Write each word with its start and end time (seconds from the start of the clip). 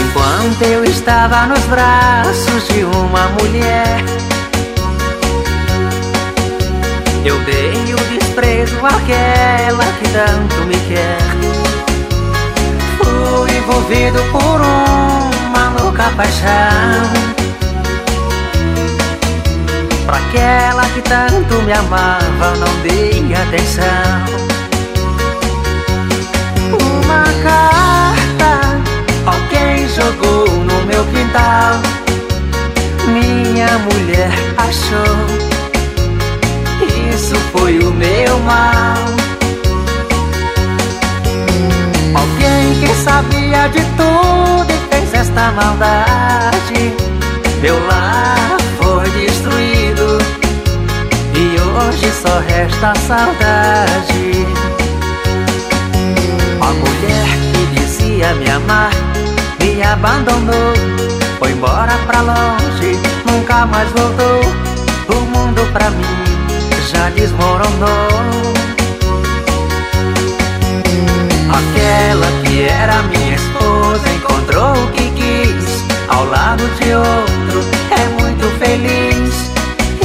Enquanto 0.00 0.62
eu 0.62 0.84
estava 0.84 1.46
nos 1.46 1.64
braços 1.64 2.68
de 2.68 2.84
uma 2.84 3.28
mulher, 3.30 4.04
eu 7.24 7.36
dei 7.40 7.94
o 7.94 8.19
preso 8.34 8.76
àquela 8.84 9.84
que 9.98 10.08
tanto 10.10 10.56
me 10.66 10.76
quer. 10.88 11.18
Fui 12.98 13.56
envolvido 13.56 14.22
por 14.32 14.60
uma 14.60 15.70
louca 15.80 16.10
paixão. 16.16 17.10
Pra 20.06 20.16
aquela 20.16 20.84
que 20.90 21.02
tanto 21.02 21.62
me 21.62 21.72
amava, 21.72 22.56
não 22.58 22.82
dei 22.82 23.34
atenção. 23.34 24.40
Uma 26.82 27.24
carta 27.42 28.80
alguém 29.26 29.88
jogou 29.88 30.46
no 30.48 30.84
meu 30.86 31.04
quintal. 31.06 31.80
Minha 33.06 33.78
mulher 33.78 34.30
achou 34.56 35.09
mal. 38.40 38.94
Alguém 42.14 42.80
que 42.80 42.94
sabia 42.94 43.68
de 43.68 43.80
tudo 43.96 44.70
e 44.70 44.94
fez 44.94 45.14
esta 45.14 45.52
maldade. 45.52 46.94
Meu 47.60 47.78
lar 47.86 48.56
foi 48.78 49.08
destruído 49.10 50.18
e 51.34 51.60
hoje 51.60 52.10
só 52.12 52.40
resta 52.40 52.94
saudade. 53.06 54.46
A 56.60 56.72
mulher 56.72 57.28
que 57.52 57.80
dizia 57.80 58.34
me 58.34 58.50
amar 58.50 58.90
me 59.60 59.82
abandonou, 59.82 60.74
foi 61.38 61.52
embora 61.52 61.92
pra 62.06 62.20
longe, 62.20 62.98
nunca 63.26 63.66
mais 63.66 63.88
voltou. 63.92 64.40
O 65.08 65.20
mundo 65.26 65.70
pra 65.72 65.90
mim 65.90 66.29
já 67.00 67.08
desmoronou. 67.08 68.52
Aquela 71.48 72.26
que 72.42 72.62
era 72.64 73.02
minha 73.04 73.36
esposa 73.36 74.06
encontrou 74.16 74.72
o 74.72 74.90
que 74.92 75.10
quis 75.12 75.82
ao 76.08 76.26
lado 76.26 76.62
de 76.78 76.92
outro. 76.92 77.64
É 77.90 78.06
muito 78.20 78.44
feliz. 78.58 79.50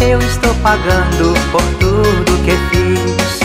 Eu 0.02 0.20
estou 0.20 0.54
pagando 0.64 1.34
por 1.52 1.64
tudo 1.80 2.44
que 2.46 2.56
fiz. 2.70 3.45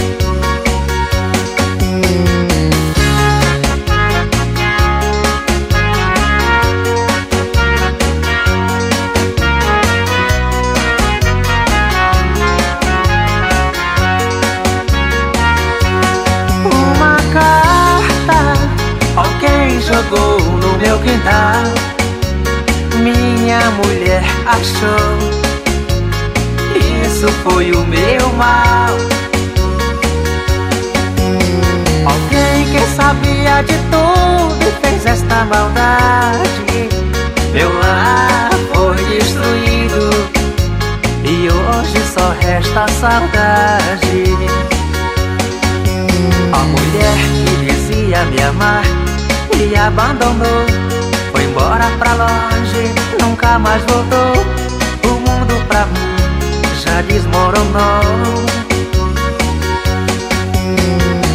Jogou 20.10 20.40
no 20.40 20.76
meu 20.78 20.98
quintal. 20.98 21.62
Minha 22.96 23.60
mulher 23.70 24.24
achou. 24.46 25.16
Isso 27.04 27.28
foi 27.44 27.70
o 27.72 27.84
meu 27.86 28.28
mal. 28.32 28.90
Alguém 32.04 32.64
que 32.72 32.80
sabia 32.94 33.62
de 33.62 33.74
tudo 33.90 34.58
e 34.66 34.86
fez 34.86 35.06
esta 35.06 35.44
maldade. 35.44 36.88
Meu 37.52 37.72
lar 37.78 38.50
foi 38.72 38.96
destruído. 39.16 40.10
E 41.24 41.48
hoje 41.48 42.02
só 42.12 42.34
resta 42.40 42.86
saudade. 43.00 44.24
A 46.52 46.58
mulher 46.58 47.16
que 47.44 47.64
dizia 47.64 48.24
me 48.24 48.42
amar 48.42 48.99
me 49.66 49.76
abandonou 49.76 50.64
Foi 51.32 51.44
embora 51.44 51.84
pra 51.98 52.14
longe, 52.14 52.94
nunca 53.20 53.58
mais 53.58 53.82
voltou. 53.84 54.42
O 55.04 55.20
mundo 55.20 55.66
pra 55.68 55.84
mim 55.86 56.16
já 56.82 57.02
desmoronou. 57.02 58.40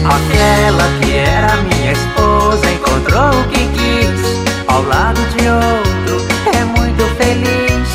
Aquela 0.06 0.84
que 1.00 1.16
era 1.16 1.56
minha 1.64 1.92
esposa 1.92 2.72
encontrou 2.72 3.30
o 3.30 3.44
que 3.50 3.68
quis 3.68 4.68
Ao 4.68 4.82
lado 4.84 5.20
de 5.36 5.48
outro 5.48 6.26
é 6.54 6.64
muito 6.64 7.04
feliz. 7.18 7.88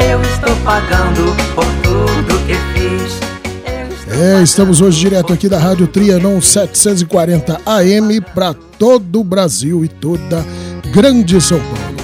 Eu 0.00 0.22
estou 0.22 0.54
pagando 0.64 1.34
por 1.54 1.66
tudo 1.82 2.45
é, 4.18 4.42
estamos 4.42 4.80
hoje 4.80 4.98
direto 4.98 5.32
aqui 5.32 5.48
da 5.48 5.58
Rádio 5.58 5.86
Trianon 5.86 6.40
740 6.40 7.60
AM 7.66 8.20
para 8.20 8.54
todo 8.78 9.20
o 9.20 9.24
Brasil 9.24 9.84
e 9.84 9.88
toda 9.88 10.44
grande 10.92 11.40
São 11.40 11.58
Paulo. 11.58 11.96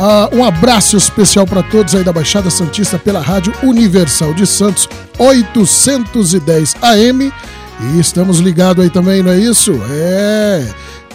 Ah, 0.00 0.28
um 0.32 0.44
abraço 0.44 0.96
especial 0.96 1.46
para 1.46 1.62
todos 1.62 1.94
aí 1.94 2.04
da 2.04 2.12
Baixada 2.12 2.48
Santista 2.50 2.98
pela 2.98 3.20
Rádio 3.20 3.52
Universal 3.62 4.32
de 4.32 4.46
Santos 4.46 4.88
810 5.18 6.76
AM. 6.80 7.32
E 7.80 8.00
estamos 8.00 8.38
ligados 8.38 8.84
aí 8.84 8.90
também, 8.90 9.22
não 9.22 9.32
é 9.32 9.38
isso? 9.38 9.72
É. 9.90 10.68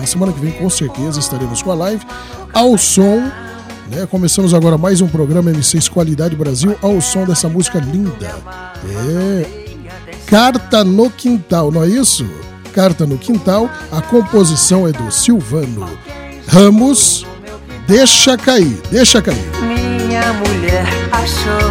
a 0.00 0.06
semana 0.06 0.32
que 0.32 0.40
vem 0.40 0.52
com 0.52 0.70
certeza 0.70 1.20
estaremos 1.20 1.62
com 1.62 1.70
a 1.70 1.74
live 1.74 2.04
ao 2.52 2.76
som. 2.76 3.30
Né? 3.90 4.06
Começamos 4.10 4.54
agora 4.54 4.78
mais 4.78 5.00
um 5.00 5.08
programa 5.08 5.50
M6 5.50 5.90
Qualidade 5.90 6.34
Brasil 6.34 6.76
ao 6.82 7.00
som 7.00 7.24
dessa 7.24 7.48
música 7.48 7.78
linda. 7.78 8.34
É 8.84 9.60
Carta 10.26 10.84
no 10.84 11.10
Quintal, 11.10 11.72
não 11.72 11.82
é 11.82 11.88
isso? 11.88 12.24
Carta 12.70 13.06
no 13.06 13.18
Quintal. 13.18 13.68
A 13.92 14.00
composição 14.00 14.86
é 14.88 14.92
do 14.92 15.10
Silvano 15.10 15.88
Ramos. 16.48 17.26
Deixa 17.86 18.36
cair, 18.36 18.80
deixa 18.90 19.20
cair. 19.20 19.50
Minha 19.62 20.32
mulher 20.34 20.86
achou, 21.10 21.70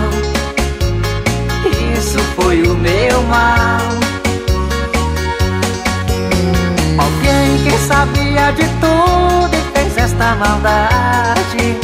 isso 1.98 2.20
foi 2.36 2.62
o 2.64 2.76
meu 2.76 3.22
mal. 3.24 3.80
Alguém 6.98 7.64
que 7.64 7.78
sabia 7.88 8.52
de 8.52 8.64
tudo 8.82 9.56
e 9.56 9.78
fez 9.78 9.98
esta 9.98 10.36
maldade. 10.36 11.78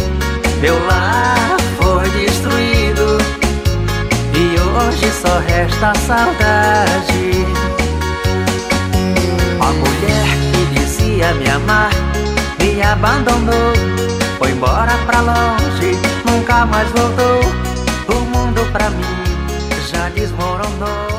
Meu 0.59 0.85
lar 0.85 1.57
foi 1.77 2.09
destruído 2.09 3.17
e 4.33 4.59
hoje 4.59 5.11
só 5.11 5.39
resta 5.39 5.93
saudade. 6.05 7.64
Que 11.15 11.21
dizia 11.21 11.33
me 11.35 11.49
amar 11.49 11.91
me 12.59 12.81
abandonou. 12.81 13.73
Foi 14.37 14.51
embora 14.51 14.97
pra 15.05 15.21
longe, 15.21 15.97
nunca 16.25 16.65
mais 16.65 16.89
voltou. 16.91 17.39
O 18.09 18.25
mundo 18.25 18.71
pra 18.71 18.89
mim 18.89 19.03
já 19.91 20.09
desmoronou. 20.09 21.15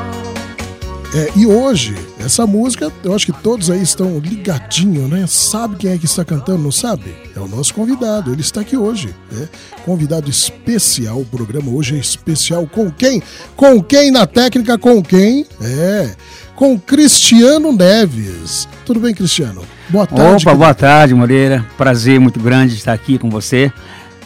É, 1.15 1.31
e 1.35 1.47
hoje, 1.47 1.97
essa 2.19 2.47
música, 2.47 2.93
eu 3.03 3.15
acho 3.15 3.25
que 3.25 3.33
todos 3.33 3.71
aí 3.71 3.81
estão 3.81 4.19
ligadinhos, 4.19 5.09
né? 5.09 5.25
Sabe 5.27 5.77
quem 5.77 5.93
é 5.93 5.97
que 5.97 6.05
está 6.05 6.25
cantando, 6.25 6.59
não 6.59 6.73
sabe? 6.73 7.15
É 7.35 7.41
o 7.41 7.49
nosso 7.49 7.73
convidado, 7.73 8.33
ele 8.33 8.43
está 8.43 8.61
aqui 8.61 8.77
hoje. 8.77 9.15
Né? 9.33 9.49
Convidado 9.85 10.29
especial, 10.29 11.21
o 11.21 11.25
programa 11.25 11.71
hoje 11.71 11.97
é 11.97 11.99
especial 11.99 12.67
com 12.67 12.91
quem? 12.91 13.23
Com 13.57 13.83
quem 13.83 14.11
na 14.11 14.27
técnica? 14.27 14.77
Com 14.77 15.03
quem? 15.03 15.47
É, 15.63 16.15
com 16.57 16.79
Cristiano 16.81 17.71
Neves. 17.71 18.67
Tudo 18.85 18.99
bem, 18.99 19.15
Cristiano? 19.15 19.63
Boa 19.91 20.07
tarde. 20.07 20.49
Opa, 20.49 20.55
boa 20.57 20.75
tarde, 20.75 21.15
Moreira. 21.15 21.65
Prazer 21.77 22.19
muito 22.19 22.41
grande 22.41 22.75
estar 22.75 22.95
aqui 22.95 23.19
com 23.19 23.31
você, 23.31 23.71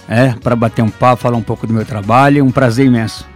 é, 0.09 0.33
para 0.43 0.57
bater 0.57 0.83
um 0.83 0.89
papo, 0.89 1.21
falar 1.21 1.37
um 1.37 1.43
pouco 1.43 1.67
do 1.67 1.75
meu 1.75 1.85
trabalho. 1.85 2.45
Um 2.45 2.51
prazer 2.51 2.87
imenso. 2.87 3.27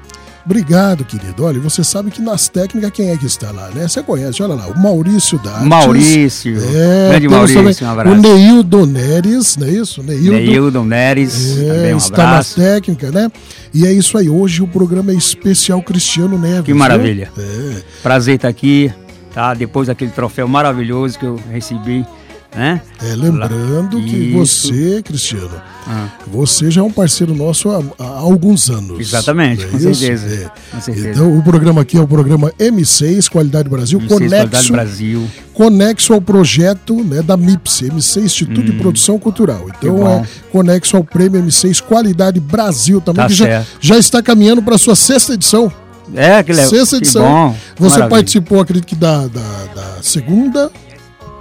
Obrigado, 0.44 1.06
querido. 1.06 1.42
Olha, 1.42 1.58
você 1.58 1.82
sabe 1.82 2.10
que 2.10 2.20
nas 2.20 2.48
técnicas 2.50 2.90
quem 2.90 3.08
é 3.08 3.16
que 3.16 3.24
está 3.24 3.50
lá, 3.50 3.70
né? 3.70 3.88
Você 3.88 4.02
conhece, 4.02 4.42
olha 4.42 4.54
lá, 4.54 4.66
o 4.66 4.78
Maurício 4.78 5.38
Dartes. 5.38 5.66
Maurício. 5.66 6.56
É, 6.58 7.08
grande 7.08 7.28
Maurício, 7.28 7.86
um 7.86 7.90
abraço. 7.90 8.16
O 8.16 8.20
Neildo 8.20 8.86
Neres, 8.86 9.56
não 9.56 9.66
é 9.66 9.70
isso? 9.70 10.02
Neildo, 10.02 10.32
Neildo 10.32 10.84
Neres, 10.84 11.58
é, 11.58 11.94
um 11.94 11.96
está 11.96 12.32
na 12.32 12.44
técnica, 12.44 13.10
né? 13.10 13.32
E 13.72 13.86
é 13.86 13.92
isso 13.92 14.18
aí, 14.18 14.28
hoje 14.28 14.62
o 14.62 14.68
programa 14.68 15.12
é 15.12 15.14
especial 15.14 15.82
Cristiano 15.82 16.38
Neves. 16.38 16.66
Que 16.66 16.74
maravilha. 16.74 17.32
É. 17.38 17.82
Prazer 18.02 18.34
estar 18.34 18.48
aqui, 18.48 18.92
tá? 19.32 19.54
Depois 19.54 19.88
daquele 19.88 20.10
troféu 20.10 20.46
maravilhoso 20.46 21.18
que 21.18 21.24
eu 21.24 21.40
recebi 21.50 22.04
né? 22.54 22.80
É, 23.02 23.14
lembrando 23.14 23.98
Lá. 23.98 24.04
que 24.04 24.16
Isso. 24.16 24.68
você, 24.72 25.02
Cristiano, 25.02 25.60
ah. 25.86 26.08
você 26.26 26.70
já 26.70 26.80
é 26.80 26.84
um 26.84 26.90
parceiro 26.90 27.34
nosso 27.34 27.70
há, 27.70 27.82
há 27.98 28.18
alguns 28.20 28.70
anos. 28.70 29.00
Exatamente, 29.00 29.66
com 29.66 29.78
certeza, 29.78 30.26
é. 30.26 30.50
com 30.70 30.80
certeza, 30.80 31.10
Então, 31.10 31.36
o 31.36 31.42
programa 31.42 31.82
aqui 31.82 31.96
é 31.96 32.00
o 32.00 32.06
programa 32.06 32.52
M6 32.58 33.28
Qualidade 33.28 33.68
Brasil, 33.68 33.98
M6 33.98 34.08
conexo, 34.08 34.36
Qualidade 34.36 34.72
Brasil. 34.72 35.28
conexo 35.52 36.14
ao 36.14 36.20
projeto 36.20 37.02
né, 37.02 37.22
da 37.22 37.36
MIPS, 37.36 37.82
M6 37.82 38.22
Instituto 38.24 38.60
hum. 38.60 38.64
de 38.64 38.72
Produção 38.72 39.18
Cultural. 39.18 39.66
Então, 39.76 40.06
é 40.08 40.24
conexo 40.52 40.96
ao 40.96 41.04
prêmio 41.04 41.42
M6 41.42 41.82
Qualidade 41.82 42.38
Brasil 42.38 43.00
também, 43.00 43.22
tá 43.22 43.28
que 43.28 43.34
já, 43.34 43.64
já 43.80 43.98
está 43.98 44.22
caminhando 44.22 44.62
para 44.62 44.76
a 44.76 44.78
sua 44.78 44.94
sexta 44.94 45.34
edição. 45.34 45.72
É, 46.14 46.42
que 46.42 46.52
legal. 46.52 46.68
Sexta 46.70 46.96
edição. 46.96 47.22
Bom, 47.22 47.56
Você 47.78 47.98
maravilha. 47.98 48.08
participou, 48.08 48.60
acredito 48.60 48.86
que 48.86 48.94
da, 48.94 49.26
da, 49.26 49.64
da 49.74 50.02
segunda, 50.02 50.70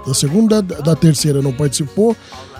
da 0.06 0.14
segunda, 0.14 0.62
da 0.62 0.94
terceira 0.94 1.40
não 1.40 1.52
participou. 1.52 2.16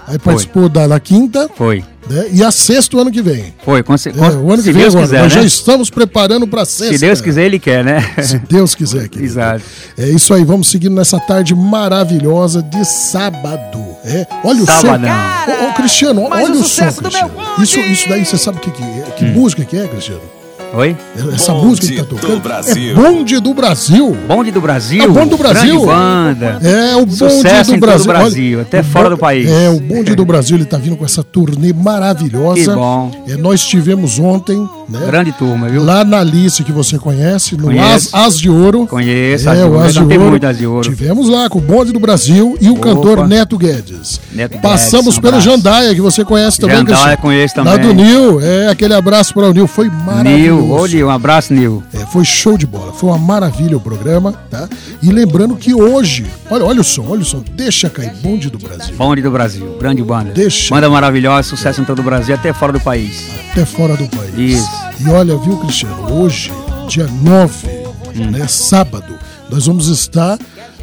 Aí 0.07 0.19
participou 0.19 0.69
da, 0.69 0.87
da, 0.87 1.01
quinta. 1.01 1.49
Foi. 1.57 1.83
Né? 2.09 2.27
E 2.33 2.45
a 2.45 2.51
sexta 2.51 2.97
o 2.97 3.01
ano 3.01 3.11
que 3.11 3.23
vem. 3.23 3.55
Foi, 3.65 3.83
com, 3.83 3.95
é, 3.95 3.97
o 4.37 4.53
ano 4.53 4.63
que 4.63 4.71
vem 4.71 4.83
Deus 4.83 4.95
agora. 4.95 5.07
Quiser, 5.07 5.23
Nós 5.23 5.35
né? 5.35 5.41
já 5.41 5.47
estamos 5.47 5.89
preparando 5.89 6.47
para 6.47 6.65
sexta. 6.67 6.95
Se 6.95 7.01
Deus 7.01 7.21
quiser, 7.23 7.47
Ele 7.47 7.59
quer, 7.59 7.83
né? 7.83 8.03
Se 8.23 8.39
Deus 8.39 8.75
quiser. 8.75 9.09
Querido. 9.09 9.33
Exato. 9.33 9.63
É 9.97 10.07
isso 10.09 10.35
aí, 10.35 10.45
vamos 10.45 10.69
seguindo 10.69 10.95
nessa 10.95 11.19
tarde 11.19 11.55
maravilhosa 11.55 12.63
de 12.63 12.85
sábado. 12.85 13.83
É, 14.05 14.27
olha 14.45 14.63
o 14.63 14.67
Sabadão. 14.67 15.09
som. 15.09 15.65
Ô, 15.65 15.71
ô, 15.71 15.73
Cristiano, 15.73 16.23
olha 16.23 16.55
o, 16.55 16.61
o 16.61 16.65
som, 16.65 16.93
Cristiano. 16.93 17.31
Isso, 17.63 17.81
isso 17.81 18.09
daí, 18.09 18.27
você 18.27 18.37
sabe 18.37 18.59
o 18.59 18.61
que, 18.61 18.71
que, 18.71 18.83
é? 18.83 19.15
que 19.17 19.25
hum. 19.25 19.33
música 19.33 19.65
que 19.65 19.77
é, 19.79 19.89
Cristiano? 19.89 20.44
Oi? 20.77 20.97
Essa 21.33 21.53
bonde 21.53 21.67
música 21.67 21.87
que 21.87 21.97
tá 21.97 22.05
tocando. 22.05 22.35
Do 22.35 22.41
Brasil. 22.41 22.91
É 22.91 22.95
bonde 22.95 23.41
do 23.41 23.55
Brasil. 23.55 24.17
Bonde 24.27 24.51
do 24.51 24.61
Brasil. 24.61 25.03
É 25.03 25.07
bonde 25.07 25.31
do 25.31 25.37
Brasil. 25.37 25.81
Grande 25.81 25.87
banda. 25.87 26.59
É 26.63 26.97
o 26.97 27.07
bonde 27.07 27.17
Sucesso 27.17 27.73
do 27.73 27.79
Brasil. 27.79 28.07
Brasil 28.07 28.61
até 28.61 28.83
fora 28.83 29.11
do 29.11 29.17
país. 29.17 29.49
É, 29.49 29.71
o 29.71 29.79
bonde 29.79 30.17
do 30.17 30.25
Brasil, 30.25 30.57
ele 30.57 30.65
tá 30.65 30.77
vindo 30.77 30.97
com 30.97 31.05
essa 31.05 31.23
turnê 31.23 31.73
maravilhosa. 31.73 32.73
Que 32.73 32.77
bom. 32.77 33.11
É, 33.29 33.37
nós 33.37 33.65
tivemos 33.65 34.19
ontem, 34.19 34.69
né? 34.89 35.01
Grande 35.07 35.31
turma, 35.33 35.69
viu? 35.69 35.85
Lá 35.85 36.05
na 36.05 36.21
Alice, 36.21 36.63
que 36.65 36.73
você 36.73 36.99
conhece, 36.99 37.57
no 37.57 37.71
As, 37.81 38.13
As, 38.13 38.39
de 38.39 38.51
Ouro. 38.51 38.87
Conheço, 38.89 39.49
é, 39.49 39.65
o 39.65 39.79
As 39.79 39.93
de 39.93 40.01
Ouro. 40.01 40.41
As 40.45 40.59
de 40.59 40.67
Ouro. 40.67 40.89
Tivemos 40.89 41.29
lá 41.29 41.49
com 41.49 41.59
o 41.59 41.63
bonde 41.63 41.93
do 41.93 42.01
Brasil 42.01 42.59
e 42.61 42.69
o 42.69 42.73
Opa. 42.73 42.83
cantor 42.83 43.29
Neto 43.29 43.57
Guedes. 43.57 44.21
Neto 44.33 44.59
Passamos 44.59 45.19
Guedes, 45.19 45.19
um 45.19 45.21
pelo 45.23 45.41
Jandaia, 45.41 45.95
que 45.95 46.01
você 46.01 46.25
conhece 46.25 46.59
também. 46.59 46.79
Jandaia, 46.79 47.17
conheço 47.17 47.55
também. 47.55 47.73
Lá 47.73 47.79
do 47.79 47.95
Nil, 47.95 48.41
é, 48.41 48.69
aquele 48.69 48.95
abraço 48.95 49.33
para 49.33 49.49
o 49.49 49.53
Nil, 49.53 49.69
foi 49.69 49.89
maravilhoso. 49.89 50.64
Nil, 50.65 51.07
um 51.07 51.11
abraço 51.11 51.53
Nil. 51.53 51.83
É, 51.93 51.99
foi 52.07 52.25
show 52.25 52.57
de 52.57 52.67
bola, 52.67 52.93
foi 52.93 53.11
uma 53.11 53.19
maravilha 53.19 53.77
o 53.77 53.81
programa, 53.81 54.33
tá? 54.51 54.69
E 55.03 55.11
lembrando 55.11 55.57
que 55.57 55.75
hoje, 55.75 56.27
olha, 56.51 56.65
olha 56.65 56.81
o 56.81 56.85
som, 56.85 57.07
olha 57.09 57.23
o 57.23 57.25
som, 57.25 57.43
deixa 57.53 57.91
cair 57.91 58.13
bonde 58.23 58.51
do 58.51 58.59
Brasil. 58.59 58.95
Bonde 58.97 59.23
do 59.23 59.31
Brasil, 59.31 59.77
grande 59.79 60.03
banda. 60.03 60.33
Deixa. 60.33 60.75
Banda 60.75 60.89
maravilhosa, 60.89 61.49
sucesso 61.49 61.81
em 61.81 61.85
todo 61.85 62.01
o 62.01 62.03
Brasil, 62.03 62.35
até 62.35 62.53
fora 62.53 62.73
do 62.73 62.81
país. 62.81 63.29
Até 63.51 63.65
fora 63.65 63.97
do 63.97 64.09
país. 64.09 64.35
Isso. 64.37 64.71
E 65.01 65.09
olha, 65.11 65.37
viu, 65.37 65.57
Cristiano, 65.59 66.13
hoje, 66.13 66.53
dia 66.89 67.07
9, 67.07 67.69
hum. 68.17 68.31
né, 68.31 68.47
sábado, 68.49 69.15
nós 69.51 69.67
vamos 69.67 69.89
estar 69.89 70.39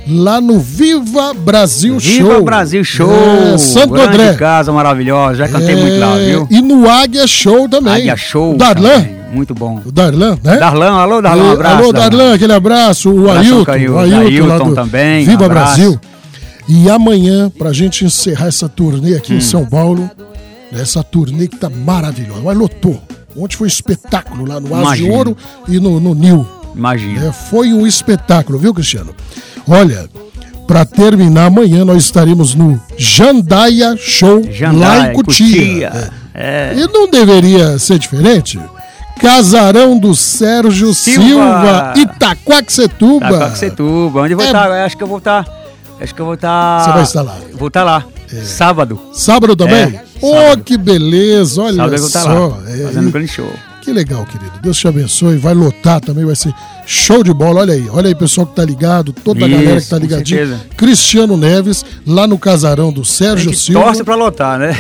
lá 0.08 0.42
no 0.42 0.60
Viva 0.60 1.34
Brasil 1.34 2.00
Show. 2.00 2.28
Viva 2.28 2.42
Brasil 2.42 2.84
Show. 2.84 3.12
É, 3.12 3.58
Santo 3.58 3.94
Grande 3.94 4.16
André. 4.16 4.34
casa 4.34 4.72
maravilhosa, 4.72 5.36
já 5.36 5.48
cantei 5.48 5.76
é, 5.76 5.80
muito 5.80 6.00
lá, 6.00 6.18
viu? 6.18 6.48
E 6.50 6.62
no 6.62 6.90
Águia 6.90 7.28
Show 7.28 7.70
também. 7.70 7.94
Águia 7.94 8.18
Show. 8.18 8.56
Darlan. 8.56 9.02
Também. 9.02 9.21
Muito 9.32 9.56
bom. 9.56 9.82
O 9.86 9.92
Darlan, 9.92 10.38
né? 10.44 10.58
Darlan, 10.58 10.92
alô 10.92 11.22
Darlan, 11.22 11.44
um 11.44 11.52
abraço. 11.52 11.76
Alô 11.76 11.94
Darlan, 11.94 12.10
Darlan 12.18 12.34
aquele 12.36 12.54
abraço. 12.54 13.10
O 13.10 13.32
Ailton, 13.32 13.72
o 13.72 13.98
Ailton, 13.98 14.52
Ailton 14.52 14.74
também. 14.74 15.26
Viva 15.26 15.48
Brasil. 15.48 16.00
E 16.68 16.90
amanhã, 16.90 17.50
pra 17.50 17.74
gente 17.74 18.06
encerrar 18.06 18.48
essa 18.48 18.70
turnê 18.70 19.16
aqui 19.16 19.34
hum. 19.34 19.38
em 19.38 19.42
São 19.42 19.66
Paulo, 19.66 20.10
essa 20.72 21.04
turnê 21.04 21.48
que 21.48 21.58
tá 21.58 21.70
maravilhosa. 21.70 22.42
Mas 22.44 22.58
lotou. 22.58 23.02
Ontem 23.36 23.56
foi 23.56 23.66
um 23.66 23.68
espetáculo 23.68 24.46
lá 24.46 24.60
no 24.60 24.76
Asa 24.76 24.96
de 24.96 25.10
Ouro 25.10 25.36
e 25.68 25.80
no, 25.80 26.00
no 26.00 26.14
Nil. 26.14 26.46
Imagina. 26.76 27.28
É, 27.28 27.32
foi 27.32 27.74
um 27.74 27.88
espetáculo, 27.88 28.60
viu, 28.60 28.74
Cristiano? 28.74 29.16
Olha, 29.68 30.10
para 30.68 30.86
terminar, 30.86 31.46
amanhã 31.46 31.84
nós 31.84 32.04
estaremos 32.04 32.56
no 32.56 32.80
Jandaia 32.98 33.96
Show 33.98 34.42
Jandaia, 34.52 35.00
lá 35.02 35.12
em 35.12 35.14
Cutia. 35.14 35.90
Cutia. 35.90 36.14
É. 36.34 36.74
E 36.76 36.88
não 36.88 37.10
deveria 37.10 37.78
ser 37.78 38.00
diferente? 38.00 38.60
Casarão 39.22 39.98
do 39.98 40.16
Sérgio 40.16 40.94
Silva, 40.94 41.22
Silva 41.24 41.94
Itaquaquecetuba. 41.96 43.28
Itaquaquecetuba. 43.28 44.22
Onde 44.22 44.34
eu 44.34 44.38
vou 44.38 44.46
é... 44.46 44.50
estar? 44.50 44.72
Acho 44.72 44.98
que 44.98 45.04
eu 45.04 45.08
vou 45.08 45.18
estar. 45.20 45.48
Acho 46.02 46.16
que 46.16 46.22
eu 46.22 46.26
vou 46.26 46.34
estar. 46.34 46.84
Você 46.84 46.92
vai 46.92 47.04
estar 47.04 47.22
lá? 47.22 47.38
Vou 47.54 47.68
estar 47.68 47.84
lá. 47.84 48.04
É. 48.34 48.44
Sábado. 48.44 49.00
Sábado 49.14 49.56
também? 49.56 49.84
É, 49.84 50.04
oh, 50.22 50.58
que 50.58 50.78
beleza, 50.78 51.62
olha 51.62 51.98
sábado 52.00 52.10
só. 52.10 52.62
É, 52.68 52.78
fazendo 52.86 53.08
um 53.08 53.12
grande 53.12 53.28
show. 53.28 53.52
Que 53.82 53.92
legal, 53.92 54.24
querido. 54.26 54.52
Deus 54.62 54.78
te 54.78 54.88
abençoe. 54.88 55.38
Vai 55.38 55.54
lotar 55.56 56.00
também, 56.00 56.24
vai 56.24 56.36
ser 56.36 56.54
show 56.86 57.24
de 57.24 57.34
bola. 57.34 57.62
Olha 57.62 57.74
aí, 57.74 57.90
olha 57.90 58.08
aí, 58.10 58.16
pessoal 58.16 58.46
que 58.46 58.56
tá 58.56 58.64
ligado, 58.64 59.12
toda 59.12 59.44
a 59.46 59.48
Isso, 59.48 59.58
galera 59.58 59.82
que 59.82 59.88
tá 59.90 60.00
certeza. 60.00 60.62
Cristiano 60.78 61.36
Neves, 61.36 61.84
lá 62.06 62.28
no 62.28 62.38
casarão 62.38 62.94
do 62.94 63.04
Sérgio 63.04 63.50
gente 63.50 63.58
Silva. 63.60 63.86
torce 63.86 64.04
pra 64.04 64.14
lotar, 64.16 64.60
né? 64.60 64.72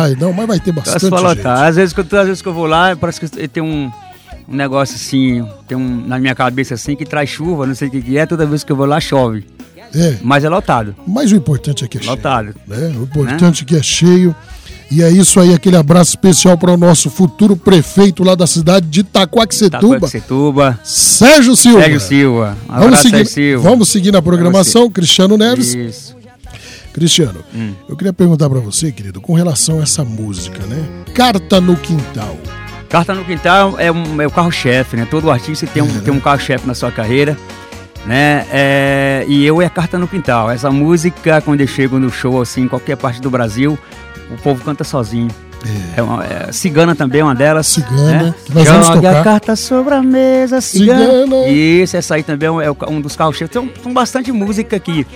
Ai, 0.00 0.16
não, 0.18 0.32
mas 0.32 0.46
vai 0.46 0.58
ter 0.58 0.72
Torce 0.72 0.90
bastante 0.92 1.10
pra 1.10 1.18
gente. 1.28 1.36
lotar. 1.38 1.64
Às 1.64 1.76
vezes, 1.76 1.92
que 1.92 2.00
eu- 2.00 2.18
às 2.20 2.26
vezes 2.26 2.42
que 2.42 2.48
eu 2.48 2.54
vou 2.54 2.66
lá, 2.66 2.96
parece 2.96 3.20
que 3.20 3.46
tem 3.48 3.62
um, 3.62 3.92
um 4.48 4.54
negócio 4.56 4.94
assim, 4.96 5.46
tem 5.68 5.76
um 5.76 6.06
na 6.06 6.18
minha 6.18 6.34
cabeça 6.34 6.72
assim, 6.74 6.96
que 6.96 7.04
traz 7.04 7.28
chuva, 7.28 7.66
não 7.66 7.74
sei 7.74 7.88
o 7.88 7.90
que, 7.90 8.00
que 8.00 8.16
é. 8.16 8.24
Toda 8.24 8.46
vez 8.46 8.64
que 8.64 8.72
eu 8.72 8.76
vou 8.76 8.86
lá, 8.86 8.98
chove. 9.00 9.44
É, 9.94 10.16
Mas 10.22 10.44
é 10.44 10.48
lotado. 10.48 10.96
mas 11.06 11.30
o 11.30 11.36
importante 11.36 11.84
é 11.84 11.88
que 11.88 11.96
é 11.98 12.00
cheio. 12.00 12.10
Lotado. 12.16 12.54
né? 12.66 12.92
O 12.98 13.02
importante 13.04 13.62
é 13.62 13.66
que 13.66 13.76
é 13.76 13.82
cheio. 13.82 14.34
E 14.90 15.02
é 15.02 15.10
isso 15.10 15.40
aí, 15.40 15.52
aquele 15.52 15.76
abraço 15.76 16.10
especial 16.10 16.56
para 16.56 16.72
o 16.72 16.76
nosso 16.76 17.10
futuro 17.10 17.56
prefeito 17.56 18.22
lá 18.22 18.36
da 18.36 18.46
cidade 18.46 18.86
de 18.86 19.00
Itacoaxetuba, 19.00 19.96
Itacoaxetuba. 19.96 20.78
Sérgio 20.84 21.56
Silva. 21.56 21.80
Sérgio 21.80 22.00
Silva. 22.00 22.56
Um 22.70 22.78
Vamos 22.78 22.98
seguir, 23.00 23.10
Sérgio 23.16 23.32
Silva. 23.32 23.68
vamos 23.68 23.88
seguir 23.88 24.12
na 24.12 24.22
programação, 24.22 24.88
Cristiano 24.90 25.36
Neves. 25.36 25.74
Isso. 25.74 26.16
Cristiano, 26.92 27.40
Hum. 27.54 27.72
eu 27.88 27.96
queria 27.96 28.12
perguntar 28.12 28.48
para 28.48 28.60
você, 28.60 28.90
querido, 28.92 29.20
com 29.20 29.34
relação 29.34 29.80
a 29.80 29.82
essa 29.82 30.04
música, 30.04 30.64
né? 30.66 30.82
Carta 31.14 31.60
no 31.60 31.76
Quintal. 31.76 32.36
Carta 32.88 33.12
no 33.12 33.24
Quintal 33.24 33.74
é, 33.78 33.90
um- 33.92 34.22
é 34.22 34.26
o 34.26 34.30
carro-chefe, 34.30 34.96
né? 34.96 35.06
Todo 35.10 35.30
artista 35.30 35.66
tem 35.66 35.82
um, 35.82 35.88
É, 35.88 36.00
tem 36.00 36.14
um 36.14 36.20
carro-chefe 36.20 36.66
na 36.66 36.74
sua 36.74 36.90
carreira, 36.92 37.36
né? 38.06 38.46
É, 38.50 39.24
e 39.28 39.44
eu 39.44 39.60
é 39.60 39.68
Carta 39.68 39.98
no 39.98 40.06
Quintal. 40.08 40.50
Essa 40.50 40.70
música, 40.70 41.40
quando 41.42 41.60
eu 41.60 41.66
chego 41.66 41.98
no 41.98 42.08
show, 42.08 42.40
assim, 42.40 42.62
em 42.62 42.68
qualquer 42.68 42.96
parte 42.96 43.20
do 43.20 43.28
Brasil, 43.28 43.76
o 44.30 44.36
povo 44.42 44.64
canta 44.64 44.84
sozinho. 44.84 45.28
É 45.96 46.02
uma, 46.02 46.24
é, 46.24 46.52
cigana 46.52 46.94
também 46.94 47.22
é 47.22 47.24
uma 47.24 47.34
delas. 47.34 47.66
Cigana, 47.66 48.22
né? 48.24 48.34
que 48.44 48.54
nós 48.54 48.68
vamos 48.68 48.88
a 49.04 49.24
carta 49.24 49.56
sobre 49.56 49.94
a 49.94 50.02
mesa, 50.02 50.60
cigana. 50.60 51.24
Cigana. 51.24 51.48
Isso, 51.48 51.96
essa 51.96 52.14
aí 52.14 52.22
também 52.22 52.48
é 52.48 52.52
um, 52.52 52.60
é 52.60 52.70
um 52.88 53.00
dos 53.00 53.16
carros-chefes. 53.16 53.52
Tem, 53.52 53.66
tem 53.68 53.92
bastante 53.92 54.30
música 54.30 54.76
aqui. 54.76 55.06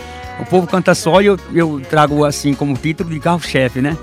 O 0.40 0.46
povo 0.46 0.66
canta 0.66 0.94
só 0.94 1.20
e 1.20 1.26
eu, 1.26 1.38
eu 1.52 1.80
trago 1.88 2.24
assim 2.24 2.54
como 2.54 2.74
título 2.74 3.10
de 3.10 3.20
carro-chefe, 3.20 3.80
né? 3.80 3.96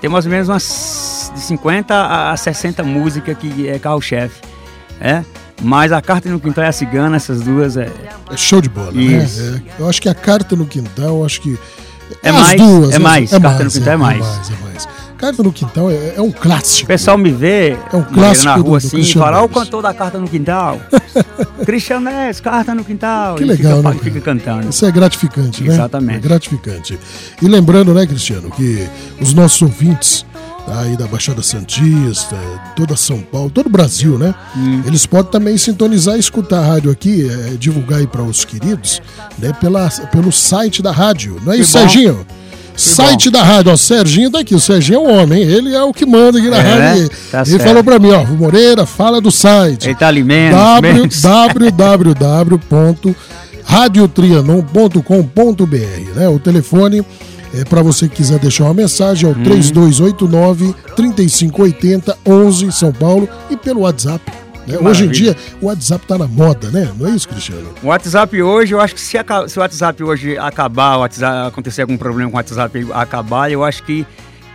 Tem 0.00 0.08
mais 0.08 0.26
ou 0.26 0.30
menos 0.30 0.48
umas 0.48 1.32
de 1.34 1.40
50 1.40 1.94
a 1.94 2.32
a 2.32 2.36
60 2.36 2.84
músicas 2.84 3.36
que 3.36 3.68
é 3.68 3.78
carro-chefe. 3.78 4.40
É? 5.00 5.24
Mas 5.62 5.90
a 5.90 6.00
carta 6.00 6.28
no 6.28 6.38
quintal 6.38 6.64
é 6.64 6.68
a 6.68 6.72
cigana, 6.72 7.16
essas 7.16 7.40
duas 7.40 7.76
é. 7.76 7.90
É 8.30 8.36
show 8.36 8.60
de 8.60 8.68
bola, 8.68 8.92
Isso. 8.94 9.42
né? 9.42 9.62
É, 9.78 9.82
eu 9.82 9.88
acho 9.88 10.00
que 10.00 10.08
a 10.08 10.14
Carta 10.14 10.54
no 10.54 10.66
Quintal, 10.66 11.16
eu 11.16 11.24
acho 11.24 11.40
que. 11.40 11.58
É 12.22 12.32
mais, 12.32 12.60
duas, 12.60 12.94
é 12.94 12.98
mais. 12.98 13.30
Carta 13.30 13.64
no 13.64 13.70
Quintal 13.70 13.92
é 13.92 13.96
mais. 13.96 14.18
É 14.18 14.28
mais, 14.28 14.50
é 14.50 14.64
mais. 14.64 14.88
Carta 15.18 15.42
no 15.42 15.52
Quintal 15.52 15.90
é, 15.90 16.14
é 16.16 16.22
um 16.22 16.30
clássico. 16.30 16.84
O 16.84 16.86
pessoal 16.86 17.18
me 17.18 17.32
vê 17.32 17.76
É 17.92 17.96
um 17.96 18.04
clássico 18.04 18.44
na 18.44 18.54
rua 18.54 18.62
do 18.62 18.76
assim 18.76 18.86
e 18.86 18.90
Cristiano 19.00 19.24
fala, 19.24 19.42
ó 19.42 19.44
o 19.46 19.48
cantor 19.48 19.82
da 19.82 19.92
carta 19.92 20.18
no 20.18 20.28
quintal. 20.28 20.80
Cristiano 21.66 22.04
Neves, 22.04 22.40
carta 22.40 22.72
no 22.72 22.84
quintal. 22.84 23.34
Que 23.34 23.44
legal, 23.44 23.78
fica, 23.78 23.90
né? 23.90 24.00
Fica 24.00 24.20
cantando. 24.20 24.68
Isso 24.68 24.86
é 24.86 24.90
gratificante, 24.92 25.64
né? 25.64 25.74
Exatamente. 25.74 26.18
É 26.18 26.20
gratificante. 26.20 26.98
E 27.42 27.48
lembrando, 27.48 27.92
né, 27.92 28.06
Cristiano, 28.06 28.48
que 28.50 28.88
os 29.20 29.34
nossos 29.34 29.60
ouvintes 29.60 30.24
aí 30.70 30.96
da 30.96 31.06
Baixada 31.06 31.42
Santista, 31.42 32.36
toda 32.76 32.96
São 32.96 33.20
Paulo, 33.20 33.50
todo 33.50 33.66
o 33.66 33.70
Brasil, 33.70 34.18
né? 34.18 34.34
Hum. 34.56 34.82
Eles 34.86 35.06
podem 35.06 35.30
também 35.30 35.56
sintonizar 35.56 36.16
e 36.16 36.20
escutar 36.20 36.60
a 36.60 36.66
rádio 36.66 36.90
aqui, 36.90 37.28
é, 37.30 37.54
divulgar 37.58 37.98
aí 38.00 38.06
para 38.06 38.22
os 38.22 38.44
queridos, 38.44 39.00
né? 39.38 39.52
Pela, 39.60 39.88
pelo 40.12 40.30
site 40.32 40.82
da 40.82 40.90
rádio, 40.92 41.36
não 41.44 41.52
é 41.52 41.56
isso, 41.58 41.72
bom. 41.72 41.78
Serginho? 41.80 42.26
Site 42.76 43.28
da 43.28 43.42
rádio, 43.42 43.72
ó, 43.72 43.76
Serginho 43.76 44.30
tá 44.30 44.38
aqui, 44.38 44.54
o 44.54 44.60
Serginho 44.60 44.98
é 44.98 45.00
o 45.00 45.06
homem, 45.22 45.42
hein? 45.42 45.48
ele 45.48 45.74
é 45.74 45.82
o 45.82 45.92
que 45.92 46.06
manda 46.06 46.38
aqui 46.38 46.48
na 46.48 46.58
É, 46.58 46.60
rádio. 46.60 47.02
né? 47.02 47.08
Tá 47.30 47.40
ele 47.40 47.50
certo. 47.50 47.64
falou 47.64 47.82
pra 47.82 47.98
mim, 47.98 48.10
ó, 48.12 48.24
Moreira, 48.24 48.86
fala 48.86 49.20
do 49.20 49.32
site 49.32 49.86
Ele 49.88 49.94
tá 49.96 50.06
ali 50.06 50.22
menos. 50.22 50.56
www.radiotrianon.com.br, 54.78 56.14
né? 56.14 56.28
O 56.28 56.38
telefone 56.38 57.04
é 57.54 57.64
para 57.64 57.82
você 57.82 58.08
que 58.08 58.16
quiser 58.16 58.38
deixar 58.38 58.64
uma 58.64 58.74
mensagem 58.74 59.28
é 59.28 59.32
o 59.32 59.36
Uhum. 59.36 59.42
3289 59.44 60.74
3580 60.96 62.18
11 62.26 62.72
São 62.72 62.92
Paulo 62.92 63.28
e 63.50 63.56
pelo 63.56 63.80
WhatsApp. 63.80 64.24
né? 64.66 64.76
Hoje 64.80 65.06
em 65.06 65.08
dia 65.08 65.36
o 65.60 65.66
WhatsApp 65.66 66.06
tá 66.06 66.18
na 66.18 66.26
moda, 66.26 66.70
né? 66.70 66.90
Não 66.98 67.06
é 67.08 67.10
isso, 67.10 67.28
Cristiano? 67.28 67.68
O 67.82 67.86
WhatsApp 67.86 68.42
hoje, 68.42 68.74
eu 68.74 68.80
acho 68.80 68.94
que 68.94 69.00
se, 69.00 69.16
se 69.48 69.58
o 69.58 69.62
WhatsApp 69.62 70.02
hoje 70.04 70.36
acabar, 70.36 70.96
o 70.96 71.00
WhatsApp, 71.00 71.48
acontecer 71.48 71.82
algum 71.82 71.96
problema 71.96 72.30
com 72.30 72.36
o 72.36 72.38
WhatsApp 72.38 72.86
acabar, 72.92 73.50
eu 73.50 73.64
acho 73.64 73.82
que, 73.82 74.06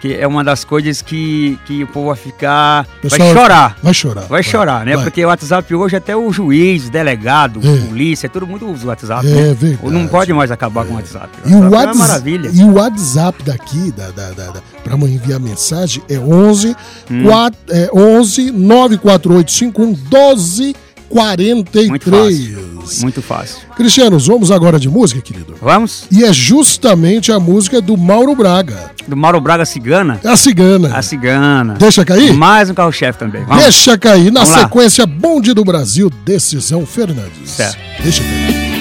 que 0.03 0.13
é 0.13 0.27
uma 0.27 0.43
das 0.43 0.65
coisas 0.65 1.01
que, 1.01 1.57
que 1.65 1.81
o 1.81 1.88
povo 1.88 2.07
vai 2.07 2.17
ficar. 2.17 2.86
Pessoal, 3.01 3.19
vai 3.22 3.33
chorar. 3.33 3.77
Vai 3.81 3.93
chorar. 3.93 4.22
Vai 4.25 4.43
chorar, 4.43 4.86
né? 4.86 4.95
vai. 4.98 5.05
Porque 5.05 5.24
o 5.24 5.29
WhatsApp 5.29 5.74
hoje, 5.74 5.95
até 5.95 6.13
o 6.13 6.29
juiz, 6.29 6.89
delegado, 6.89 7.62
É. 7.63 7.88
polícia, 7.88 8.27
todo 8.27 8.45
mundo 8.45 8.69
usa 8.69 8.83
o 8.83 8.89
WhatsApp. 8.89 9.25
É 9.25 9.29
né? 9.29 9.53
verdade. 9.57 9.93
Não 9.93 10.05
pode 10.05 10.33
mais 10.33 10.51
acabar 10.51 10.83
com 10.83 10.91
o 10.91 10.95
WhatsApp. 10.98 11.29
E 11.45 11.55
o, 11.55 11.69
WhatsApp 11.69 11.86
é 11.88 11.91
uma 11.93 11.95
maravilha. 11.95 12.50
e 12.53 12.63
o 12.65 12.74
WhatsApp 12.74 13.43
daqui, 13.43 13.93
da, 13.93 14.12
da, 14.12 14.31
da, 14.31 14.51
da, 14.51 14.62
pra 14.83 14.98
mãe 14.98 15.13
enviar 15.13 15.39
mensagem, 15.39 16.03
é 16.10 16.19
11, 16.19 16.75
Hum. 17.10 17.24
4, 17.24 17.57
é 17.69 17.89
11 17.93 18.51
94851 18.51 19.93
12 20.10 20.75
43. 21.13 21.89
Muito 21.89 22.10
fácil. 22.10 23.01
Muito 23.01 23.22
fácil. 23.22 23.58
Cristianos, 23.77 24.27
vamos 24.27 24.51
agora 24.51 24.79
de 24.79 24.89
música, 24.89 25.22
querido? 25.22 25.55
Vamos? 25.62 26.05
E 26.12 26.24
é 26.24 26.34
justamente 26.34 27.32
a 27.32 27.39
música 27.39 27.79
do 27.79 27.96
Mauro 27.96 28.36
Braga. 28.36 28.91
Do 29.08 29.15
Mauro 29.15 29.39
Braga 29.39 29.63
Cigana? 29.63 30.20
É 30.24 30.29
a 30.29 30.36
cigana. 30.36 30.96
A 30.98 31.01
Cigana. 31.01 31.75
Deixa 31.75 32.03
cair? 32.03 32.34
Mais 32.34 32.70
um 32.70 32.74
carro-chefe 32.74 33.20
também. 33.20 33.43
Vamos. 33.46 33.63
Deixa 33.63 33.98
cair. 33.98 34.32
Na 34.32 34.41
Vamos 34.41 34.55
lá. 34.55 34.63
sequência, 34.63 35.05
Bonde 35.05 35.53
do 35.53 35.63
Brasil, 35.63 36.10
Decisão 36.25 36.86
Fernandes. 36.86 37.51
Certo. 37.51 37.77
Deixa 38.01 38.22
cair. 38.24 38.73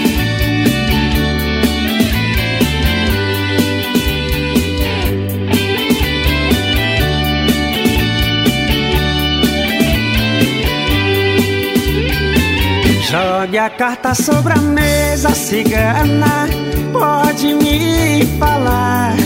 Jogue 13.43 13.59
a 13.59 13.71
carta 13.71 14.15
sobre 14.15 14.53
a 14.53 14.57
mesa, 14.57 15.31
cigana, 15.31 16.47
pode 16.93 17.53
me 17.55 18.25
falar. 18.39 19.17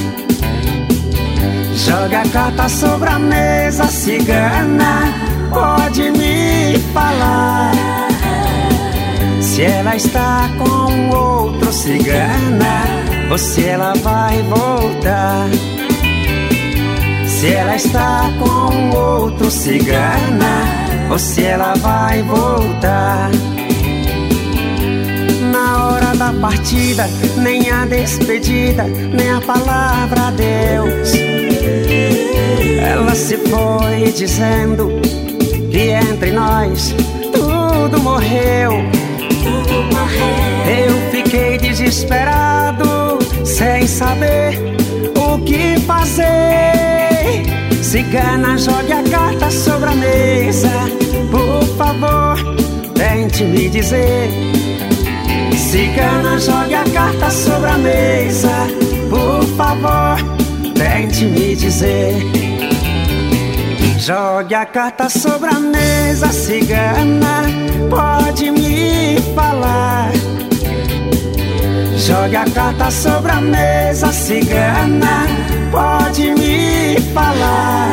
Jogue 1.75 2.15
a 2.15 2.27
carta 2.27 2.67
sobre 2.67 3.11
a 3.11 3.19
mesa, 3.19 3.87
cigana, 3.89 5.13
pode 5.53 6.11
me 6.13 6.79
falar. 6.95 7.73
Se 9.43 9.65
ela 9.65 9.95
está 9.95 10.49
com 10.57 11.11
outro 11.15 11.71
cigana, 11.71 12.85
ou 13.31 13.37
se 13.37 13.67
ela 13.67 13.93
vai 13.97 14.43
voltar. 14.45 15.47
Se 17.27 17.53
ela 17.53 17.77
está 17.77 18.31
com 18.39 18.97
outro 18.97 19.51
cigana, 19.51 20.65
ou 21.11 21.19
se 21.19 21.45
ela 21.45 21.75
vai 21.75 22.23
voltar. 22.23 23.31
Hora 25.87 26.17
da 26.17 26.33
partida, 26.41 27.09
nem 27.37 27.71
a 27.71 27.87
despedida, 27.87 28.83
nem 28.83 29.31
a 29.31 29.41
palavra 29.41 30.29
adeus. 30.29 31.13
Ela 32.83 33.15
se 33.15 33.37
foi 33.37 34.11
dizendo 34.11 34.89
que 35.71 35.91
entre 35.91 36.33
nós 36.33 36.93
tudo 37.33 38.01
morreu. 38.01 38.73
Eu 40.67 41.11
fiquei 41.13 41.57
desesperado, 41.57 43.19
sem 43.45 43.87
saber 43.87 44.59
o 45.17 45.39
que 45.45 45.79
fazer. 45.87 47.45
Cigana, 47.81 48.59
jogue 48.59 48.93
a 48.93 49.05
carta 49.05 49.49
sobre 49.53 49.89
a 49.91 49.95
mesa. 49.95 50.73
Por 51.31 51.65
favor, 51.77 52.37
tente 52.95 53.45
me 53.45 53.69
dizer. 53.69 54.66
Cigana, 55.57 56.39
jogue 56.39 56.75
a 56.75 56.85
carta 56.85 57.31
sobre 57.31 57.71
a 57.71 57.79
mesa. 57.79 58.67
Por 59.11 59.45
favor, 59.57 60.17
tente 60.75 61.25
me 61.25 61.55
dizer. 61.57 62.15
Jogue 63.99 64.55
a 64.55 64.67
carta 64.67 65.09
sobre 65.09 65.49
a 65.51 65.59
mesa, 65.59 66.31
cigana. 66.33 67.43
Pode 67.91 68.51
me 68.51 69.17
falar. 69.35 70.13
Jogue 72.07 72.37
a 72.37 72.45
carta 72.45 72.91
sobre 72.91 73.33
a 73.33 73.41
mesa, 73.41 74.13
cigana. 74.13 75.27
Pode 75.73 76.35
me 76.35 77.01
falar. 77.13 77.93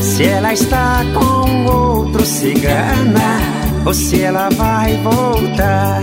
Se 0.00 0.24
ela 0.24 0.52
está 0.52 1.04
com 1.12 1.66
outro 1.66 2.24
cigana, 2.24 3.59
ou 3.84 3.94
se 3.94 4.22
ela 4.22 4.48
vai 4.50 4.96
voltar. 4.98 6.02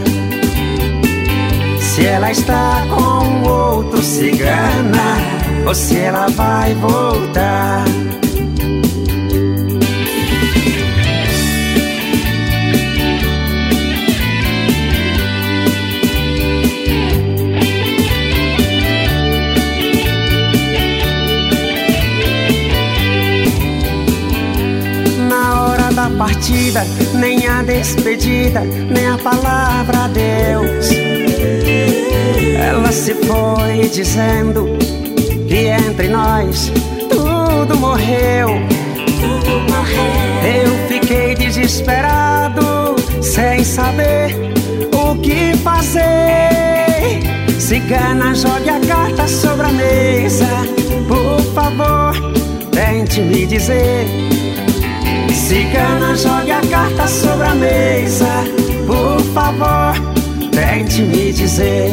Se 1.80 2.06
ela 2.06 2.32
está 2.32 2.86
com 2.90 3.50
outro 3.50 4.02
cigana, 4.02 5.18
ou 5.66 5.74
se 5.74 5.98
ela 5.98 6.28
vai 6.30 6.74
voltar. 6.76 7.86
partida 26.18 26.84
nem 27.18 27.48
a 27.48 27.64
despedida, 27.64 28.62
nem 28.62 29.08
a 29.08 29.18
palavra 29.18 30.06
adeus. 30.06 30.90
Ela 32.60 32.92
se 32.92 33.14
foi 33.16 33.90
dizendo 33.90 34.78
que 35.48 35.68
entre 35.68 36.08
nós 36.08 36.72
tudo 37.10 37.76
morreu. 37.78 38.50
Eu 40.44 40.88
fiquei 40.88 41.36
desesperado, 41.36 42.96
sem 43.22 43.64
saber 43.64 44.36
o 44.94 45.16
que 45.20 45.58
fazer. 45.58 46.06
Cigana, 47.60 48.34
jogue 48.34 48.70
a 48.70 48.80
carta 48.80 49.28
sobre 49.28 49.66
a 49.66 49.72
mesa, 49.72 50.48
por 51.08 51.42
favor, 51.54 52.14
tente 52.72 53.22
me 53.22 53.46
dizer. 53.46 54.37
Cigana, 55.48 56.14
jogue 56.14 56.52
a 56.52 56.60
carta 56.60 57.08
sobre 57.08 57.48
a 57.48 57.56
mesa, 57.56 58.44
por 58.86 59.22
favor, 59.34 59.94
tente 60.52 61.02
me 61.04 61.32
dizer. 61.32 61.90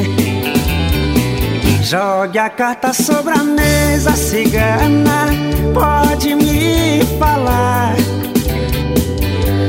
Jogue 1.84 2.36
a 2.36 2.50
carta 2.50 2.92
sobre 2.92 3.32
a 3.32 3.44
mesa, 3.44 4.16
cigana, 4.16 5.28
pode 5.72 6.34
me 6.34 7.00
falar. 7.16 7.94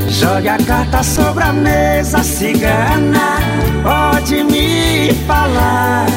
Jogue 0.10 0.50
a 0.50 0.58
carta 0.58 1.04
sobre 1.04 1.44
a 1.44 1.54
mesa, 1.54 2.24
cigana, 2.24 3.38
pode 3.84 4.44
me 4.46 5.14
falar. 5.28 6.08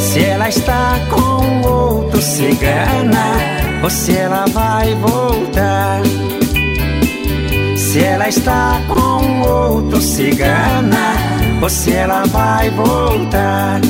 Se 0.00 0.24
ela 0.24 0.48
está 0.48 0.98
com 1.08 1.62
outro 1.64 2.20
cigana, 2.20 3.61
ou 3.82 3.90
se 3.90 4.16
ela 4.16 4.44
vai 4.46 4.94
voltar. 4.94 6.02
Se 7.76 8.04
ela 8.04 8.28
está 8.28 8.80
com 8.88 9.40
outro 9.42 10.00
cigana, 10.00 11.14
ou 11.60 11.68
se 11.68 11.92
ela 11.92 12.24
vai 12.26 12.70
voltar. 12.70 13.80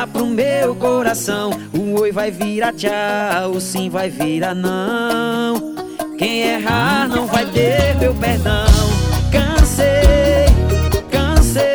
Alerta 0.00 0.06
pro 0.06 0.26
meu 0.26 0.74
coração. 0.74 1.50
O 1.72 2.00
oi 2.00 2.12
vai 2.12 2.30
virar 2.30 2.72
tchau, 2.72 3.52
o 3.52 3.60
sim 3.60 3.90
vai 3.90 4.08
virar 4.08 4.54
não. 4.54 5.74
Quem 6.18 6.42
errar 6.42 7.08
não 7.08 7.26
vai 7.26 7.46
ter 7.46 7.96
meu 7.98 8.14
perdão. 8.14 8.66
Cansei, 9.30 10.46
cansei. 11.10 11.70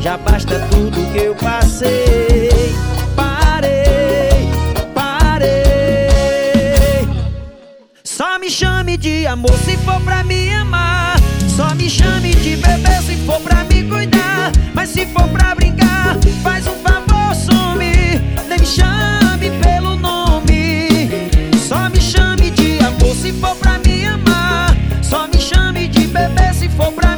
Já 0.00 0.16
basta 0.18 0.60
tudo 0.70 1.12
que 1.12 1.18
eu 1.18 1.34
passei. 1.34 2.74
Parei, 3.14 4.48
parei. 4.94 5.48
Só 8.04 8.38
me 8.38 8.50
chame 8.50 8.96
de 8.96 9.26
amor 9.26 9.56
se 9.64 9.76
for 9.78 10.00
pra 10.02 10.24
me 10.24 10.52
amar. 10.54 11.16
Só 11.56 11.74
me 11.74 11.90
chame 11.90 12.34
de 12.34 12.56
bebê 12.56 13.02
se 13.04 13.16
for 13.26 13.40
pra 13.40 13.64
me 13.64 13.82
cuidar 13.82 14.52
Mas 14.74 14.90
se 14.90 15.06
for 15.06 15.26
pra 15.28 15.56
brincar, 15.56 15.77
faz 16.42 16.66
um 16.66 16.74
favor, 16.76 17.34
some. 17.34 17.78
Nem 18.48 18.58
me 18.58 18.66
chame 18.66 19.50
pelo 19.62 19.96
nome. 19.96 20.88
Só 21.68 21.88
me 21.90 22.00
chame 22.00 22.50
de 22.50 22.78
amor 22.80 23.14
se 23.14 23.32
for 23.32 23.54
pra 23.56 23.78
me 23.78 24.06
amar. 24.06 24.76
Só 25.02 25.26
me 25.28 25.38
chame 25.38 25.88
de 25.88 26.06
bebê 26.06 26.52
se 26.54 26.68
for 26.68 26.92
pra 26.92 27.16
me 27.16 27.17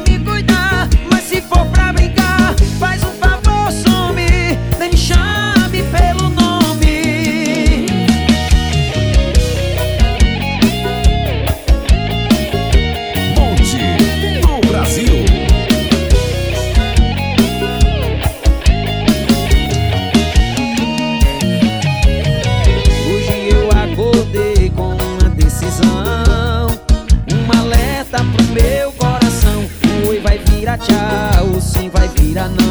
sim 32.33 32.70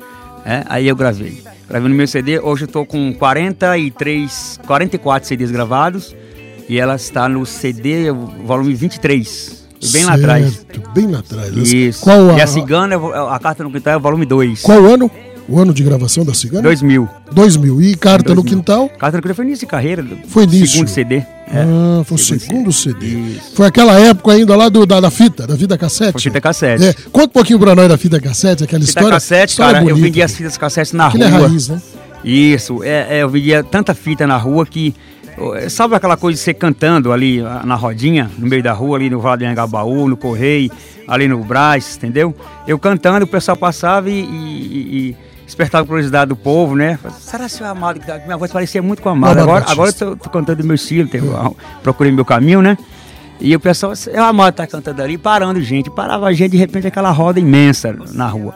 É, 0.45 0.63
aí 0.69 0.87
eu 0.87 0.95
gravei. 0.95 1.43
Gravei 1.69 1.89
no 1.89 1.95
meu 1.95 2.07
CD, 2.07 2.39
hoje 2.39 2.65
eu 2.65 2.69
tô 2.69 2.87
com 2.87 3.13
43, 3.13 4.61
44 4.67 5.29
CDs 5.29 5.51
gravados, 5.51 6.15
e 6.69 6.79
ela 6.79 6.95
está 6.95 7.29
no 7.29 7.45
CD, 7.45 8.13
volume 8.45 8.75
23. 8.75 9.67
Bem 9.93 10.05
lá 10.05 10.15
atrás. 10.15 10.55
Certo, 10.55 10.91
Bem 10.93 11.07
lá 11.07 11.19
atrás. 11.21 11.57
Isso. 11.57 12.03
Qual 12.03 12.37
e 12.37 12.41
a, 12.41 12.45
a 12.45 12.47
Cigana, 12.47 12.97
a 13.31 13.39
carta 13.39 13.63
no 13.63 13.71
quintal 13.71 13.95
é 13.95 13.97
o 13.97 14.01
volume 14.01 14.27
2. 14.27 14.63
Qual 14.63 14.85
ano? 14.85 15.11
O 15.49 15.59
ano 15.59 15.73
de 15.73 15.83
gravação 15.83 16.25
da 16.27 16.35
Cigana? 16.35 16.63
2000. 16.63 17.09
2000. 17.33 17.81
E 17.83 17.97
Carta 17.97 18.31
no 18.35 18.43
2000. 18.43 18.59
Quintal? 18.59 18.89
Carta 18.99 19.17
no 19.17 19.23
quintal 19.23 19.35
foi 19.37 19.45
início 19.47 19.67
de 19.67 19.71
carreira. 19.71 20.05
Foi 20.29 20.45
início. 20.45 20.69
Segundo 20.69 20.89
CD. 20.89 21.17
É. 21.17 21.25
Ah, 21.67 22.05
foi 22.05 22.17
o 22.17 22.19
Segundo 22.19 22.73
CD. 22.73 23.07
Isso. 23.07 23.53
Foi 23.55 23.67
aquela 23.67 23.99
época 23.99 24.33
ainda 24.33 24.55
lá 24.55 24.69
do, 24.69 24.85
da, 24.85 25.01
da 25.01 25.11
fita, 25.11 25.47
da 25.47 25.57
fita 25.57 25.79
cassete. 25.79 26.13
Foi 26.13 26.21
fita 26.21 26.39
cassete. 26.41 26.85
É, 26.85 26.93
conta 27.11 27.27
um 27.27 27.29
pouquinho 27.31 27.59
pra 27.59 27.75
nós 27.75 27.89
da 27.89 27.97
fita 27.97 28.21
cassete, 28.21 28.63
aquela 28.65 28.81
Fita 28.81 28.91
história. 28.91 29.11
cassete, 29.11 29.51
história 29.53 29.73
cara, 29.75 29.85
eu 29.85 29.89
bonita. 29.95 30.05
vendia 30.07 30.25
as 30.27 30.35
fitas 30.35 30.59
cassete 30.59 30.95
na 30.95 31.07
Aquilo 31.07 31.25
é 31.25 31.29
rua. 31.29 31.49
raiz, 31.49 31.69
né? 31.69 31.81
Isso, 32.23 32.83
é, 32.85 33.19
é, 33.19 33.23
eu 33.23 33.29
vendia 33.31 33.65
tanta 33.65 33.95
fita 33.95 34.27
na 34.27 34.37
rua 34.37 34.67
que. 34.67 34.95
Sabe 35.71 35.95
aquela 35.95 36.17
coisa 36.17 36.37
de 36.37 36.43
você 36.43 36.53
cantando 36.53 37.13
ali 37.13 37.41
ah, 37.41 37.63
na 37.65 37.77
rodinha, 37.77 38.29
no 38.37 38.47
meio 38.49 38.61
da 38.63 38.73
rua, 38.73 38.99
ali 38.99 39.09
no 39.09 39.21
Vale 39.21 39.39
do 39.39 39.45
Anhangabaú, 39.47 40.09
no 40.09 40.17
Correio, 40.17 40.69
ali 41.07 41.29
no 41.29 41.43
Brás, 41.45 41.97
entendeu? 41.97 42.35
Eu 42.67 42.77
cantando, 42.77 43.25
o 43.25 43.29
pessoal 43.29 43.57
passava 43.57 44.11
e- 44.11 44.15
e- 44.15 44.27
e 45.11 45.17
despertava 45.49 45.83
a 45.85 45.87
curiosidade 45.87 46.29
do 46.29 46.37
povo, 46.37 46.77
né? 46.77 46.99
Será 47.19 47.49
que 47.49 47.63
o 47.63 47.67
Amado, 47.67 47.99
que 47.99 48.07
tá- 48.07 48.19
minha 48.25 48.37
voz 48.37 48.53
parecia 48.53 48.83
muito 48.83 49.01
com 49.03 49.09
o 49.09 49.13
Amado. 49.13 49.41
Agora, 49.41 49.65
agora 49.67 49.89
eu 49.91 49.95
tô, 49.95 50.17
tô 50.17 50.29
cantando 50.31 50.61
do 50.63 50.67
meu 50.67 50.75
estilo, 50.75 51.09
tenho- 51.09 51.57
procurei 51.83 52.13
meu 52.13 52.25
caminho, 52.25 52.61
né? 52.61 52.77
E 53.41 53.57
o 53.57 53.61
pessoal, 53.61 53.93
o 53.95 54.21
Amado 54.23 54.55
tá 54.55 54.67
cantando 54.67 55.03
ali, 55.03 55.17
parando 55.17 55.61
gente, 55.63 55.89
parava 55.91 56.27
a 56.27 56.33
gente, 56.35 56.51
de 56.53 56.57
repente 56.59 56.87
aquela 56.87 57.11
roda 57.11 57.41
imensa 57.41 57.97
na 58.13 58.27
rua. 58.29 58.55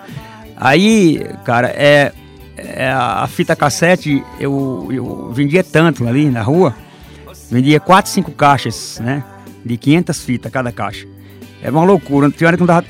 Aí, 0.57 1.25
cara, 1.45 1.69
é, 1.69 2.13
é 2.57 2.91
a 2.93 3.27
fita 3.27 3.57
cassete, 3.57 4.23
eu, 4.39 4.87
eu 4.93 5.33
vendia 5.33 5.65
tanto 5.65 6.07
ali 6.07 6.29
na 6.29 6.43
rua, 6.43 6.75
vendia 7.51 7.81
4, 7.81 8.11
5 8.13 8.33
caixas, 8.33 9.01
né? 9.03 9.25
De 9.65 9.77
500 9.79 10.21
fitas 10.21 10.53
cada 10.53 10.71
caixa. 10.71 11.07
Era 11.63 11.73
uma 11.73 11.85
loucura, 11.85 12.31
tinha 12.31 12.49
hora 12.49 12.57
que 12.57 12.61
não 12.63 12.67
dava 12.67 12.85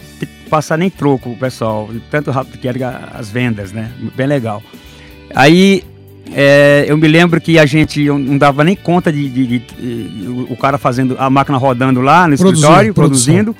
passar 0.52 0.76
nem 0.76 0.90
troco 0.90 1.30
o 1.30 1.36
pessoal, 1.36 1.88
tanto 2.10 2.30
rápido 2.30 2.58
que 2.58 2.68
eram 2.68 2.80
as 3.14 3.30
vendas, 3.30 3.72
né? 3.72 3.90
Bem 4.14 4.26
legal. 4.26 4.62
Aí 5.34 5.82
é, 6.30 6.84
eu 6.86 6.96
me 6.98 7.08
lembro 7.08 7.40
que 7.40 7.58
a 7.58 7.64
gente 7.64 8.04
não 8.04 8.36
dava 8.36 8.62
nem 8.62 8.76
conta 8.76 9.10
de, 9.10 9.30
de- 9.30 9.46
de- 9.46 9.58
de- 9.58 10.46
o- 10.50 10.56
cara 10.58 10.76
fazendo 10.76 11.16
a 11.18 11.30
máquina 11.30 11.56
rodando 11.56 12.02
lá 12.02 12.28
no 12.28 12.36
Produzindo, 12.36 12.66
escritório, 12.66 12.92
produção. 12.94 13.34
produzindo, 13.34 13.56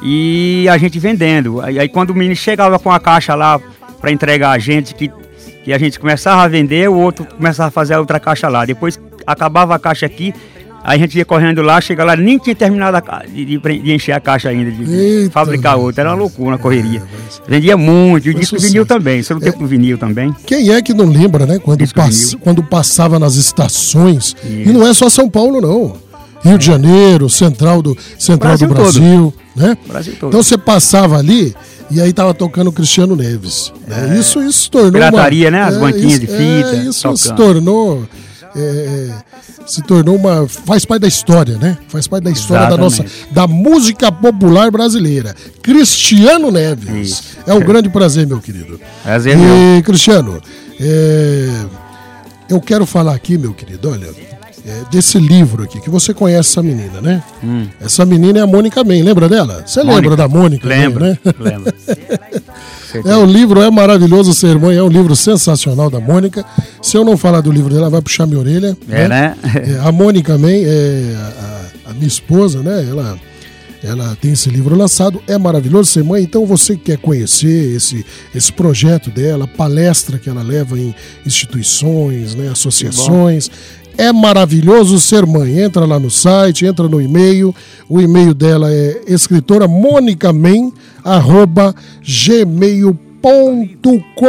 e 0.00 0.68
a 0.70 0.78
gente 0.78 0.96
vendendo. 1.00 1.60
Aí, 1.60 1.76
aí 1.76 1.88
quando 1.88 2.10
o 2.10 2.14
menino 2.14 2.36
chegava 2.36 2.78
com 2.78 2.92
a 2.92 3.00
caixa 3.00 3.34
lá 3.34 3.60
para 4.00 4.12
entregar 4.12 4.50
a 4.52 4.58
gente, 4.60 4.94
que, 4.94 5.10
que 5.64 5.72
a 5.72 5.78
gente 5.78 5.98
começava 5.98 6.42
a 6.42 6.46
vender, 6.48 6.88
o 6.88 6.94
outro 6.94 7.24
começava 7.26 7.66
a 7.68 7.72
fazer 7.72 7.94
a 7.94 7.98
outra 8.00 8.20
caixa 8.20 8.48
lá. 8.48 8.64
Depois 8.64 8.98
acabava 9.26 9.74
a 9.74 9.78
caixa 9.78 10.06
aqui, 10.06 10.32
aí 10.84 10.98
a 10.98 11.02
gente 11.02 11.16
ia 11.18 11.24
correndo 11.24 11.60
lá, 11.62 11.80
chega 11.80 12.04
lá, 12.04 12.16
nem 12.16 12.38
tinha 12.38 12.54
terminado 12.54 12.96
a 12.96 13.22
de, 13.26 13.58
de 13.58 13.92
encher 13.92 14.12
a 14.12 14.20
caixa 14.20 14.48
ainda, 14.48 14.70
de, 14.70 14.90
Eita, 14.90 15.30
fabricar 15.32 15.76
outra. 15.76 16.02
Era 16.02 16.10
uma 16.10 16.16
loucura, 16.16 16.50
uma 16.50 16.58
correria. 16.58 17.02
Vendia 17.46 17.76
muito, 17.76 18.26
e 18.28 18.30
o 18.30 18.34
disco 18.34 18.58
vinil 18.58 18.84
também, 18.86 19.20
isso 19.20 19.34
no 19.34 19.40
tempo 19.40 19.58
do 19.58 19.66
vinil 19.66 19.96
também. 19.98 20.34
Quem 20.46 20.70
é 20.72 20.80
que 20.82 20.92
não 20.94 21.06
lembra, 21.06 21.46
né? 21.46 21.58
Quando, 21.58 21.86
pass- 21.94 22.36
quando 22.40 22.62
passava 22.62 23.18
nas 23.18 23.34
estações. 23.36 24.34
E 24.44 24.62
Isso. 24.62 24.72
não 24.72 24.86
é 24.86 24.92
só 24.94 25.08
São 25.10 25.28
Paulo, 25.28 25.60
não. 25.60 25.96
Rio 26.42 26.56
de 26.56 26.66
Janeiro, 26.66 27.28
central 27.28 27.82
do, 27.82 27.96
central 28.18 28.50
Brasil 28.56 28.68
do 28.68 28.74
Brasil, 28.74 29.34
né? 29.56 29.76
Brasil 29.88 30.14
todo. 30.20 30.28
Então 30.30 30.42
você 30.42 30.56
passava 30.56 31.18
ali 31.18 31.52
e 31.90 32.00
aí 32.00 32.12
tava 32.12 32.32
tocando 32.32 32.70
Cristiano 32.70 33.16
Neves. 33.16 33.72
né? 33.88 34.16
Isso, 34.20 34.40
isso 34.42 34.62
se 34.64 34.70
tornou. 34.70 34.92
Pirataria, 34.92 35.48
uma, 35.48 35.50
né? 35.58 35.62
As 35.64 35.76
banquinhas 35.76 36.20
de 36.20 36.26
fita, 36.28 36.76
É, 36.76 36.84
isso 36.88 37.16
se 37.16 37.28
tocando. 37.28 37.36
tornou. 37.36 38.04
é, 38.54 39.10
se 39.66 39.82
tornou 39.82 40.16
uma. 40.16 40.48
Faz 40.48 40.84
parte 40.84 41.02
da 41.02 41.08
história, 41.08 41.56
né? 41.58 41.76
Faz 41.88 42.06
parte 42.06 42.24
da 42.24 42.30
história 42.30 42.68
da 42.68 42.76
nossa. 42.76 43.02
Exatamente. 43.02 43.34
da 43.34 43.46
música 43.46 44.10
popular 44.10 44.70
brasileira. 44.70 45.34
Cristiano 45.62 46.50
Neves. 46.50 47.10
Isso. 47.10 47.22
É 47.46 47.52
um 47.54 47.60
grande 47.60 47.88
prazer, 47.88 48.26
meu 48.26 48.40
querido. 48.40 48.80
Prazer 49.02 49.36
meu. 49.36 49.78
E, 49.78 49.82
Cristiano, 49.82 50.40
é, 50.80 51.64
eu 52.48 52.60
quero 52.60 52.86
falar 52.86 53.14
aqui, 53.14 53.36
meu 53.36 53.52
querido, 53.52 53.90
olha, 53.90 54.08
é, 54.68 54.82
desse 54.90 55.18
livro 55.18 55.62
aqui, 55.64 55.80
que 55.80 55.88
você 55.88 56.12
conhece 56.12 56.50
essa 56.50 56.62
menina, 56.62 57.00
né? 57.00 57.22
Essa 57.80 58.04
menina 58.04 58.38
é 58.40 58.42
a 58.42 58.46
Mônica 58.46 58.84
Men, 58.84 59.02
lembra 59.02 59.28
dela? 59.28 59.62
Você 59.66 59.82
lembra 59.82 60.12
Hum. 60.12 60.16
Da 60.16 60.28
Mônica? 60.28 60.66
Men, 60.68 60.78
Lembra, 60.78 61.04
né? 61.06 61.18
lembra. 61.38 61.74
É, 63.04 63.14
o 63.16 63.26
livro 63.26 63.60
é 63.60 63.70
maravilhoso, 63.70 64.32
Ser 64.32 64.58
Mãe, 64.58 64.74
é 64.74 64.82
um 64.82 64.88
livro 64.88 65.14
sensacional 65.14 65.90
da 65.90 66.00
Mônica. 66.00 66.42
Se 66.80 66.96
eu 66.96 67.04
não 67.04 67.18
falar 67.18 67.42
do 67.42 67.52
livro 67.52 67.72
dela, 67.72 67.90
vai 67.90 68.00
puxar 68.00 68.26
minha 68.26 68.40
orelha. 68.40 68.74
É, 68.88 69.06
né? 69.06 69.36
É, 69.44 69.78
a 69.86 69.92
Mônica 69.92 70.38
Man, 70.38 70.48
é, 70.50 71.14
a, 71.86 71.90
a 71.90 71.92
minha 71.92 72.06
esposa, 72.08 72.62
né? 72.62 72.86
Ela, 72.88 73.18
ela 73.84 74.16
tem 74.20 74.32
esse 74.32 74.48
livro 74.48 74.74
lançado, 74.74 75.22
é 75.26 75.36
maravilhoso 75.36 75.90
ser 75.90 76.02
mãe. 76.02 76.22
Então 76.22 76.46
você 76.46 76.76
que 76.76 76.84
quer 76.84 76.96
conhecer 76.98 77.76
esse, 77.76 78.06
esse 78.34 78.50
projeto 78.54 79.10
dela, 79.10 79.46
palestra 79.46 80.18
que 80.18 80.30
ela 80.30 80.42
leva 80.42 80.78
em 80.78 80.94
instituições, 81.26 82.34
né, 82.34 82.48
associações. 82.48 83.50
É 83.98 84.12
maravilhoso 84.12 85.00
ser 85.00 85.26
mãe. 85.26 85.58
Entra 85.60 85.84
lá 85.84 85.98
no 85.98 86.08
site, 86.10 86.64
entra 86.64 86.88
no 86.88 87.00
e-mail. 87.02 87.52
O 87.88 88.00
e-mail 88.00 88.32
dela 88.32 88.72
é 88.72 89.02
escritora 89.08 89.66
Mônica 89.66 90.32
Men, 90.32 90.72
arroba 91.04 91.74
gmail.com. 92.00 92.98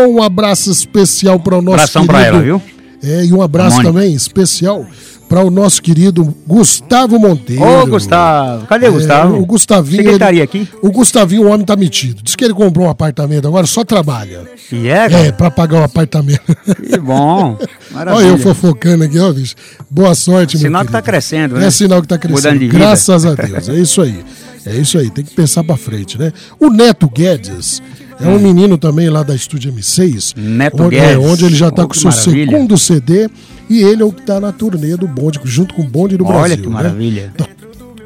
Um 0.08 0.24
abraço 0.24 0.72
especial 0.72 1.40
para 1.40 1.60
o 1.60 1.62
nosso 1.62 1.76
Abração 1.76 2.08
pra 2.08 2.26
ela, 2.26 2.42
viu? 2.42 2.60
é, 3.04 3.26
e 3.26 3.32
um 3.32 3.44
abraço 3.44 3.78
Mônica. 3.78 3.94
também 3.94 4.14
especial 4.14 4.86
para 5.30 5.46
o 5.46 5.52
nosso 5.52 5.82
querido 5.82 6.36
Gustavo 6.48 7.20
Monteiro. 7.20 7.62
Ô, 7.64 7.86
Gustavo. 7.86 8.66
Cadê 8.66 8.88
o 8.88 8.90
É, 8.90 8.92
Gustavo? 8.92 9.38
o 9.38 9.46
Gustavinho. 9.46 10.04
Que 10.18 10.24
ele 10.24 10.42
aqui. 10.42 10.68
O 10.82 10.92
Gustavinho, 10.92 11.44
o 11.44 11.50
homem 11.52 11.64
tá 11.66 11.76
metido. 11.76 12.22
Diz 12.24 12.36
que 12.36 12.44
ele 12.44 12.54
comprou 12.54 12.88
um 12.88 12.90
apartamento 12.90 13.48
agora, 13.48 13.68
só 13.68 13.86
trabalha. 13.86 14.42
E 14.72 14.88
é, 14.88 15.08
cara? 15.08 15.26
É, 15.28 15.32
pra 15.32 15.52
pagar 15.52 15.82
o 15.82 15.84
apartamento. 15.84 16.42
Que 16.90 16.98
bom. 16.98 17.58
Olha 17.94 18.06
Maravilha. 18.06 18.28
eu 18.28 18.38
fofocando 18.40 19.04
aqui, 19.04 19.20
ó, 19.20 19.32
bicho. 19.32 19.56
Boa 19.90 20.16
sorte, 20.16 20.58
meu 20.58 20.66
Sinal 20.66 20.84
que 20.84 20.92
tá 20.92 21.02
crescendo, 21.02 21.56
né? 21.56 21.68
É 21.68 21.72
sinal 21.72 22.02
que 22.02 22.08
tá 22.08 22.18
crescendo. 22.18 22.38
Mudando 22.38 22.60
de 22.60 22.66
vida. 22.68 22.78
Graças 22.80 23.26
a 23.26 23.36
Deus. 23.36 23.70
É 23.70 23.76
isso 23.76 24.02
aí. 24.02 24.24
É 24.66 24.76
isso 24.76 24.98
aí. 24.98 25.10
Tem 25.12 25.24
que 25.24 25.34
pensar 25.36 25.64
pra 25.64 25.78
frente, 25.78 26.18
né? 26.18 26.34
O 26.60 26.70
Neto 26.70 27.08
Guedes 27.10 27.82
é 28.20 28.28
um 28.28 28.40
menino 28.40 28.78
também 28.78 29.10
lá 29.10 29.24
da 29.24 29.34
Estúdio 29.36 29.72
M6. 29.74 30.34
Neto 30.38 30.84
onde, 30.84 30.96
é, 30.98 31.16
Guedes. 31.16 31.26
onde 31.32 31.46
ele 31.46 31.56
já 31.56 31.72
tá 31.72 31.84
Oh, 31.84 31.88
com 31.88 31.94
que 31.94 32.00
seu 32.00 32.10
maravilha. 32.12 32.46
segundo 32.52 32.78
CD. 32.78 33.30
E 33.70 33.82
ele 33.84 34.02
é 34.02 34.06
o 34.06 34.12
que 34.12 34.24
tá 34.26 34.40
na 34.40 34.52
turnê 34.52 34.98
do 34.98 35.08
bonde, 35.08 35.40
junto 35.44 35.74
com 35.76 35.84
o 35.84 35.88
bonde 35.88 36.18
do 36.18 36.26
Olha 36.26 36.40
Brasil. 36.40 36.58
que 36.58 36.68
né? 36.68 36.74
maravilha. 36.74 37.34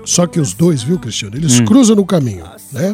Só 0.06 0.28
que 0.28 0.40
os 0.40 0.54
dois, 0.54 0.84
viu, 0.84 1.00
Cristiano? 1.00 1.36
Eles 1.38 1.60
Hum. 1.60 1.66
cruzam 1.66 1.96
no 1.96 2.06
caminho, 2.06 2.44
né? 2.72 2.94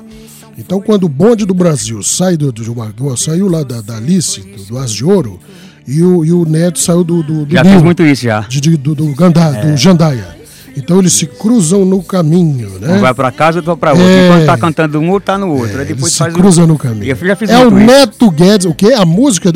Então, 0.57 0.79
quando 0.79 1.05
o 1.05 1.09
bonde 1.09 1.45
do 1.45 1.53
Brasil 1.53 2.03
sai 2.03 2.37
do, 2.37 2.53
uma- 2.71 2.87
do- 2.91 3.15
saiu 3.17 3.47
lá 3.47 3.63
da, 3.63 3.81
da 3.81 3.97
Alice, 3.97 4.41
do, 4.41 4.63
do 4.65 4.77
As 4.77 4.91
de 4.91 5.03
Ouro, 5.03 5.39
e 5.87 6.03
o, 6.03 6.23
e 6.23 6.31
o 6.31 6.45
Neto 6.45 6.77
saiu 6.79 7.03
do, 7.03 7.23
do, 7.23 7.45
do 7.45 7.51
Já 7.55 7.63
fiz 7.65 7.81
muito 7.81 8.03
isso 8.03 8.23
já. 8.23 8.41
de, 8.41 8.61
de- 8.61 8.77
do, 8.77 8.93
do, 8.93 9.15
Gandá, 9.15 9.55
É. 9.57 9.65
do 9.71 9.77
Jandaia. 9.77 10.37
Então, 10.81 10.99
eles 10.99 11.13
se 11.13 11.25
cruzam 11.27 11.83
no 11.85 12.01
caminho, 12.01 12.79
né? 12.79 12.95
Um 12.95 12.99
vai 12.99 13.13
pra 13.13 13.31
casa, 13.31 13.59
outro 13.59 13.75
vai 13.75 13.77
pra 13.77 13.91
outra. 13.91 14.05
É. 14.07 14.25
Enquanto 14.27 14.45
tá 14.45 14.57
cantando 14.57 14.99
um, 14.99 15.09
outro 15.11 15.25
tá 15.27 15.37
no 15.37 15.49
outro. 15.51 15.67
Aí 15.67 15.75
Eles 15.75 15.87
depois 15.89 16.11
se 16.13 16.17
faz 16.17 16.33
um- 16.33 16.37
cruzam 16.37 16.65
no 16.67 16.77
caminho. 16.77 17.11
É 17.11 17.57
o 17.59 17.67
isso. 17.67 17.69
Neto 17.71 18.31
Guedes, 18.31 18.65
o 18.65 18.73
quê? 18.73 18.93
A 18.93 19.05
música 19.05 19.51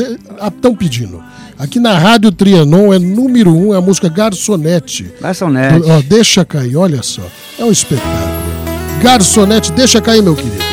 estão 0.46 0.76
pedindo. 0.76 1.22
Aqui 1.58 1.80
na 1.80 1.98
Rádio 1.98 2.32
Trianon 2.32 2.94
é 2.94 3.00
número 3.00 3.56
um, 3.56 3.74
é 3.74 3.78
a 3.78 3.82
música 3.82 4.10
Garçonete. 4.10 5.12
Garçonete. 5.22 5.80
Do- 5.80 5.90
ó, 5.92 6.02
deixa 6.02 6.44
cair, 6.44 6.76
olha 6.76 7.02
só. 7.02 7.22
É 7.58 7.64
um 7.64 7.72
espetáculo. 7.72 8.44
Garçonete, 9.02 9.72
deixa 9.72 10.02
cair, 10.02 10.22
meu 10.22 10.36
querido. 10.36 10.73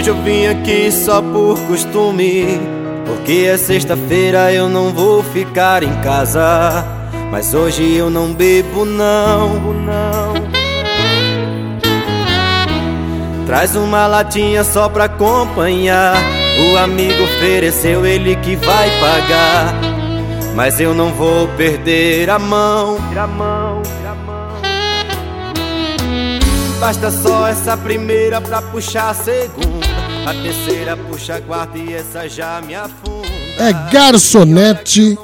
Hoje 0.00 0.08
eu 0.08 0.22
vim 0.22 0.46
aqui 0.46 0.90
só 0.90 1.20
por 1.20 1.60
costume. 1.66 2.58
Porque 3.04 3.46
é 3.46 3.58
sexta-feira 3.58 4.50
eu 4.50 4.66
não 4.66 4.94
vou 4.94 5.22
ficar 5.22 5.82
em 5.82 5.94
casa. 6.00 6.82
Mas 7.30 7.52
hoje 7.52 7.96
eu 7.96 8.08
não 8.08 8.32
bebo, 8.32 8.86
não. 8.86 9.74
não. 9.74 10.32
Traz 13.44 13.76
uma 13.76 14.06
latinha 14.06 14.64
só 14.64 14.88
pra 14.88 15.04
acompanhar. 15.04 16.16
O 16.72 16.78
amigo 16.78 17.22
ofereceu, 17.22 18.06
ele 18.06 18.36
que 18.36 18.56
vai 18.56 18.88
pagar. 19.00 19.74
Mas 20.54 20.80
eu 20.80 20.94
não 20.94 21.12
vou 21.12 21.46
perder 21.58 22.30
a 22.30 22.38
mão. 22.38 22.96
Basta 26.80 27.10
só 27.10 27.46
essa 27.46 27.76
primeira 27.76 28.40
pra 28.40 28.62
puxar 28.62 29.10
a 29.10 29.14
segunda. 29.14 29.86
A 30.26 30.32
terceira 30.34 30.96
puxa 30.96 31.36
a 31.36 31.40
quarta 31.40 31.78
e 31.78 31.92
essa 31.92 32.28
já 32.28 32.60
me 32.66 32.74
afunda. 32.74 33.28
É 33.58 33.72
Garçonete 33.92 35.18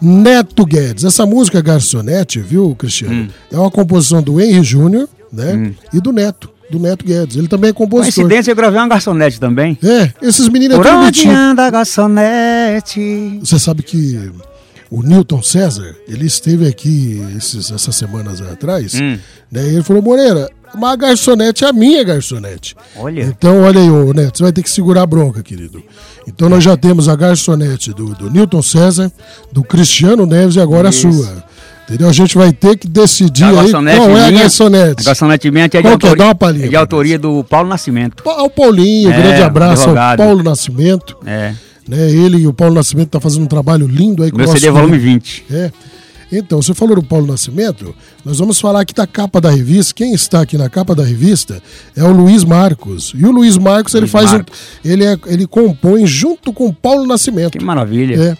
Neto 0.00 0.64
Guedes. 0.66 1.04
Essa 1.04 1.24
música 1.24 1.60
Garçonete, 1.60 2.40
viu, 2.40 2.74
Cristiano? 2.74 3.14
Hum. 3.14 3.28
É 3.50 3.56
uma 3.56 3.70
composição 3.70 4.20
do 4.22 4.40
Henry 4.40 4.62
Júnior, 4.64 5.08
né? 5.32 5.72
E 5.92 6.00
do 6.00 6.12
Neto, 6.12 6.50
do 6.70 6.78
Neto 6.80 7.04
Guedes. 7.04 7.36
Ele 7.36 7.48
também 7.48 7.70
é 7.70 7.72
compositor. 7.72 8.14
Coincidência, 8.24 8.50
eu 8.50 8.56
gravei 8.56 8.80
uma 8.80 8.88
garçonete 8.88 9.38
também. 9.38 9.78
É, 9.82 10.12
esses 10.26 10.48
meninos 10.48 10.74
é 10.74 10.82
Por 10.82 10.86
tudo 10.86 10.98
onde 11.04 11.28
anda 11.28 11.64
a 11.66 11.70
garçonete? 11.70 13.38
Você 13.40 13.58
sabe 13.58 13.82
que 13.84 14.32
o 14.90 15.02
Newton 15.02 15.42
César, 15.42 15.94
ele 16.08 16.26
esteve 16.26 16.66
aqui 16.66 17.22
esses- 17.36 17.70
essas 17.70 17.94
semanas 17.94 18.40
atrás, 18.40 18.94
Hum. 18.94 19.18
né? 19.50 19.62
E 19.64 19.74
ele 19.74 19.82
falou, 19.82 20.02
Moreira, 20.02 20.48
mas 20.76 20.92
a 20.92 20.96
garçonete 20.96 21.64
é 21.64 21.68
a 21.68 21.72
minha 21.72 22.02
garçonete. 22.04 22.74
Olha. 22.96 23.22
Então, 23.22 23.62
olha 23.62 23.80
aí, 23.80 23.90
ô 23.90 24.12
Neto, 24.12 24.38
você 24.38 24.42
vai 24.44 24.52
ter 24.52 24.62
que 24.62 24.70
segurar 24.70 25.02
a 25.02 25.06
bronca, 25.06 25.42
querido. 25.42 25.82
Então, 26.26 26.48
nós 26.48 26.62
já 26.62 26.76
temos 26.76 27.08
a 27.08 27.16
garçonete 27.16 27.92
do, 27.92 28.14
do 28.14 28.30
Newton 28.30 28.62
César, 28.62 29.10
do 29.52 29.62
Cristiano 29.62 30.24
Neves 30.26 30.56
e 30.56 30.60
agora 30.60 30.88
Isso. 30.90 31.08
a 31.08 31.12
sua. 31.12 31.44
Entendeu? 31.88 32.08
A 32.08 32.12
gente 32.12 32.38
vai 32.38 32.52
ter 32.52 32.76
que 32.76 32.88
decidir 32.88 33.44
A 33.44 33.48
aí 33.60 33.70
qual 33.72 34.16
é 34.16 34.26
a 34.26 34.30
garçonete. 34.30 35.02
A 35.02 35.04
garçonete 35.04 35.50
minha 35.50 35.64
é 35.64 35.68
de, 35.68 35.76
é? 35.86 35.90
autoria, 35.90 36.24
uma 36.24 36.34
palhinha 36.34 36.66
é 36.66 36.68
de 36.68 36.76
autoria 36.76 37.18
do 37.18 37.42
Paulo 37.44 37.68
Nascimento. 37.68 38.22
Ao 38.28 38.48
Paulinho, 38.48 39.10
É, 39.10 39.16
grande 39.20 39.42
abraço 39.42 39.90
ao. 39.90 40.16
Paulo 40.16 40.42
Nascimento. 40.42 41.16
É. 41.26 41.52
Né? 41.88 42.10
Ele 42.10 42.38
e 42.38 42.46
o 42.46 42.52
Paulo 42.52 42.74
Nascimento 42.74 43.08
tá 43.10 43.20
fazendo 43.20 43.42
um 43.42 43.48
trabalho 43.48 43.86
lindo 43.88 44.22
aí 44.22 44.30
com 44.30 44.36
Meu 44.36 44.46
o 44.46 44.48
nosso 44.48 44.60
CD 44.60 44.68
é 44.68 44.70
volume 44.70 44.92
querido- 44.98 45.12
20. 45.14 45.44
É. 45.50 45.72
Então, 46.32 46.62
você 46.62 46.72
falou 46.72 46.96
do 46.96 47.02
Paulo 47.02 47.26
Nascimento, 47.26 47.94
nós 48.24 48.38
vamos 48.38 48.58
falar 48.58 48.80
aqui 48.80 48.94
da 48.94 49.06
capa 49.06 49.38
da 49.40 49.50
revista. 49.50 49.92
Quem 49.94 50.14
está 50.14 50.40
aqui 50.40 50.56
na 50.56 50.70
capa 50.70 50.94
da 50.94 51.04
revista 51.04 51.62
é 51.94 52.02
o 52.02 52.10
Luiz 52.10 52.42
Marcos. 52.42 53.12
E 53.14 53.24
o 53.26 53.30
Luiz 53.30 53.58
Marcos, 53.58 53.92
ele 53.94 54.02
Luiz 54.02 54.12
faz 54.12 54.32
Marcos. 54.32 54.58
um, 54.84 54.88
ele 54.90 55.04
é, 55.04 55.18
ele 55.26 55.46
compõe 55.46 56.06
junto 56.06 56.52
com 56.52 56.66
o 56.68 56.72
Paulo 56.72 57.06
Nascimento. 57.06 57.58
Que 57.58 57.64
maravilha. 57.64 58.14
É. 58.18 58.36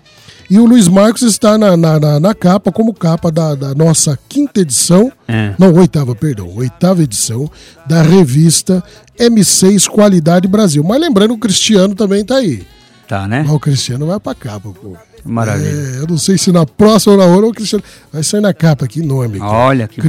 E 0.50 0.58
o 0.58 0.64
Luiz 0.66 0.88
Marcos 0.88 1.22
está 1.22 1.56
na, 1.56 1.76
na, 1.76 1.98
na- 2.00 2.20
na 2.20 2.34
capa, 2.34 2.70
como 2.72 2.92
capa 2.92 3.30
da, 3.30 3.54
da 3.54 3.74
nossa 3.74 4.18
quinta 4.28 4.60
edição, 4.60 5.10
É. 5.28 5.54
não, 5.58 5.72
oitava, 5.74 6.14
perdão, 6.14 6.48
oitava 6.54 7.02
edição 7.02 7.50
da 7.86 8.02
revista 8.02 8.82
M6 9.18 9.86
Qualidade 9.88 10.48
Brasil. 10.48 10.82
Mas 10.82 11.00
lembrando, 11.00 11.32
o 11.34 11.38
Cristiano 11.38 11.94
também 11.94 12.20
está 12.22 12.36
aí. 12.36 12.66
Tá, 13.08 13.26
né? 13.28 13.42
Mas 13.46 13.52
o 13.54 13.60
Cristiano 13.60 14.06
vai 14.06 14.18
pra 14.20 14.34
capa, 14.34 14.70
pô. 14.70 14.94
Maravilha. 15.24 15.68
É, 15.68 16.00
eu 16.00 16.06
não 16.08 16.18
sei 16.18 16.36
se 16.36 16.50
na 16.50 16.66
próxima 16.66 17.12
ou 17.14 17.18
na 17.18 17.26
outra 17.26 17.46
o 17.48 17.52
Cristiano. 17.54 17.84
Vai 18.12 18.22
sair 18.22 18.40
na 18.40 18.52
capa 18.52 18.84
aqui, 18.84 19.00
nome. 19.02 19.38
cara. 19.38 19.50
Olha, 19.50 19.88
que 19.88 20.00
bom. 20.02 20.08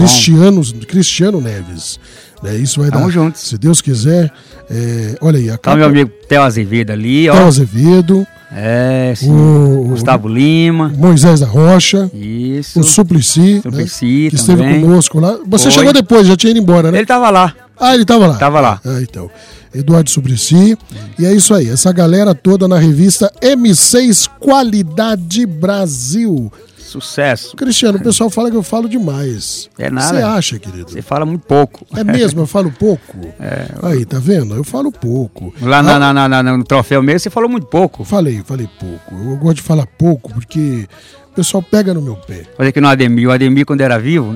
Cristiano, 0.88 1.40
Neves. 1.42 2.00
Né, 2.42 2.56
isso 2.58 2.82
vai 2.82 2.90
Tamo 2.90 3.06
dar. 3.06 3.12
juntos. 3.12 3.42
Se 3.42 3.58
Deus 3.58 3.80
quiser. 3.82 4.32
é, 4.70 5.16
olha 5.22 5.38
aí, 5.40 5.50
a 5.50 5.54
Tá 5.54 5.58
capa. 5.60 5.78
meu 5.78 5.86
amigo 5.88 6.12
Theo 6.28 6.42
Azevedo 6.42 6.92
ali, 6.92 7.30
ó. 7.30 7.34
Theo 7.36 7.46
Azevedo, 7.48 8.28
É, 8.52 9.14
sim. 9.16 9.32
o, 9.32 9.86
Gustavo 9.90 10.28
Lima. 10.28 10.90
Moisés 10.96 11.40
da 11.40 11.46
Rocha, 11.48 12.10
Isso. 12.14 12.80
o 12.80 12.84
Suplicy, 12.84 13.62
Suplicy 13.62 14.24
né, 14.26 14.30
que 14.30 14.36
esteve 14.36 14.80
conosco 14.82 15.20
lá. 15.20 15.38
Você 15.48 15.64
Foi. 15.66 15.72
chegou 15.72 15.94
depois, 15.94 16.28
já 16.28 16.36
tinha 16.36 16.52
ido 16.52 16.60
embora, 16.60 16.92
né? 16.92 16.98
Ele 16.98 17.06
tava 17.08 17.30
lá. 17.30 17.54
Ah, 17.80 17.96
ele 17.96 18.06
tava 18.06 18.28
lá. 18.28 18.36
Tava 18.36 18.60
lá. 18.60 18.80
Ah, 18.86 19.00
então. 19.02 19.30
Eduardo 19.74 20.10
Suplicy. 20.10 20.78
E 21.18 21.26
é 21.26 21.34
isso 21.34 21.54
aí, 21.54 21.70
essa 21.70 21.92
galera 21.92 22.34
toda 22.36 22.68
na 22.68 22.78
revista 22.78 23.32
M6 23.42 24.30
Qualidade 24.40 25.46
Brasil. 25.46 26.52
Sucesso. 26.78 27.56
Cristiano, 27.56 27.98
o 27.98 28.02
pessoal 28.04 28.30
fala 28.30 28.52
que 28.52 28.56
eu 28.58 28.62
falo 28.62 28.88
demais. 28.88 29.68
É 29.80 29.90
nada. 29.90 30.10
Você 30.16 30.22
acha, 30.22 30.60
querido? 30.60 30.92
Você 30.92 31.02
fala 31.02 31.26
muito 31.26 31.42
pouco. 31.44 31.88
É 31.98 32.04
mesmo, 32.04 32.42
eu 32.42 32.46
falo 32.48 32.72
pouco. 32.72 33.18
É. 33.40 33.68
Aí, 33.82 34.06
tá 34.06 34.20
vendo? 34.20 34.54
Eu 34.56 34.64
falo 34.64 34.92
pouco. 34.92 35.52
Lá 35.60 35.82
na, 35.82 35.96
Ah, 35.96 36.14
na- 36.14 36.30
na- 36.44 36.44
no 36.58 36.64
troféu 36.64 37.02
mesmo, 37.02 37.20
você 37.22 37.30
falou 37.32 37.50
muito 37.50 37.66
pouco. 37.66 38.04
Falei, 38.04 38.44
falei 38.46 38.70
pouco. 38.80 39.16
Eu 39.16 39.36
gosto 39.38 39.56
de 39.56 39.62
falar 39.64 39.88
pouco 39.88 40.32
porque 40.34 40.88
o 41.32 41.36
pessoal 41.36 41.64
pega 41.64 41.96
no 41.96 42.02
meu 42.02 42.16
pé. 42.16 42.44
Olha 42.60 42.70
aqui 42.70 42.80
no 42.80 42.88
Ademir. 42.88 43.28
O 43.28 43.32
Ademir, 43.32 43.66
quando 43.66 43.82
era 43.82 43.98
vivo, 43.98 44.36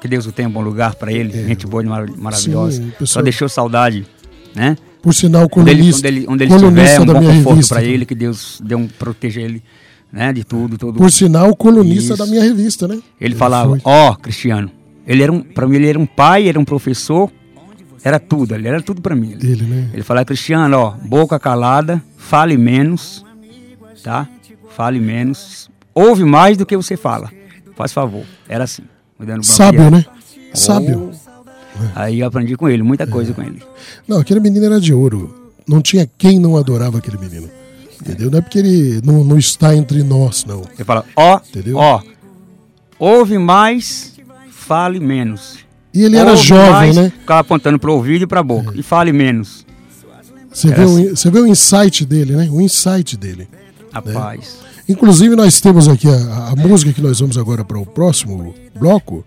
que 0.00 0.08
Deus 0.08 0.24
o 0.24 0.32
tenha 0.32 0.48
um 0.48 0.52
bom 0.52 0.62
lugar 0.62 0.94
pra 0.94 1.12
ele, 1.12 1.30
gente 1.46 1.66
boa 1.66 1.82
e 1.82 1.86
mar- 1.86 2.08
maravilhosa. 2.16 2.80
É. 2.80 2.84
Sim, 2.84 2.88
o 2.88 2.92
Só 2.92 2.98
pessoal- 3.00 3.22
deixou 3.22 3.48
saudade, 3.50 4.06
né? 4.58 4.76
Por 5.00 5.14
sinal, 5.14 5.48
Onde 5.56 5.70
ele, 5.70 5.78
colunista, 5.78 6.08
onde 6.08 6.18
ele, 6.18 6.26
onde 6.28 6.44
ele 6.44 6.50
colunista 6.52 6.82
estiver, 6.82 7.00
um 7.02 7.06
da 7.06 7.20
bom 7.20 7.26
conforto 7.26 7.68
pra 7.68 7.82
ele, 7.84 8.04
que 8.04 8.14
Deus 8.14 8.60
dê 8.64 8.74
um 8.74 8.88
proteja 8.88 9.40
ele, 9.40 9.62
né? 10.12 10.32
De 10.32 10.42
tudo, 10.42 10.76
tudo. 10.76 10.98
Por 10.98 11.10
sinal, 11.12 11.54
colunista 11.54 12.14
Isso. 12.14 12.16
da 12.16 12.26
minha 12.26 12.42
revista, 12.42 12.88
né? 12.88 12.98
Ele 13.20 13.34
falava, 13.36 13.70
foi. 13.70 13.80
ó, 13.84 14.14
Cristiano, 14.16 14.70
ele 15.06 15.22
era 15.22 15.32
um, 15.32 15.40
para 15.40 15.68
mim 15.68 15.76
ele 15.76 15.88
era 15.88 15.98
um 15.98 16.04
pai, 16.06 16.48
era 16.48 16.58
um 16.58 16.64
professor, 16.64 17.30
era 18.02 18.18
tudo, 18.18 18.54
ele 18.56 18.66
era 18.66 18.82
tudo 18.82 19.00
pra 19.00 19.14
mim. 19.14 19.32
Ele, 19.32 19.52
Ele, 19.52 19.62
né? 19.64 19.90
ele 19.94 20.02
falava, 20.02 20.24
Cristiano, 20.24 20.76
ó, 20.76 20.90
boca 20.90 21.38
calada, 21.38 22.02
fale 22.16 22.56
menos, 22.58 23.24
tá? 24.02 24.28
Fale 24.76 24.98
menos, 24.98 25.70
ouve 25.94 26.24
mais 26.24 26.56
do 26.56 26.66
que 26.66 26.76
você 26.76 26.96
fala. 26.96 27.30
Faz 27.76 27.92
favor. 27.92 28.24
Era 28.48 28.64
assim. 28.64 28.82
Sábio, 29.42 29.90
né? 29.90 30.04
Sábio. 30.52 31.12
Aí 31.94 32.20
eu 32.20 32.26
aprendi 32.26 32.56
com 32.56 32.68
ele, 32.68 32.82
muita 32.82 33.06
coisa 33.06 33.32
com 33.32 33.42
ele. 33.42 33.62
Não, 34.06 34.18
aquele 34.18 34.40
menino 34.40 34.64
era 34.64 34.80
de 34.80 34.92
ouro. 34.92 35.52
Não 35.66 35.82
tinha 35.82 36.08
quem 36.18 36.38
não 36.38 36.56
adorava 36.56 36.98
aquele 36.98 37.18
menino. 37.18 37.48
Entendeu? 38.00 38.30
Não 38.30 38.38
é 38.38 38.40
porque 38.40 38.58
ele 38.58 39.00
não, 39.04 39.24
não 39.24 39.38
está 39.38 39.74
entre 39.74 40.02
nós, 40.02 40.44
não. 40.44 40.62
Ele 40.74 40.84
fala, 40.84 41.04
ó, 41.16 41.40
Entendeu? 41.48 41.76
ó, 41.76 42.00
ouve 42.98 43.38
mais, 43.38 44.14
fale 44.50 45.00
menos. 45.00 45.58
E 45.92 46.04
ele 46.04 46.16
era 46.16 46.30
Ouve 46.30 46.42
jovem, 46.42 46.70
mais, 46.70 46.96
né? 46.96 47.12
Ficava 47.20 47.40
apontando 47.40 47.78
pro 47.78 47.92
ouvido 47.92 48.22
e 48.22 48.26
pra 48.26 48.42
boca. 48.42 48.72
E 48.74 48.82
fale 48.82 49.12
menos. 49.12 49.66
Você 50.52 50.68
vê, 50.68 50.82
o, 50.82 50.84
assim. 50.84 51.08
você 51.10 51.30
vê 51.30 51.40
o 51.40 51.46
insight 51.46 52.04
dele, 52.04 52.36
né? 52.36 52.48
O 52.50 52.60
insight 52.60 53.16
dele. 53.16 53.48
Rapaz. 53.92 54.58
Inclusive, 54.88 55.36
nós 55.36 55.60
temos 55.60 55.86
aqui 55.86 56.08
a, 56.08 56.48
a 56.52 56.56
música 56.56 56.92
que 56.92 57.02
nós 57.02 57.20
vamos 57.20 57.36
agora 57.36 57.64
para 57.64 57.78
o 57.78 57.84
próximo 57.84 58.54
bloco. 58.78 59.24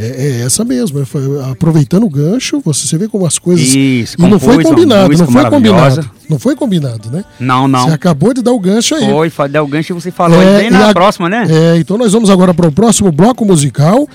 É, 0.00 0.26
é 0.40 0.40
essa 0.46 0.64
mesmo, 0.64 1.00
é, 1.00 1.04
foi- 1.04 1.42
aproveitando 1.50 2.04
o 2.04 2.08
gancho, 2.08 2.60
você, 2.64 2.86
você 2.86 2.96
vê 2.96 3.08
como 3.08 3.26
as 3.26 3.36
coisas. 3.36 3.66
Isso, 3.74 4.14
e 4.16 4.22
não 4.22 4.38
foi 4.38 4.62
combinado, 4.62 5.08
não 5.18 5.26
foi 5.26 5.50
combinado. 5.50 6.10
Não 6.30 6.38
foi 6.38 6.54
combinado, 6.54 7.10
né? 7.10 7.24
Não, 7.40 7.66
não. 7.66 7.84
Você 7.88 7.94
acabou 7.94 8.32
de 8.32 8.40
dar 8.40 8.52
o 8.52 8.60
gancho 8.60 8.94
aí. 8.94 9.10
Foi, 9.10 9.28
fa- 9.28 9.48
deu 9.48 9.64
o 9.64 9.66
gancho 9.66 9.92
e 9.92 9.94
você 9.94 10.12
falou 10.12 10.40
É, 10.40 10.60
bem 10.60 10.70
na 10.70 10.90
a- 10.90 10.92
próxima, 10.94 11.28
né? 11.28 11.46
É, 11.50 11.78
então 11.78 11.98
nós 11.98 12.12
vamos 12.12 12.30
agora 12.30 12.54
para 12.54 12.68
o 12.68 12.72
próximo 12.72 13.10
bloco 13.10 13.44
musical. 13.44 14.06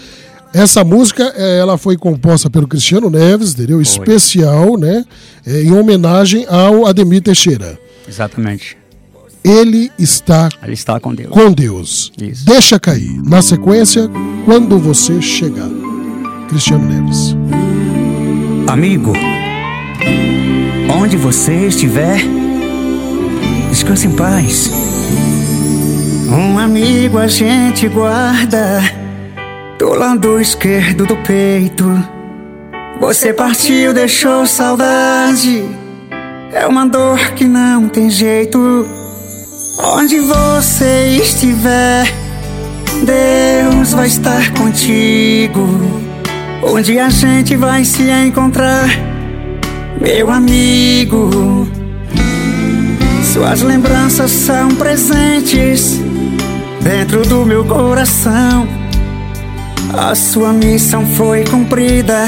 Essa 0.54 0.84
música, 0.86 1.34
é, 1.36 1.58
ela 1.60 1.78
foi 1.78 1.98
composta 1.98 2.50
pelo 2.50 2.67
Cristiano 2.67 3.10
Neves, 3.10 3.54
entendeu? 3.54 3.82
Especial, 3.82 4.78
né? 4.78 5.04
É, 5.46 5.63
em 5.63 5.74
homenagem 5.74 6.46
ao 6.48 6.86
Ademir 6.86 7.22
Teixeira. 7.24 7.78
Exatamente. 8.08 8.78
Ele 9.43 9.91
está 9.99 10.49
Ele 10.63 10.73
está 10.73 10.99
com 10.99 11.13
Deus. 11.13 11.29
com 11.29 11.51
Deus. 11.51 12.12
Isso. 12.21 12.45
Deixa 12.45 12.79
cair. 12.79 13.21
Na 13.25 13.41
sequência, 13.41 14.10
quando 14.45 14.79
você 14.79 15.21
chegar. 15.21 15.69
Cristiano 16.47 16.86
Neves. 16.86 17.36
Amigo, 18.67 19.13
onde 20.89 21.17
você 21.17 21.67
estiver, 21.67 22.21
descanse 23.69 24.08
em 24.08 24.12
paz. 24.15 24.71
Um 26.29 26.58
amigo 26.58 27.17
a 27.17 27.27
gente 27.27 27.88
guarda 27.89 28.82
do 29.77 29.89
lado 29.93 30.39
esquerdo 30.39 31.06
do 31.06 31.15
peito. 31.17 31.86
Você 32.99 33.34
partiu, 33.34 33.93
deixou 33.93 34.45
saudade. 34.45 35.63
É 36.51 36.65
uma 36.65 36.86
dor 36.86 37.19
que 37.36 37.43
não 37.45 37.89
tem 37.89 38.10
jeito. 38.10 38.60
Onde 39.77 40.19
você 40.19 41.17
estiver, 41.19 42.05
Deus 43.03 43.91
vai 43.93 44.07
estar 44.07 44.53
contigo. 44.53 45.67
Onde 46.62 46.99
a 46.99 47.09
gente 47.09 47.55
vai 47.55 47.83
se 47.83 48.03
encontrar, 48.09 48.88
meu 49.99 50.29
amigo. 50.29 51.67
Suas 53.33 53.62
lembranças 53.63 54.29
são 54.29 54.69
presentes 54.75 55.99
dentro 56.81 57.23
do 57.23 57.43
meu 57.43 57.65
coração. 57.65 58.67
A 59.97 60.13
sua 60.13 60.53
missão 60.53 61.05
foi 61.07 61.43
cumprida. 61.45 62.27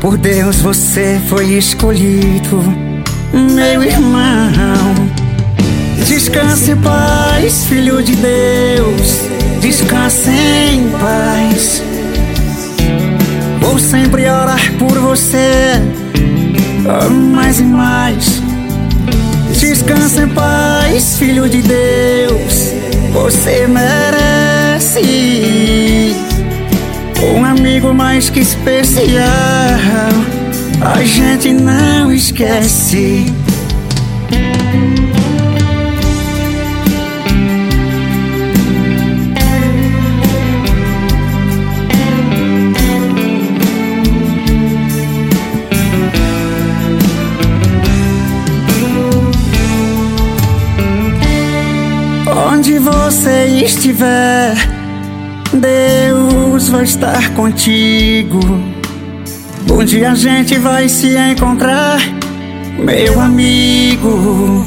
Por 0.00 0.18
Deus 0.18 0.56
você 0.60 1.20
foi 1.28 1.54
escolhido, 1.54 2.62
meu 3.32 3.82
irmão. 3.84 5.25
Descanse 6.06 6.70
em 6.70 6.76
paz, 6.76 7.66
filho 7.66 8.00
de 8.00 8.14
Deus. 8.14 9.22
Descanse 9.60 10.30
em 10.30 10.88
paz. 10.90 11.82
Vou 13.60 13.76
sempre 13.78 14.22
orar 14.22 14.72
por 14.78 14.96
você, 15.00 15.82
mais 17.10 17.58
e 17.58 17.64
mais. 17.64 18.40
Descanse 19.58 20.20
em 20.20 20.28
paz, 20.28 21.18
filho 21.18 21.48
de 21.48 21.60
Deus. 21.62 22.72
Você 23.12 23.66
merece 23.66 25.04
um 27.34 27.44
amigo 27.44 27.92
mais 27.92 28.30
que 28.30 28.40
especial. 28.40 28.94
A 30.80 31.02
gente 31.02 31.52
não 31.52 32.12
esquece. 32.12 33.26
Onde 52.66 52.80
você 52.80 53.46
estiver, 53.64 54.52
Deus 55.52 56.68
vai 56.68 56.82
estar 56.82 57.32
contigo. 57.34 58.40
Onde 59.70 60.04
a 60.04 60.16
gente 60.16 60.58
vai 60.58 60.88
se 60.88 61.16
encontrar, 61.16 62.00
meu 62.76 63.20
amigo. 63.20 64.66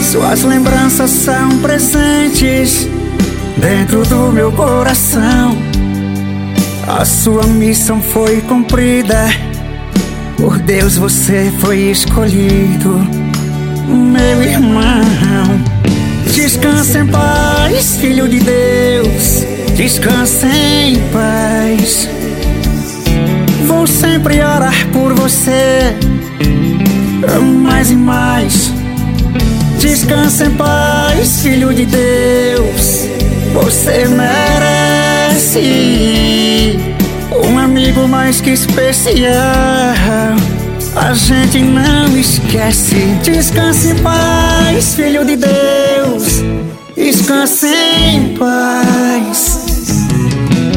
Suas 0.00 0.44
lembranças 0.44 1.10
são 1.10 1.58
presentes 1.58 2.88
dentro 3.58 4.02
do 4.06 4.32
meu 4.32 4.50
coração. 4.52 5.58
A 6.86 7.04
sua 7.04 7.46
missão 7.48 8.00
foi 8.00 8.40
cumprida. 8.40 9.26
Por 10.38 10.58
Deus 10.58 10.96
você 10.96 11.52
foi 11.60 11.90
escolhido, 11.90 13.06
meu 13.86 14.42
irmão. 14.42 15.67
Descanse 16.40 16.98
em 16.98 17.06
paz, 17.08 17.96
filho 17.96 18.28
de 18.28 18.38
Deus. 18.38 19.44
Descanse 19.74 20.46
em 20.46 20.96
paz. 21.08 22.08
Vou 23.66 23.88
sempre 23.88 24.36
orar 24.36 24.86
por 24.92 25.14
você, 25.14 25.96
mais 27.64 27.90
e 27.90 27.96
mais. 27.96 28.72
Descanse 29.80 30.44
em 30.44 30.50
paz, 30.52 31.42
filho 31.42 31.74
de 31.74 31.84
Deus. 31.84 33.08
Você 33.54 34.06
merece 34.06 35.58
um 37.50 37.58
amigo 37.58 38.06
mais 38.06 38.40
que 38.40 38.50
especial. 38.50 40.36
A 41.00 41.14
gente 41.14 41.60
não 41.60 42.16
esquece. 42.16 42.96
Descanse 43.22 43.90
em 43.90 43.98
paz, 44.00 44.96
filho 44.96 45.24
de 45.24 45.36
Deus. 45.36 46.42
Descanse 46.96 47.68
em 47.68 48.36
paz. 48.36 49.86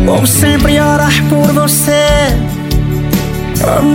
Vou 0.05 0.23
sempre 0.27 0.79
orar 0.79 1.12
por 1.27 1.51
você, 1.51 2.05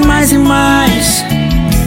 mais 0.04 0.32
e 0.32 0.38
mais. 0.38 1.24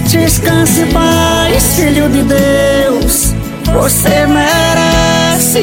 Descanse 0.07 0.83
em 0.83 0.87
paz, 0.87 1.75
filho 1.75 2.07
de 2.07 2.23
Deus. 2.23 3.35
Você 3.73 4.25
merece 4.25 5.59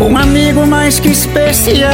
um 0.00 0.16
amigo 0.16 0.66
mais 0.66 0.98
que 0.98 1.08
especial. 1.08 1.92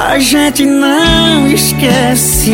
A 0.00 0.16
gente 0.20 0.64
não 0.64 1.48
esquece. 1.48 2.52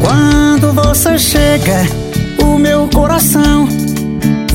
Quando 0.00 0.72
você 0.72 1.18
chega, 1.18 1.86
o 2.42 2.56
meu 2.56 2.88
coração 2.88 3.68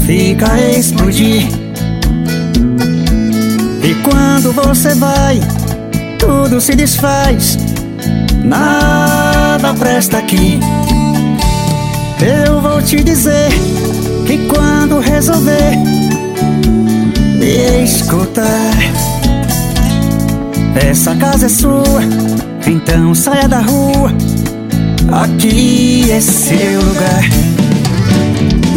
fica 0.08 0.52
a 0.52 0.72
explodir. 0.72 1.61
Quando 4.04 4.52
você 4.54 4.96
vai, 4.96 5.40
tudo 6.18 6.60
se 6.60 6.76
desfaz, 6.76 7.58
nada 8.44 9.74
presta 9.74 10.18
aqui. 10.18 10.60
Eu 12.46 12.62
vou 12.62 12.82
te 12.82 13.04
dizer 13.04 13.50
que 14.26 14.38
quando 14.48 15.00
resolver 15.00 15.78
me 17.38 17.84
escutar, 17.84 18.74
essa 20.76 21.16
casa 21.16 21.46
é 21.46 21.50
sua, 21.50 22.02
então 22.66 23.14
saia 23.14 23.48
da 23.48 23.60
rua. 23.60 24.12
Aqui 25.12 26.10
é 26.12 26.22
seu 26.22 26.80
lugar. 26.82 27.24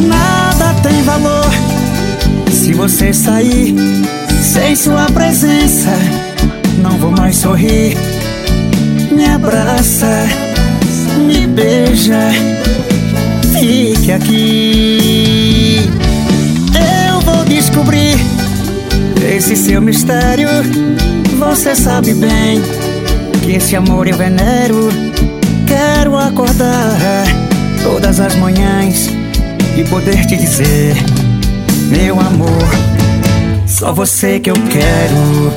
Nada 0.06 0.74
tem 0.82 1.02
valor 1.02 1.50
se 2.50 2.72
você 2.72 3.12
sair 3.12 3.74
sem 4.44 4.76
sua 4.76 5.06
presença. 5.06 5.90
Não 6.78 6.98
vou 6.98 7.10
mais 7.10 7.36
sorrir. 7.36 7.96
Me 9.10 9.24
abraça, 9.26 10.26
me 11.26 11.46
beija, 11.46 12.28
fique 13.58 14.12
aqui. 14.12 15.90
Eu 17.08 17.20
vou 17.20 17.44
descobrir 17.46 18.16
esse 19.34 19.56
seu 19.56 19.80
mistério. 19.80 20.48
Você 21.38 21.74
sabe 21.74 22.12
bem 22.12 22.60
que 23.42 23.52
esse 23.52 23.74
amor 23.74 24.06
eu 24.06 24.16
venero. 24.16 24.90
Quero 25.66 26.16
acordar 26.18 27.24
todas 27.82 28.20
as 28.20 28.36
manhãs 28.36 29.08
e 29.76 29.84
poder 29.84 30.26
te 30.26 30.36
dizer 30.36 30.94
meu 31.90 32.20
amor. 32.20 32.93
Só 33.74 33.92
você 33.92 34.38
que 34.38 34.50
eu 34.50 34.54
quero. 34.54 35.52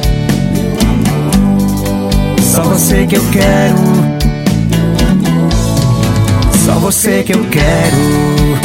Só 2.41 2.63
você 2.63 3.05
que 3.05 3.15
eu 3.15 3.21
quero. 3.31 3.77
Só 6.65 6.79
você 6.79 7.21
que 7.21 7.35
eu 7.35 7.45
quero. 7.51 8.57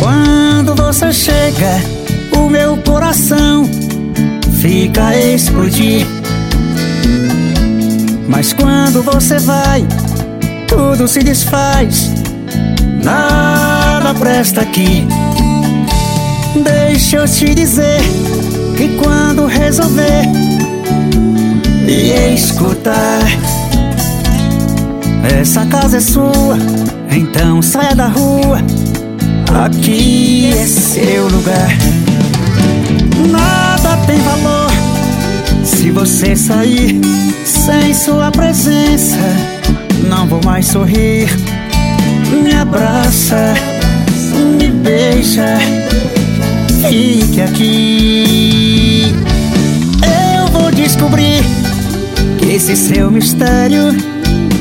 Quando 0.00 0.74
você 0.74 1.12
chega, 1.12 1.78
o 2.34 2.48
meu 2.48 2.78
coração 2.78 3.68
fica 4.62 5.08
a 5.08 5.16
explodir. 5.18 6.06
Mas 8.26 8.54
quando 8.54 9.02
você 9.02 9.38
vai, 9.40 9.86
tudo 10.66 11.06
se 11.06 11.22
desfaz. 11.22 12.21
Nada 13.02 14.14
presta 14.14 14.62
aqui. 14.62 15.06
Deixa 16.62 17.16
eu 17.16 17.26
te 17.26 17.54
dizer 17.54 18.00
que 18.76 18.88
quando 19.02 19.46
resolver 19.46 20.24
e 21.86 22.34
escutar, 22.34 23.22
essa 25.40 25.66
casa 25.66 25.96
é 25.96 26.00
sua, 26.00 26.56
então 27.10 27.60
saia 27.60 27.94
da 27.94 28.08
rua. 28.08 28.58
Aqui 29.64 30.52
é 30.52 30.66
seu 30.66 31.28
lugar. 31.28 31.76
Nada 33.30 33.96
tem 34.06 34.18
valor 34.20 34.70
se 35.64 35.90
você 35.90 36.34
sair 36.34 37.00
sem 37.44 37.92
sua 37.94 38.30
presença. 38.30 39.18
Não 40.08 40.26
vou 40.26 40.40
mais 40.44 40.66
sorrir. 40.66 41.28
Me 42.32 42.54
abraça, 42.54 43.54
me 44.58 44.68
beija, 44.68 45.58
fique 46.88 47.40
aqui. 47.40 49.14
Eu 50.02 50.48
vou 50.48 50.70
descobrir 50.70 51.42
que 52.38 52.52
esse 52.52 52.74
seu 52.76 53.10
mistério 53.10 53.94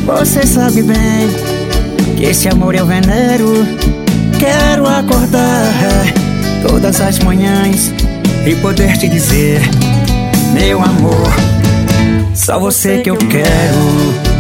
você 0.05 0.45
sabe 0.45 0.83
bem. 0.83 1.29
Que 2.17 2.25
esse 2.25 2.47
amor 2.49 2.75
eu 2.75 2.85
venero. 2.85 3.65
Quero 4.39 4.87
acordar 4.87 5.71
todas 6.67 6.99
as 6.99 7.19
manhãs 7.19 7.93
e 8.45 8.55
poder 8.55 8.97
te 8.97 9.07
dizer, 9.07 9.61
meu 10.53 10.81
amor, 10.81 11.29
só 12.33 12.59
você 12.59 12.99
que 12.99 13.09
eu 13.09 13.17
quero. 13.17 14.30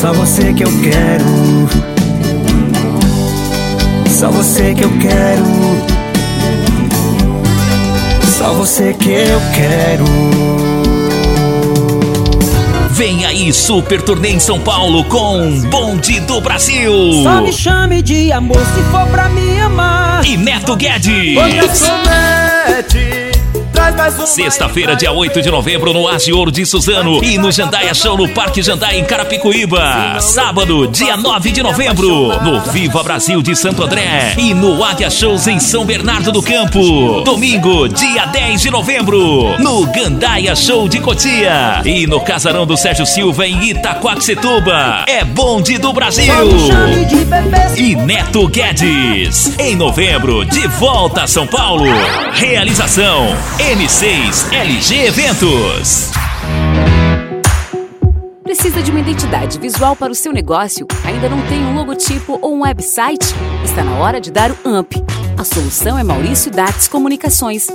Só 0.00 0.14
você 0.14 0.54
que 0.54 0.64
eu 0.64 0.70
quero. 0.80 1.68
Só 4.08 4.30
você 4.30 4.74
que 4.74 4.82
eu 4.82 4.90
quero. 4.98 5.44
Só 8.38 8.54
você 8.54 8.94
que 8.94 9.10
eu 9.10 9.42
quero. 9.54 10.04
Vem 12.92 13.26
aí, 13.26 13.52
Super 13.52 14.00
Turnê 14.00 14.30
em 14.30 14.40
São 14.40 14.58
Paulo 14.58 15.04
com 15.04 15.60
Bonde 15.68 16.18
do 16.20 16.40
Brasil. 16.40 16.94
Só 17.22 17.42
me 17.42 17.52
chame 17.52 18.00
de 18.00 18.32
amor 18.32 18.56
se 18.56 18.82
for 18.90 19.06
pra 19.08 19.28
me 19.28 19.60
amar. 19.60 20.24
E 20.24 20.38
Neto 20.38 20.76
Guedes. 20.76 21.36
Sexta-feira, 24.26 24.94
dia 24.94 25.12
8 25.12 25.42
de 25.42 25.50
novembro, 25.50 25.92
no 25.92 26.06
Age 26.06 26.32
Ouro 26.32 26.50
de 26.50 26.64
Suzano 26.64 27.22
e 27.24 27.36
no 27.36 27.50
Jandaia 27.50 27.92
Show 27.92 28.16
no 28.16 28.28
Parque 28.28 28.62
Jandaia 28.62 28.98
em 28.98 29.04
Carapicuíba. 29.04 30.20
Sábado, 30.20 30.86
dia 30.86 31.16
9 31.16 31.50
de 31.50 31.62
novembro, 31.62 32.28
no 32.42 32.60
Viva 32.72 33.02
Brasil 33.02 33.42
de 33.42 33.56
Santo 33.56 33.82
André 33.82 34.34
e 34.38 34.54
no 34.54 34.84
Águia 34.84 35.10
Shows 35.10 35.46
em 35.46 35.58
São 35.58 35.84
Bernardo 35.84 36.30
do 36.30 36.42
Campo. 36.42 37.22
Domingo, 37.22 37.88
dia 37.88 38.26
10 38.26 38.62
de 38.62 38.70
novembro, 38.70 39.58
no 39.58 39.86
Gandaia 39.86 40.54
Show 40.54 40.88
de 40.88 41.00
Cotia 41.00 41.82
e 41.84 42.06
no 42.06 42.20
Casarão 42.20 42.66
do 42.66 42.76
Sérgio 42.76 43.04
Silva 43.04 43.46
em 43.46 43.70
Itaquaquecetuba. 43.70 45.04
É 45.06 45.24
bonde 45.24 45.78
do 45.78 45.92
Brasil. 45.92 46.32
E 47.76 47.96
Neto 47.96 48.46
Guedes. 48.48 49.58
Em 49.58 49.74
novembro, 49.74 50.44
de 50.44 50.66
volta 50.68 51.24
a 51.24 51.26
São 51.26 51.46
Paulo. 51.46 51.86
Realização 52.32 53.36
M6 53.80 54.52
LG 54.52 55.06
Eventos. 55.06 56.12
Precisa 58.42 58.82
de 58.82 58.90
uma 58.90 59.00
identidade 59.00 59.58
visual 59.58 59.96
para 59.96 60.12
o 60.12 60.14
seu 60.14 60.34
negócio? 60.34 60.86
Ainda 61.02 61.30
não 61.30 61.40
tem 61.46 61.64
um 61.64 61.74
logotipo 61.74 62.38
ou 62.42 62.56
um 62.56 62.60
website? 62.60 63.34
Está 63.64 63.82
na 63.82 63.96
hora 63.96 64.20
de 64.20 64.30
dar 64.30 64.50
o 64.50 64.58
AMP. 64.66 64.96
A 65.38 65.44
solução 65.44 65.98
é 65.98 66.04
Maurício 66.04 66.50
Dates 66.50 66.88
Comunicações. 66.88 67.68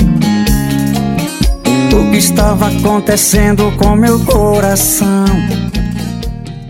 o 1.95 2.11
que 2.11 2.17
estava 2.17 2.69
acontecendo 2.69 3.71
com 3.77 3.95
meu 3.95 4.19
coração. 4.25 5.25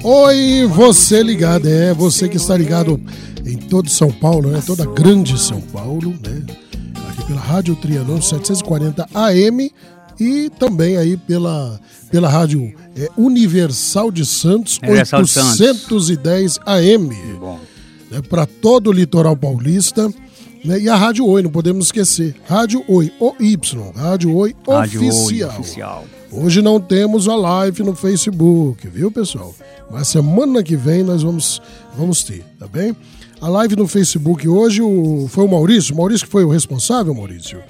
Oi, 0.02 0.66
você 0.68 1.22
ligado, 1.22 1.68
é 1.68 1.94
você 1.94 2.28
que 2.28 2.36
está 2.36 2.56
ligado 2.56 3.00
em 3.46 3.56
todo 3.56 3.88
São 3.88 4.10
Paulo, 4.10 4.50
né? 4.50 4.62
Toda 4.66 4.84
grande 4.86 5.38
São 5.38 5.60
Paulo, 5.60 6.14
né? 6.22 6.42
Aqui 7.08 7.24
pela 7.24 7.40
Rádio 7.40 7.76
Trianon 7.76 8.20
740 8.20 9.06
AM 9.14 9.72
e 10.20 10.50
também 10.58 10.96
aí 10.96 11.16
pela, 11.16 11.80
pela 12.10 12.28
Rádio 12.28 12.72
é, 12.96 13.08
Universal 13.16 14.10
de 14.10 14.26
Santos 14.26 14.78
Universal 14.82 15.22
de 15.22 15.30
Santos. 15.30 15.60
810 15.60 16.58
AM. 16.66 17.08
Né? 18.10 18.20
Para 18.28 18.46
todo 18.46 18.88
o 18.88 18.92
litoral 18.92 19.36
paulista. 19.36 20.12
Né? 20.64 20.80
E 20.80 20.88
a 20.88 20.96
Rádio 20.96 21.26
Oi, 21.26 21.42
não 21.42 21.50
podemos 21.50 21.86
esquecer. 21.86 22.34
Rádio 22.46 22.82
Oi, 22.88 23.12
OY, 23.20 23.58
Rádio 23.94 24.34
Oi 24.34 24.56
Rádio 24.66 25.02
Oi 25.02 25.08
Oficial. 25.08 25.60
Oficial. 25.60 26.04
Hoje 26.32 26.62
não 26.62 26.80
temos 26.80 27.28
a 27.28 27.36
live 27.36 27.82
no 27.82 27.94
Facebook, 27.94 28.88
viu, 28.88 29.10
pessoal? 29.10 29.54
Mas 29.90 30.08
semana 30.08 30.62
que 30.62 30.74
vem 30.74 31.02
nós 31.04 31.22
vamos, 31.22 31.62
vamos 31.96 32.24
ter, 32.24 32.42
tá 32.58 32.66
bem? 32.66 32.96
A 33.40 33.48
live 33.48 33.76
no 33.76 33.86
Facebook 33.86 34.48
hoje 34.48 34.80
o, 34.82 35.26
foi 35.28 35.44
o 35.44 35.48
Maurício. 35.48 35.94
O 35.94 35.98
Maurício 35.98 36.26
que 36.26 36.32
foi 36.32 36.44
o 36.44 36.48
responsável, 36.48 37.14
Maurício? 37.14 37.60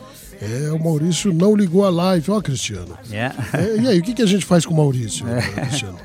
É, 0.40 0.70
o 0.70 0.82
Maurício 0.82 1.32
não 1.32 1.54
ligou 1.54 1.84
a 1.84 1.90
live, 1.90 2.30
ó, 2.30 2.40
Cristiano. 2.40 2.96
Yeah. 3.10 3.34
É, 3.52 3.76
e 3.80 3.88
aí, 3.88 3.98
o 3.98 4.02
que, 4.02 4.14
que 4.14 4.22
a 4.22 4.26
gente 4.26 4.44
faz 4.46 4.64
com 4.64 4.72
o 4.72 4.76
Maurício, 4.76 5.26
É. 5.28 5.40
Cristiano? 5.66 5.98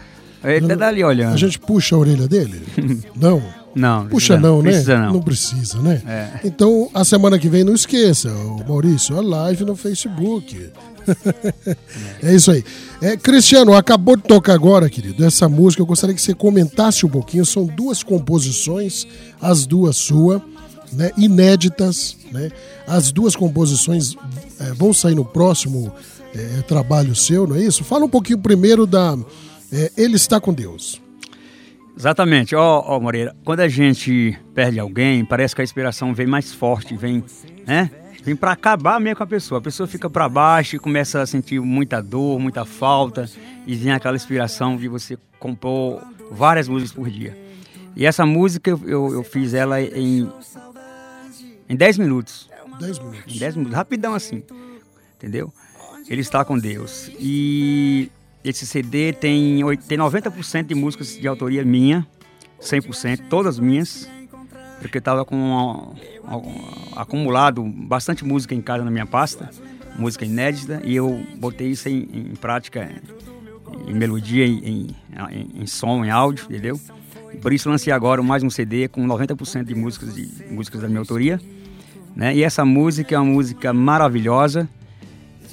Ele 0.44 0.68
tá 0.68 0.76
dali 0.76 1.04
olhando. 1.04 1.34
A 1.34 1.38
gente 1.38 1.60
puxa 1.60 1.96
a 1.96 2.00
orelha 2.00 2.28
dele? 2.28 2.62
não. 3.16 3.44
Não. 3.76 4.08
Puxa 4.08 4.38
não, 4.38 4.62
né? 4.62 4.72
Precisa 4.72 4.98
não. 5.00 5.14
Não 5.14 5.22
precisa, 5.22 5.80
né? 5.80 6.02
É. 6.08 6.40
Então, 6.44 6.90
a 6.94 7.04
semana 7.06 7.38
que 7.38 7.48
vem, 7.48 7.64
não 7.64 7.74
esqueça, 7.74 8.30
o 8.30 8.68
Maurício, 8.68 9.18
a 9.18 9.22
live 9.22 9.66
no 9.66 9.76
Facebook. 9.76 10.72
é 12.22 12.36
isso 12.36 12.52
aí. 12.52 12.64
É, 13.02 13.16
Cristiano, 13.16 13.74
acabou 13.74 14.16
de 14.16 14.24
tocar 14.24 14.54
agora, 14.54 14.90
querido, 14.90 15.24
essa 15.24 15.48
música. 15.48 15.82
Eu 15.82 15.86
gostaria 15.86 16.16
que 16.16 16.22
você 16.22 16.34
comentasse 16.34 17.06
um 17.06 17.10
pouquinho. 17.10 17.46
São 17.46 17.66
duas 17.66 18.04
composições, 18.04 19.08
as 19.42 19.66
duas 19.66 19.98
suas, 19.98 20.42
né, 20.92 21.12
inéditas. 21.18 22.18
Né? 22.32 22.52
As 22.88 23.12
duas 23.12 23.36
composições 23.36 24.16
é, 24.60 24.74
vão 24.74 24.94
sair 24.94 25.16
no 25.16 25.26
próximo 25.26 25.92
é, 26.34 26.62
trabalho 26.62 27.16
seu, 27.16 27.48
não 27.48 27.56
é 27.56 27.64
isso? 27.64 27.84
Fala 27.84 28.06
um 28.06 28.10
pouquinho 28.10 28.38
primeiro 28.38 28.86
da 28.86 29.18
é, 29.72 29.92
Ele 29.98 30.16
Está 30.16 30.40
com 30.40 30.54
Deus. 30.54 31.02
Exatamente. 32.00 32.56
Ó, 32.56 32.82
ó, 32.86 32.98
Moreira, 32.98 33.36
quando 33.44 33.60
a 33.60 33.68
gente 33.68 34.40
perde 34.56 34.80
alguém, 34.80 35.26
parece 35.26 35.54
que 35.54 35.60
a 35.60 35.64
inspiração 35.66 36.14
vem 36.14 36.26
mais 36.26 36.54
forte, 36.54 36.96
vem, 36.96 37.22
né? 37.68 37.92
Vem 38.24 38.38
para 38.38 38.54
acabar 38.54 39.02
mesmo 39.02 39.18
com 39.18 39.24
a 39.24 39.28
pessoa. 39.28 39.60
A 39.60 39.62
pessoa 39.62 39.86
fica 39.86 40.10
para 40.10 40.30
baixo 40.30 40.78
e 40.78 40.80
começa 40.80 41.22
a 41.22 41.26
sentir 41.26 41.60
muita 41.60 42.02
dor, 42.02 42.40
muita 42.40 42.64
falta, 42.64 43.30
e 43.68 43.76
vem 43.76 43.92
aquela 43.92 44.16
inspiração 44.16 44.78
de 44.78 44.88
você 44.88 45.18
compor 45.40 46.02
várias 46.32 46.70
músicas 46.70 46.94
por 46.94 47.10
dia. 47.10 47.38
E 47.98 48.06
essa 48.06 48.26
música 48.26 48.70
eu, 48.70 48.82
eu, 48.86 49.14
eu 49.16 49.24
fiz 49.24 49.54
ela 49.54 49.82
em 49.82 50.30
em 51.68 51.76
10 51.76 51.98
minutos. 51.98 52.50
10 52.80 53.00
minutos. 53.00 53.36
Em 53.36 53.40
10 53.40 53.56
minutos, 53.58 53.76
rapidão 53.76 54.14
assim. 54.14 54.42
Entendeu? 55.18 55.54
Ele 56.08 56.22
está 56.22 56.46
com 56.46 56.58
Deus. 56.58 57.12
E 57.20 58.10
esse 58.44 58.66
CD 58.66 59.14
tem, 59.14 59.62
tem 59.88 59.98
90% 59.98 60.68
de 60.68 60.76
músicas 60.76 61.18
de 61.18 61.28
autoria 61.28 61.64
minha, 61.64 62.08
100%, 62.62 63.28
todas 63.30 63.60
minhas, 63.60 64.10
porque 64.80 64.98
estava 64.98 65.26
com 65.26 65.36
um, 65.36 66.36
um, 66.36 66.66
acumulado 66.96 67.64
bastante 67.64 68.24
música 68.24 68.56
em 68.56 68.62
casa 68.62 68.84
na 68.84 68.92
minha 68.92 69.06
pasta, 69.06 69.50
música 69.98 70.26
inédita, 70.26 70.82
e 70.84 70.96
eu 70.96 71.26
botei 71.36 71.70
isso 71.70 71.90
em, 71.90 72.08
em 72.14 72.36
prática, 72.36 72.90
em 73.88 73.94
melodia, 73.94 74.46
em, 74.46 74.96
em, 75.32 75.62
em 75.62 75.68
som, 75.68 76.06
em 76.06 76.10
áudio, 76.10 76.46
entendeu? 76.46 76.80
Por 77.42 77.54
isso 77.54 77.70
lancei 77.70 77.94
agora 77.94 78.22
mais 78.24 78.44
um 78.44 78.50
CD 78.50 78.88
com 78.88 79.06
90% 79.06 79.64
de 79.64 79.76
músicas, 79.76 80.16
de 80.16 80.28
músicas 80.50 80.82
da 80.82 80.88
minha 80.88 81.00
autoria. 81.00 81.40
Né? 82.16 82.36
E 82.36 82.44
essa 82.44 82.66
música 82.66 83.16
é 83.16 83.20
uma 83.20 83.32
música 83.32 83.72
maravilhosa, 83.72 84.68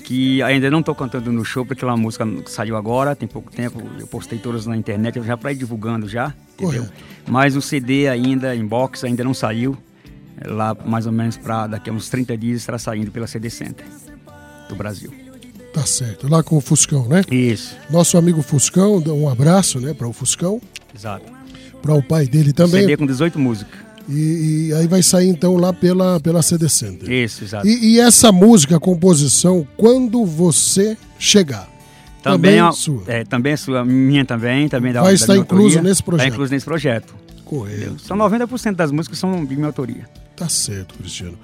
que 0.06 0.40
ainda 0.40 0.70
não 0.70 0.78
estou 0.78 0.94
cantando 0.94 1.32
no 1.32 1.44
show, 1.44 1.66
porque 1.66 1.84
uma 1.84 1.96
música 1.96 2.24
que 2.24 2.48
saiu 2.48 2.76
agora, 2.76 3.16
tem 3.16 3.26
pouco 3.26 3.50
tempo, 3.50 3.82
eu 3.98 4.06
postei 4.06 4.38
todas 4.38 4.64
na 4.64 4.76
internet, 4.76 5.20
já 5.20 5.36
para 5.36 5.50
ir 5.50 5.56
divulgando 5.56 6.08
já, 6.08 6.32
entendeu? 6.54 6.86
Mas 7.26 7.56
o 7.56 7.60
CD 7.60 8.06
ainda, 8.06 8.54
em 8.54 8.64
box, 8.64 9.04
ainda 9.04 9.24
não 9.24 9.34
saiu, 9.34 9.76
É 10.40 10.46
lá 10.48 10.76
mais 10.86 11.06
ou 11.06 11.12
menos 11.12 11.36
para 11.36 11.66
daqui 11.66 11.90
a 11.90 11.92
uns 11.92 12.08
30 12.08 12.36
dias 12.36 12.60
estará 12.60 12.78
saindo 12.78 13.10
pela 13.10 13.26
CD 13.26 13.50
Center 13.50 13.84
do 14.68 14.76
Brasil. 14.76 15.12
Tá 15.74 15.84
certo. 15.84 16.28
Lá 16.30 16.40
com 16.40 16.56
o 16.56 16.60
Fuscão, 16.60 17.08
né? 17.08 17.22
Isso. 17.28 17.76
Nosso 17.90 18.16
amigo 18.16 18.42
Fuscão, 18.42 19.02
um 19.08 19.28
abraço, 19.28 19.80
né, 19.80 19.92
para 19.92 20.06
o 20.06 20.12
Fuscão, 20.12 20.60
Exato. 20.94 21.26
para 21.82 21.94
o 21.94 22.02
pai 22.02 22.28
dele 22.28 22.52
também. 22.52 22.82
CD 22.82 22.96
com 22.96 23.06
18 23.06 23.40
músicas. 23.40 23.85
E, 24.08 24.68
e 24.68 24.74
aí 24.74 24.86
vai 24.86 25.02
sair 25.02 25.28
então 25.28 25.56
lá 25.56 25.72
pela, 25.72 26.20
pela 26.20 26.42
CD 26.42 26.68
Center. 26.68 27.10
Isso, 27.10 27.44
exato. 27.44 27.66
E, 27.66 27.94
e 27.94 28.00
essa 28.00 28.30
música, 28.30 28.78
composição, 28.78 29.66
quando 29.76 30.24
você 30.24 30.96
chegar. 31.18 31.68
Também, 32.22 32.58
é, 32.58 32.72
sua. 32.72 33.02
É, 33.06 33.24
também 33.24 33.52
é 33.52 33.56
sua, 33.56 33.84
minha 33.84 34.24
também, 34.24 34.68
também 34.68 34.92
da 34.92 35.02
Vai 35.02 35.14
estar 35.14 35.36
incluso 35.36 35.80
nesse 35.80 36.02
projeto. 36.02 36.26
Está 36.26 36.34
incluso 36.34 36.52
nesse 36.52 36.64
projeto. 36.64 37.14
Correto. 37.44 38.00
São 38.00 38.16
90% 38.16 38.74
das 38.74 38.90
músicas 38.90 39.18
são 39.18 39.44
de 39.44 39.54
minha 39.54 39.68
autoria. 39.68 40.08
Tá 40.36 40.48
certo, 40.48 40.96
Cristiano. 40.98 41.38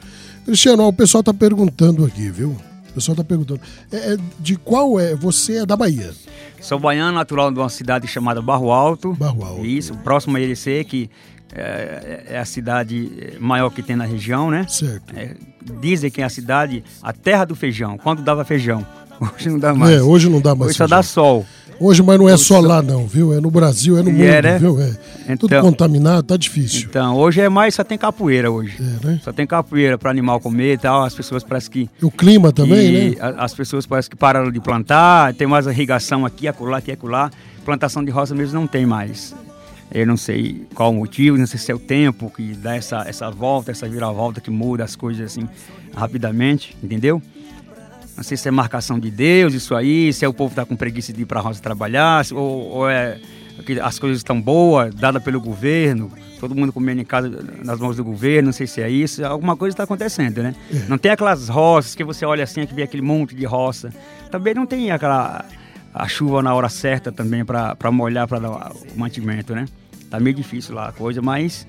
Cristiano, 0.45 0.83
ó, 0.83 0.89
o 0.89 0.93
pessoal 0.93 1.23
tá 1.23 1.33
perguntando 1.33 2.05
aqui, 2.05 2.29
viu? 2.31 2.57
O 2.91 2.95
pessoal 2.95 3.17
tá 3.17 3.23
perguntando. 3.23 3.61
É, 3.91 4.15
é, 4.15 4.17
de 4.41 4.57
qual 4.57 4.99
é? 4.99 5.15
Você 5.15 5.59
é 5.59 5.67
da 5.67 5.77
Bahia. 5.77 6.13
Sou 6.61 6.79
baiano, 6.79 7.13
natural 7.17 7.51
de 7.51 7.59
uma 7.59 7.69
cidade 7.69 8.07
chamada 8.07 8.43
Barro 8.43 8.71
Alto. 8.71 9.15
Barro 9.15 9.45
Alto. 9.45 9.65
Isso, 9.65 9.95
próximo 9.99 10.37
a 10.37 10.41
Irecê, 10.41 10.85
que 10.85 11.09
é, 11.55 12.25
é 12.31 12.39
a 12.39 12.45
cidade 12.45 13.37
maior 13.39 13.71
que 13.71 13.83
tem 13.83 13.97
na 13.97 14.05
região, 14.05 14.51
né? 14.51 14.67
Certo. 14.69 15.15
É, 15.17 15.35
dizem 15.81 16.11
que 16.11 16.21
é 16.21 16.25
a 16.25 16.29
cidade, 16.31 16.83
a 17.03 17.13
terra 17.13 17.45
do 17.45 17.55
feijão, 17.55 17.99
quando 17.99 18.23
dava 18.23 18.45
feijão. 18.45 18.87
Hoje 19.21 19.49
não 19.51 19.59
dá 19.59 19.75
mais. 19.75 19.93
É, 19.93 20.03
hoje 20.03 20.29
não 20.29 20.41
dá 20.41 20.53
mais 20.55 20.71
Hoje 20.71 20.79
só 20.79 20.87
dá 20.87 21.03
sol. 21.03 21.47
Hoje, 21.79 22.03
mas 22.03 22.19
não 22.19 22.29
é 22.29 22.37
só 22.37 22.61
lá, 22.61 22.81
não, 22.81 23.07
viu? 23.07 23.33
É 23.33 23.41
no 23.41 23.51
Brasil, 23.51 23.99
é 23.99 24.03
no 24.03 24.11
mundo, 24.13 24.23
é, 24.23 24.41
né? 24.41 24.59
viu? 24.59 24.81
É. 24.81 25.37
Tudo 25.37 25.47
Então- 25.53 25.63
contaminado, 25.63 26.23
tá 26.23 26.37
difícil. 26.37 26.87
Então, 26.89 27.17
hoje 27.17 27.41
é 27.41 27.49
mais, 27.49 27.75
só 27.75 27.83
tem 27.83 27.99
capoeira 27.99 28.51
hoje. 28.51 28.77
É, 28.79 29.07
né? 29.07 29.21
Só 29.23 29.33
tem 29.33 29.47
capoeira 29.47 29.99
para 29.99 30.11
animal 30.11 30.39
comer 30.39 30.75
e 30.75 30.79
tal. 30.79 31.03
As 31.03 31.15
pessoas 31.15 31.43
parecem 31.43 31.71
que. 31.71 31.91
O 32.01 32.11
clima 32.11 32.53
também, 32.53 33.11
né? 33.11 33.17
As 33.37 33.53
pessoas 33.53 33.85
parecem 33.85 34.11
que 34.11 34.17
pararam 34.17 34.51
de 34.53 34.61
plantar, 34.61 35.35
tem 35.35 35.47
mais 35.47 35.67
irrigação 35.67 36.25
aqui, 36.25 36.47
acolá, 36.47 36.79
aqui, 36.79 36.93
acolá. 36.93 37.31
Plantação 37.65 38.05
de 38.05 38.11
roça 38.11 38.35
mesmo 38.35 38.61
não 38.61 38.67
tem 38.67 38.87
mais. 38.87 39.35
Eu 39.95 40.07
não 40.07 40.17
sei 40.17 40.67
qual 40.75 40.91
o 40.91 40.95
motivo, 40.95 41.37
não 41.37 41.47
sei 41.47 41.59
se 41.59 41.71
é 41.71 41.75
o 41.75 41.79
tempo 41.79 42.31
que 42.35 42.55
dá 42.55 42.75
essa, 42.77 43.05
essa 43.07 43.31
volta, 43.31 43.71
essa 43.71 43.89
viravolta 43.89 44.41
que 44.41 44.51
muda 44.51 44.85
as 44.85 44.97
coisas 44.97 45.33
assim 45.33 45.49
rapidamente, 45.95 46.77
entendeu? 46.83 47.21
Não 48.17 48.25
sei 48.25 48.37
se 48.37 48.49
é 48.49 48.51
marcação 48.51 48.99
de 48.99 49.11
Deus, 49.11 49.55
isso 49.55 49.75
aí, 49.75 50.13
se 50.13 50.25
é 50.25 50.29
o 50.29 50.33
povo 50.33 50.55
tá 50.55 50.65
com 50.65 50.77
preguiça 50.77 51.13
de 51.13 51.23
ir 51.23 51.27
para 51.27 51.41
a 51.41 51.43
roça 51.43 51.61
trabalhar, 51.61 52.25
ou, 52.33 52.69
ou 52.71 52.91
é 52.91 53.19
que 53.67 53.79
as 53.79 53.99
coisas 53.99 54.19
estão 54.19 54.41
boas, 54.41 54.95
dada 54.95 55.21
pelo 55.21 55.41
governo, 55.41 56.11
todo 56.41 56.55
mundo 56.55 56.73
comendo 56.73 57.01
em 57.01 57.05
casa 57.05 57.31
nas 57.63 57.79
mãos 57.79 57.97
do 57.97 58.05
governo, 58.05 58.47
não 58.47 58.53
sei 58.53 58.67
se 58.67 58.81
é 58.81 58.91
isso, 58.91 59.25
alguma 59.25 59.57
coisa 59.57 59.75
está 59.75 59.85
acontecendo, 59.85 60.43
né? 60.43 60.55
Não 60.89 60.99
tem 60.99 61.13
aquelas 61.13 61.49
roças 61.49 61.95
que 61.95 62.03
você 62.03 62.25
olha 62.25 62.45
assim, 62.45 62.67
que 62.67 62.75
vê 62.75 62.83
aquele 62.83 63.03
monte 63.03 63.35
de 63.35 63.45
roça. 63.45 63.91
Também 64.31 64.55
não 64.55 64.67
tem 64.67 64.91
aquela 64.91 65.45
a 65.95 66.09
chuva 66.09 66.43
na 66.43 66.55
hora 66.55 66.71
certa 66.71 67.13
também 67.13 67.45
para 67.45 67.91
molhar 67.93 68.27
para 68.27 68.39
dar 68.39 68.51
o 68.51 68.75
mantimento, 68.97 69.55
né? 69.55 69.67
Tá 70.13 70.21
meio 70.21 70.37
difícil 70.37 70.75
lá 70.75 70.89
a 70.89 70.93
coisa, 70.93 71.23
mas 71.23 71.67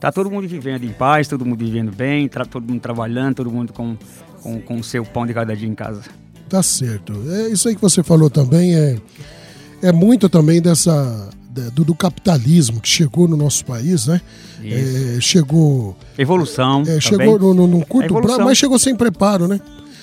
tá 0.00 0.10
todo 0.10 0.28
mundo 0.28 0.48
vivendo 0.48 0.82
em 0.84 0.90
paz, 0.92 1.28
todo 1.28 1.46
mundo 1.46 1.64
vivendo 1.64 1.94
bem, 1.94 2.26
tra- 2.28 2.44
todo 2.44 2.68
mundo 2.68 2.80
trabalhando, 2.80 3.36
todo 3.36 3.50
mundo 3.50 3.72
com 3.72 3.96
com, 4.42 4.60
com 4.60 4.74
o 4.80 4.84
seu 4.84 5.04
pão 5.06 5.24
de 5.24 5.32
cada 5.32 5.56
dia 5.56 5.68
em 5.68 5.74
casa. 5.74 6.02
Tá 6.50 6.60
certo. 6.62 7.14
É 7.30 7.48
isso 7.48 7.68
aí 7.68 7.74
que 7.76 7.80
você 7.80 8.02
falou 8.02 8.28
também 8.28 8.74
é, 8.74 8.98
é 9.80 9.92
muito 9.92 10.28
também 10.28 10.60
dessa 10.60 11.30
do, 11.72 11.84
do 11.84 11.94
capitalismo 11.94 12.80
que 12.80 12.88
chegou 12.88 13.28
no 13.28 13.36
nosso 13.36 13.64
país, 13.64 14.06
né? 14.08 14.20
É, 14.62 15.18
chegou 15.20 15.96
Evolução. 16.18 16.82
é, 16.86 17.00
chegou 17.00 17.38
no, 17.38 17.54
no, 17.54 17.66
num 17.68 17.80
É 17.80 17.84
curto 17.84 18.12
prazo, 18.20 18.44
mas 18.44 18.58
chegou 18.58 18.78
sem 18.78 18.94
preparo, 18.96 19.46
né? 19.46 19.60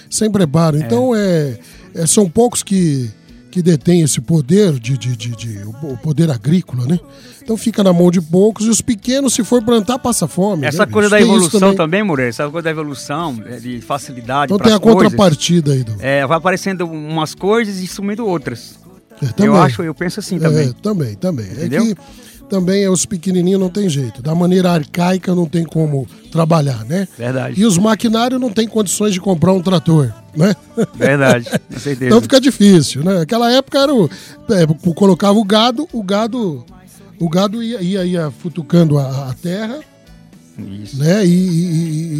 Sem 0.09 0.31
preparo. 0.31 0.77
Então 0.77 1.13
é, 1.15 1.59
é, 1.93 2.05
são 2.07 2.29
poucos 2.29 2.63
que 2.63 3.11
que 3.51 3.61
detêm 3.61 4.01
esse 4.01 4.21
poder 4.21 4.71
de, 4.79 4.97
de, 4.97 5.15
de, 5.15 5.29
de- 5.35 5.59
o 5.83 5.97
poder 5.97 6.31
agrícola, 6.31 6.85
né? 6.85 6.99
Então 7.43 7.57
fica 7.57 7.83
na 7.83 7.91
mão 7.91 8.09
de 8.09 8.21
poucos 8.21 8.65
e 8.65 8.69
os 8.69 8.81
pequenos, 8.81 9.33
se 9.33 9.43
for 9.43 9.61
plantar, 9.63 9.99
passa 9.99 10.27
fome. 10.27 10.65
Essa 10.65 10.85
né, 10.85 10.91
coisa 10.91 11.09
da 11.09 11.19
evolução 11.19 11.75
também, 11.75 12.01
Moreira, 12.03 12.29
essa 12.29 12.49
coisa 12.49 12.63
da 12.63 12.71
evolução, 12.71 13.43
é, 13.45 13.57
de 13.57 13.81
facilidade 13.81 14.53
Então 14.53 14.63
tem 14.63 14.73
a 14.73 14.79
coisas, 14.79 15.03
contrapartida 15.03 15.73
aí 15.73 15.83
do. 15.83 15.95
É, 15.99 16.25
vai 16.25 16.37
aparecendo 16.37 16.85
umas 16.87 17.35
coisas 17.35 17.79
e 17.79 17.87
sumindo 17.87 18.25
outras. 18.25 18.79
É, 19.21 19.27
também. 19.27 19.45
Eu 19.47 19.55
acho, 19.57 19.83
eu 19.83 19.93
penso 19.93 20.19
assim 20.19 20.39
também. 20.39 20.69
É, 20.69 20.73
também, 20.81 21.15
também. 21.15 21.45
Entendeu? 21.45 21.83
É 21.83 21.85
que 21.87 21.95
também 22.51 22.83
é 22.83 22.89
os 22.89 23.05
pequenininhos 23.05 23.61
não 23.61 23.69
tem 23.69 23.87
jeito. 23.87 24.21
Da 24.21 24.35
maneira 24.35 24.71
arcaica 24.71 25.33
não 25.33 25.45
tem 25.45 25.63
como 25.63 26.05
trabalhar, 26.29 26.83
né? 26.83 27.07
Verdade. 27.17 27.59
E 27.61 27.65
os 27.65 27.77
maquinários 27.77 28.41
não 28.41 28.51
têm 28.51 28.67
condições 28.67 29.13
de 29.13 29.21
comprar 29.21 29.53
um 29.53 29.61
trator, 29.61 30.13
né? 30.35 30.53
Verdade, 30.93 31.45
com 31.73 31.79
certeza. 31.79 32.07
Então 32.07 32.21
fica 32.21 32.41
difícil, 32.41 33.05
né? 33.05 33.21
Aquela 33.21 33.49
época 33.53 33.79
era 33.79 33.95
o, 33.95 34.09
é, 34.49 34.91
colocava 34.93 35.39
o 35.39 35.45
gado, 35.45 35.87
o 35.93 36.03
gado, 36.03 36.65
o 37.17 37.29
gado 37.29 37.63
ia, 37.63 37.81
ia, 37.81 38.03
ia 38.05 38.31
futucando 38.31 38.97
a, 38.99 39.29
a 39.29 39.33
terra, 39.33 39.79
Isso. 40.83 40.97
né? 40.97 41.25
E, 41.25 41.29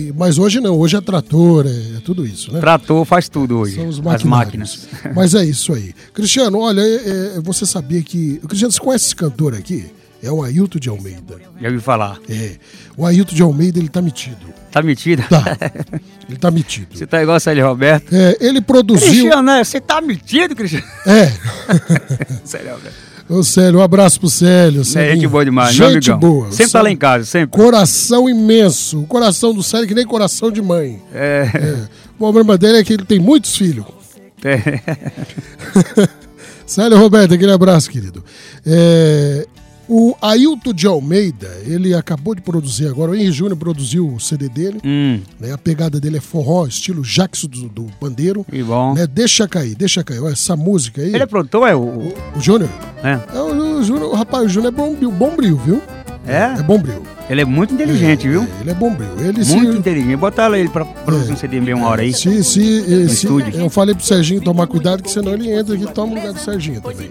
e- 0.07 0.13
mas 0.17 0.38
hoje 0.38 0.61
não, 0.61 0.79
hoje 0.79 0.95
é 0.95 1.01
trator, 1.01 1.65
é, 1.67 1.97
é 1.97 1.99
tudo 2.05 2.25
isso, 2.25 2.53
né? 2.53 2.59
Trator 2.61 3.03
faz 3.03 3.27
tudo 3.27 3.57
hoje. 3.57 3.75
São 3.75 3.88
os 3.89 3.99
as 4.07 4.23
máquinas. 4.23 4.88
Mas 5.13 5.36
é 5.36 5.43
isso 5.43 5.73
aí. 5.73 5.93
Cristiano, 6.13 6.59
olha, 6.59 6.79
é- 6.79 7.36
é, 7.36 7.41
você 7.41 7.65
sabia 7.65 8.01
que. 8.01 8.38
Cristiano, 8.47 8.71
você 8.71 8.79
conhece 8.79 9.05
esse 9.07 9.15
cantor 9.15 9.53
aqui? 9.55 9.91
É 10.24 10.32
o 10.32 10.43
Ailton 10.43 10.80
de 10.80 10.89
Almeida. 10.89 11.39
Já 11.59 11.67
ouvi 11.69 11.80
falar. 11.80 12.19
É. 12.30 12.51
O 12.95 13.05
Ailton 13.05 13.36
de 13.36 13.41
Almeida, 13.41 13.80
ele 13.80 13.89
tá 13.89 14.01
metido. 14.01 14.38
Tá 14.72 14.82
metido? 14.82 15.24
Tá. 15.28 15.43
Ele 16.30 16.38
tá 16.39 16.49
metido. 16.49 16.88
Você 16.97 17.05
tá 17.05 17.22
igual 17.22 17.36
a 17.36 17.39
Célio 17.41 17.67
Roberto. 17.67 18.15
É, 18.15 18.38
ele 18.39 18.61
produziu. 18.61 19.05
Cristiano, 19.09 19.41
né? 19.41 19.61
Você 19.65 19.82
tá 19.82 19.99
metido, 19.99 20.55
Cristiano? 20.55 20.86
É. 21.05 21.30
Célio 22.45 22.72
Roberto. 22.76 22.95
Ô, 23.28 23.43
Célio, 23.43 23.80
um 23.80 23.84
abraço 23.84 24.17
pro 24.17 24.30
Célio. 24.30 24.80
É 24.82 24.84
gente 25.13 25.28
boa 25.28 25.43
demais, 25.43 25.78
meu 25.78 25.91
Gente 25.91 26.09
amigão. 26.09 26.30
boa. 26.32 26.51
Sempre 26.53 26.72
tá 26.72 26.82
lá 26.82 26.89
em 26.89 26.95
casa, 26.95 27.26
sempre. 27.26 27.49
Coração 27.59 28.30
imenso. 28.30 29.01
O 29.01 29.07
coração 29.07 29.53
do 29.53 29.61
Célio 29.61 29.84
é 29.84 29.88
que 29.88 29.93
nem 29.93 30.05
coração 30.05 30.49
de 30.49 30.61
mãe. 30.61 31.01
É. 31.13 31.49
O 32.15 32.17
problema 32.17 32.57
dele 32.57 32.78
é 32.78 32.84
que 32.84 32.93
ele 32.93 33.03
tem 33.03 33.19
muitos 33.19 33.57
filhos. 33.57 33.86
É. 34.41 34.80
Célio 36.65 36.97
Roberto, 36.97 37.34
aquele 37.34 37.51
abraço, 37.51 37.89
querido. 37.89 38.24
É, 38.65 39.45
o 39.88 40.15
Ailton 40.21 40.73
de 40.73 40.88
Almeida, 40.88 41.49
ele 41.65 41.93
acabou 41.93 42.34
de 42.36 42.41
produzir 42.41 42.88
agora, 42.88 43.11
o 43.11 43.15
Henry 43.15 43.32
Júnior 43.32 43.57
produziu 43.57 44.07
o 44.13 44.19
CD 44.19 44.47
dele. 44.49 44.79
Hum. 44.84 45.19
Né, 45.39 45.51
a 45.51 45.57
pegada 45.57 45.99
dele 45.99 46.17
é 46.17 46.21
forró, 46.21 46.65
estilo 46.65 47.01
Jackson 47.01 47.47
do, 47.47 47.67
do 47.69 47.84
Pandeiro. 47.99 48.45
Que 48.49 48.63
bom. 48.63 48.93
Né, 48.93 49.05
deixa 49.07 49.47
cair, 49.47 49.75
deixa 49.75 50.03
cair. 50.03 50.19
Olha, 50.21 50.34
essa 50.34 50.55
música 50.55 51.01
aí. 51.01 51.09
Ele 51.13 51.23
é 51.23 51.25
produtor, 51.25 51.67
é 51.67 51.75
o. 51.75 52.13
O 52.36 52.39
Júnior? 52.39 52.69
É. 53.03 53.19
É, 53.36 53.39
o, 53.41 53.79
o 53.79 53.84
Júnior, 53.84 54.13
rapaz, 54.13 54.45
o 54.45 54.49
Júnior 54.49 54.73
é 54.73 54.75
bombril, 54.75 55.11
bombril, 55.11 55.57
viu? 55.57 55.82
É? 56.25 56.59
É 56.59 56.63
bombril. 56.63 57.01
Ele 57.29 57.41
é 57.41 57.45
muito 57.45 57.73
inteligente, 57.73 58.27
viu? 58.27 58.45
Ele 58.59 58.69
é 58.69 58.73
bombril. 58.73 59.09
Ele 59.19 59.43
Muito 59.43 59.45
se, 59.45 59.57
inteligente. 59.79 60.17
Botar 60.17 60.51
ele 60.57 60.69
pra 60.69 60.84
produzir 60.86 61.32
um 61.34 61.38
CD 61.38 61.59
meio 61.61 61.77
uma 61.77 61.88
hora 61.88 62.01
aí. 62.01 62.13
se, 62.13 62.43
se, 62.43 62.61
eh, 62.61 62.89
No 63.03 63.09
se- 63.09 63.15
estúdio. 63.15 63.55
eu 63.59 63.69
falei 63.69 63.95
pro 63.95 64.03
Serginho 64.05 64.41
tomar 64.41 64.67
cuidado, 64.67 65.01
que 65.01 65.09
senão 65.09 65.34
ele 65.34 65.49
entra 65.51 65.73
aqui 65.73 65.84
e 65.86 65.88
toma 65.88 66.11
o 66.11 66.15
lugar 66.15 66.34
do 66.34 66.39
Serginho 66.39 66.82
também. 66.82 67.09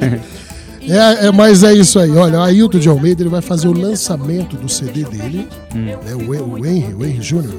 É, 0.00 0.20
é, 0.96 1.32
mas 1.32 1.62
é 1.62 1.72
isso 1.74 1.98
aí. 1.98 2.10
Olha, 2.16 2.38
o 2.38 2.42
Ailton 2.42 2.78
de 2.78 2.88
Almeida 2.88 3.22
ele 3.22 3.28
vai 3.30 3.42
fazer 3.42 3.68
o 3.68 3.72
lançamento 3.72 4.56
do 4.56 4.68
CD 4.68 5.04
dele. 5.04 5.48
Hum. 5.74 5.84
Né, 5.84 5.96
o, 6.14 6.52
o 6.60 6.66
Henry, 6.66 6.94
o 6.94 7.04
Henry 7.04 7.20
Júnior, 7.22 7.54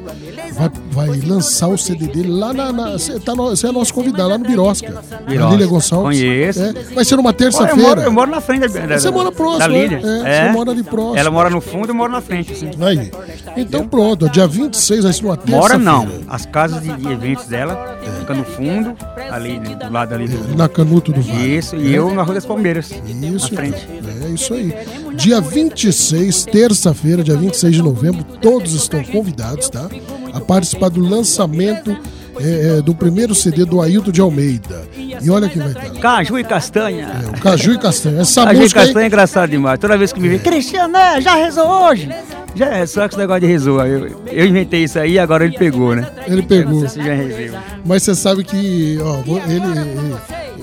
vai, 0.54 0.72
vai 1.08 1.20
lançar 1.22 1.68
o 1.68 1.78
CD 1.78 2.08
dele 2.08 2.30
lá 2.32 2.52
na. 2.54 2.92
você 2.94 3.20
tá 3.20 3.36
no- 3.36 3.52
é 3.54 3.72
nosso 3.72 3.94
convidado, 3.94 4.30
lá 4.30 4.38
no 4.38 4.46
Birosca. 4.46 5.02
Birosca. 5.28 5.52
Lília 5.52 5.68
Gonçalves. 5.68 6.20
Conheço. 6.20 6.64
É, 6.64 6.74
vai 6.96 7.06
ser 7.06 7.16
numa 7.18 7.30
Olha, 7.30 7.36
eu, 7.46 7.52
moro, 7.52 7.68
terça-feira. 7.68 8.02
eu 8.02 8.12
moro 8.12 8.32
na 8.32 8.42
frente 8.42 8.68
da, 8.68 8.86
da 8.86 9.00
Você 9.00 9.12
mora 9.12 9.32
próximo, 9.32 9.60
da 9.60 9.68
né? 9.68 9.82
Lília. 9.82 10.02
É, 10.26 10.46
você 10.48 10.52
mora 10.54 10.72
ali 10.72 10.84
próximo. 10.84 11.18
Ela 11.18 11.32
mora 11.32 11.50
no 11.50 11.62
fundo 11.62 11.88
e 11.88 11.90
eu 11.92 11.96
moro 11.96 12.12
na 12.12 12.22
frente. 12.22 12.52
Assim. 12.54 12.72
Aí. 12.82 13.12
Então 13.58 13.88
pronto, 13.88 14.28
dia 14.30 14.48
26 14.48 15.04
vai 15.04 15.14
ser 15.14 15.26
uma 15.26 15.38
terça-feira. 15.38 15.62
Mora 15.62 15.78
não. 15.78 16.08
As 16.28 16.46
casas 16.46 16.82
de, 16.82 16.92
de 16.96 17.12
eventos 17.12 17.46
dela 17.46 17.98
ficam 18.20 18.36
no 18.38 18.44
fundo, 18.44 18.96
ali 19.30 19.60
né, 19.60 19.76
do 19.76 19.92
lado 19.94 20.16
ali 20.16 20.28
do. 20.28 20.58
Na 20.58 20.68
Canuto 20.68 21.12
do 21.12 21.22
Vale. 21.22 21.58
Isso, 21.58 21.76
e 21.76 21.94
eu 21.94 22.14
na 22.14 22.24
Rua 22.24 22.34
das 22.36 22.46
Palmeiras. 22.46 22.92
Isso. 23.28 23.52
É 23.60 24.30
isso 24.30 24.54
aí. 24.54 24.74
Dia 25.16 25.42
26, 25.42 26.46
terça-feira, 26.46 27.24
dia 27.24 27.36
26 27.36 27.76
de 27.76 27.82
novembro, 27.82 28.24
todos 28.24 28.74
estão 28.74 29.04
convidados, 29.04 29.70
tá? 29.70 29.90
A 30.34 30.40
participar 30.40 30.90
do 30.90 31.02
lançamento 31.02 31.96
é, 32.40 32.78
é, 32.78 32.82
do 32.82 32.96
primeiro 32.96 33.36
CD 33.36 33.66
do 33.66 33.82
Ailton 33.82 34.12
de 34.12 34.22
Almeida. 34.22 34.88
E 34.96 35.30
olha 35.30 35.50
que 35.50 35.60
vai 35.60 35.70
estar. 35.70 35.90
Caju 36.00 36.40
e 36.40 36.44
castanha. 36.44 37.12
É, 37.24 37.38
o 37.38 37.42
Caju 37.42 37.74
e 37.74 37.78
Castanha. 37.78 38.22
Essa 38.22 38.46
Caju 38.46 38.58
e 38.58 38.62
música 38.62 38.80
aí, 38.80 38.86
castanha 38.86 39.04
é 39.04 39.08
engraçado 39.08 39.50
demais. 39.50 39.80
Toda 39.80 39.98
vez 39.98 40.14
que 40.14 40.20
me 40.20 40.30
vê, 40.30 40.40
Cristiano, 40.40 40.94
né, 40.94 41.20
já 41.20 41.36
rezou 41.36 41.68
hoje? 41.68 42.10
Já 42.56 42.68
é, 42.68 42.86
só 42.86 43.08
que 43.08 43.14
esse 43.14 43.18
negócio 43.18 43.42
de 43.42 43.48
rezou. 43.48 43.86
Eu, 43.86 44.22
eu 44.28 44.46
inventei 44.46 44.84
isso 44.84 44.98
aí 44.98 45.14
e 45.14 45.20
agora 45.20 45.46
ele 45.46 45.58
pegou, 45.58 45.96
né? 45.96 46.08
ele 46.28 46.42
pegou. 46.42 46.76
Eu 46.76 46.82
não 46.82 46.90
sei 46.90 47.02
se 47.02 47.08
já 47.08 47.14
rezei. 47.14 47.52
Mas 47.86 48.04
você 48.04 48.16
sabe 48.16 48.44
que, 48.44 48.98
ó, 49.02 49.20
ele, 49.48 49.56
ele, 49.56 50.16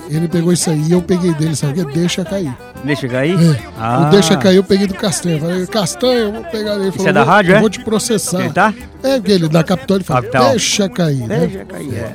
ele 0.08 0.28
pegou 0.28 0.52
isso 0.52 0.70
aí 0.70 0.80
e 0.88 0.92
eu 0.92 1.02
peguei 1.02 1.32
dele, 1.34 1.54
sabe 1.56 1.80
o 1.80 1.86
que? 1.86 1.92
Deixa 1.98 2.24
cair. 2.24 2.54
Deixa 2.84 3.08
cair? 3.08 3.34
É. 3.38 3.58
Ah. 3.78 4.06
O 4.06 4.10
Deixa 4.10 4.36
Cair 4.36 4.56
eu 4.56 4.64
peguei 4.64 4.86
do 4.86 4.94
Castanha. 4.94 5.40
Falei, 5.40 5.66
Castanha, 5.66 6.18
eu 6.20 6.32
vou 6.32 6.44
pegar 6.44 6.76
ele. 6.76 6.92
Falou, 6.92 7.08
é 7.08 7.12
da 7.12 7.24
"Vou- 7.24 7.32
rádio, 7.32 7.52
eu 7.52 7.56
é? 7.56 7.60
vou 7.60 7.70
te 7.70 7.80
processar. 7.84 8.40
Ele 8.40 8.52
tá? 8.52 8.72
É, 9.02 9.16
porque 9.16 9.32
ele, 9.32 9.48
da 9.48 9.64
Capital, 9.64 9.96
ele 9.96 10.04
fala, 10.04 10.22
Capital. 10.22 10.50
deixa 10.50 10.88
cair, 10.88 11.26
né? 11.26 11.38
Deixa 11.46 11.64
cair, 11.64 11.94
é. 11.94 12.12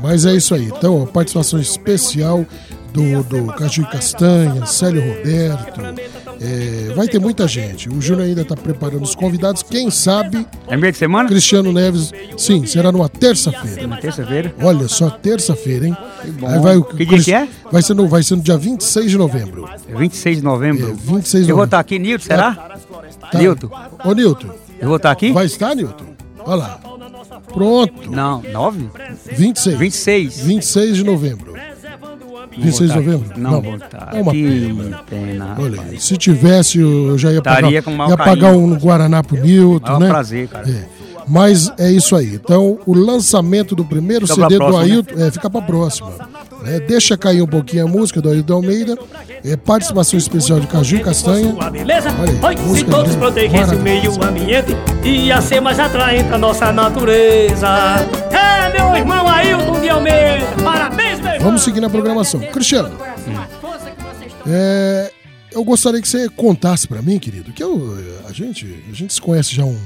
Mas 0.00 0.24
é 0.26 0.32
isso 0.32 0.54
aí. 0.54 0.66
Então, 0.66 1.02
ó, 1.02 1.06
participação 1.06 1.58
especial 1.60 2.44
do, 2.92 3.22
do 3.24 3.46
Caju 3.54 3.86
Castanha, 3.90 4.64
Célio 4.66 5.02
Roberto. 5.06 5.80
É, 6.40 6.92
vai 6.94 7.06
ter 7.08 7.18
muita 7.18 7.46
gente. 7.48 7.88
O 7.88 8.00
Júnior 8.00 8.26
ainda 8.26 8.42
está 8.42 8.54
preparando 8.56 9.02
os 9.02 9.14
convidados. 9.14 9.62
Quem 9.62 9.90
sabe. 9.90 10.46
É 10.68 10.76
meio 10.76 10.92
de 10.92 10.98
semana? 10.98 11.28
Cristiano 11.28 11.72
Neves. 11.72 12.12
Sim, 12.36 12.66
será 12.66 12.90
numa 12.92 13.08
terça-feira. 13.08 13.86
Na 13.86 13.96
terça-feira? 13.96 14.54
Olha 14.62 14.88
só, 14.88 15.10
terça-feira, 15.10 15.86
hein? 15.88 15.96
bom. 16.38 16.48
Aí 16.48 16.58
vai, 16.60 16.76
o 16.76 16.84
Que 16.84 17.04
dia 17.04 17.22
que 17.22 17.32
é? 17.34 17.48
Vai 17.70 17.82
ser, 17.82 17.94
no, 17.94 18.06
vai 18.08 18.22
ser 18.22 18.36
no 18.36 18.42
dia 18.42 18.56
26 18.56 19.10
de 19.10 19.18
novembro. 19.18 19.68
26 19.96 20.36
de 20.38 20.42
novembro. 20.44 20.90
É, 20.90 20.92
26 20.94 21.44
de 21.46 21.50
Eu 21.50 21.56
vou 21.56 21.64
novembro. 21.64 21.64
estar 21.64 21.78
aqui, 21.80 21.98
Nilton, 21.98 22.24
será? 22.24 22.52
Tá. 22.54 23.38
Nilton, 23.38 23.70
Ô, 24.04 24.12
Nilton. 24.12 24.48
eu 24.80 24.88
vou 24.88 24.96
estar 24.96 25.10
aqui? 25.10 25.32
Vai 25.32 25.46
estar, 25.46 25.74
Nilton? 25.74 26.04
Olha 26.40 26.56
lá. 26.56 26.80
Pronto. 27.52 28.10
Não, 28.10 28.42
9? 28.42 28.88
26. 29.36 29.78
26. 29.78 30.40
26 30.40 30.96
de 30.96 31.04
novembro. 31.04 31.54
26 32.58 32.90
de 32.90 32.96
novembro? 32.96 33.40
Não, 33.40 33.60
vou 33.60 33.76
estar. 33.76 34.10
É 34.12 34.20
uma 34.22 34.32
pena. 34.32 35.04
pena. 35.08 35.56
Olha 35.58 35.98
se 35.98 36.16
tivesse, 36.16 36.78
eu 36.78 37.16
já 37.18 37.30
ia 37.32 37.38
Estaria 37.38 37.82
pagar, 37.82 38.08
ia 38.10 38.16
pagar 38.16 38.52
um 38.56 38.74
Guaraná 38.76 39.22
pro 39.22 39.36
Nilton, 39.36 39.92
É 39.92 39.96
um 39.96 39.98
né? 40.00 40.08
prazer, 40.08 40.48
cara. 40.48 40.68
É. 40.68 40.86
Mas 41.26 41.72
é 41.78 41.90
isso 41.90 42.14
aí. 42.14 42.34
Então, 42.34 42.78
o 42.86 42.94
lançamento 42.94 43.74
do 43.74 43.84
primeiro 43.84 44.26
Fica 44.26 44.42
CD 44.42 44.58
do 44.58 44.66
próxima, 44.66 44.84
né? 44.86 44.92
Ailton 44.92 45.20
é, 45.20 45.30
fica 45.30 45.50
pra 45.50 45.62
próxima. 45.62 46.12
Né? 46.64 46.80
deixa 46.80 47.16
cair 47.16 47.42
um 47.42 47.46
pouquinho 47.46 47.84
a 47.84 47.88
música 47.88 48.20
do 48.20 48.28
Ailton 48.28 48.54
Almeida. 48.54 48.98
É, 49.44 49.56
participação 49.56 50.18
especial 50.18 50.58
de 50.58 50.66
Caju 50.66 50.96
e 50.96 51.00
Castanha. 51.00 51.52
Beleza? 51.70 52.08
Olha 52.18 52.32
aí, 52.48 52.66
Oi, 52.66 52.76
se 52.76 52.84
todos 52.84 53.14
protegessem 53.16 53.78
o 53.78 53.82
meio 53.82 54.10
ambiente, 54.22 54.74
ia 55.04 55.40
ser 55.40 55.60
mais 55.60 55.78
atraente 55.78 56.32
a 56.32 56.38
nossa 56.38 56.72
natureza. 56.72 57.68
É, 58.30 58.72
meu 58.72 58.96
irmão 58.96 59.28
Ailton 59.28 59.80
de 59.80 59.88
Almeida, 59.88 60.46
parabéns, 60.62 61.20
meu 61.20 61.32
irmão. 61.32 61.46
Vamos 61.48 61.62
seguir 61.62 61.80
na 61.80 61.90
programação. 61.90 62.40
Cristiano, 62.40 62.90
é, 64.46 65.10
eu 65.52 65.62
gostaria 65.62 66.00
que 66.00 66.08
você 66.08 66.28
contasse 66.28 66.88
pra 66.88 67.00
mim, 67.00 67.18
querido, 67.18 67.52
que 67.52 67.62
eu, 67.62 67.96
a, 68.28 68.32
gente, 68.32 68.66
a 68.90 68.94
gente 68.94 69.14
se 69.14 69.20
conhece 69.20 69.54
já 69.54 69.62
há 69.62 69.66
um, 69.66 69.78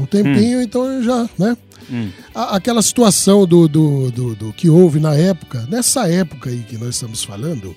um 0.00 0.06
tempinho, 0.06 0.62
então 0.62 0.84
eu 0.84 1.02
já, 1.02 1.28
né? 1.38 1.56
A- 2.34 2.56
aquela 2.56 2.82
situação 2.82 3.46
do, 3.46 3.66
do, 3.68 4.10
do, 4.10 4.34
do 4.34 4.52
que 4.52 4.68
houve 4.68 4.98
na 5.00 5.14
época, 5.14 5.66
nessa 5.68 6.08
época 6.08 6.50
aí 6.50 6.58
que 6.68 6.76
nós 6.76 6.90
estamos 6.96 7.22
falando, 7.24 7.74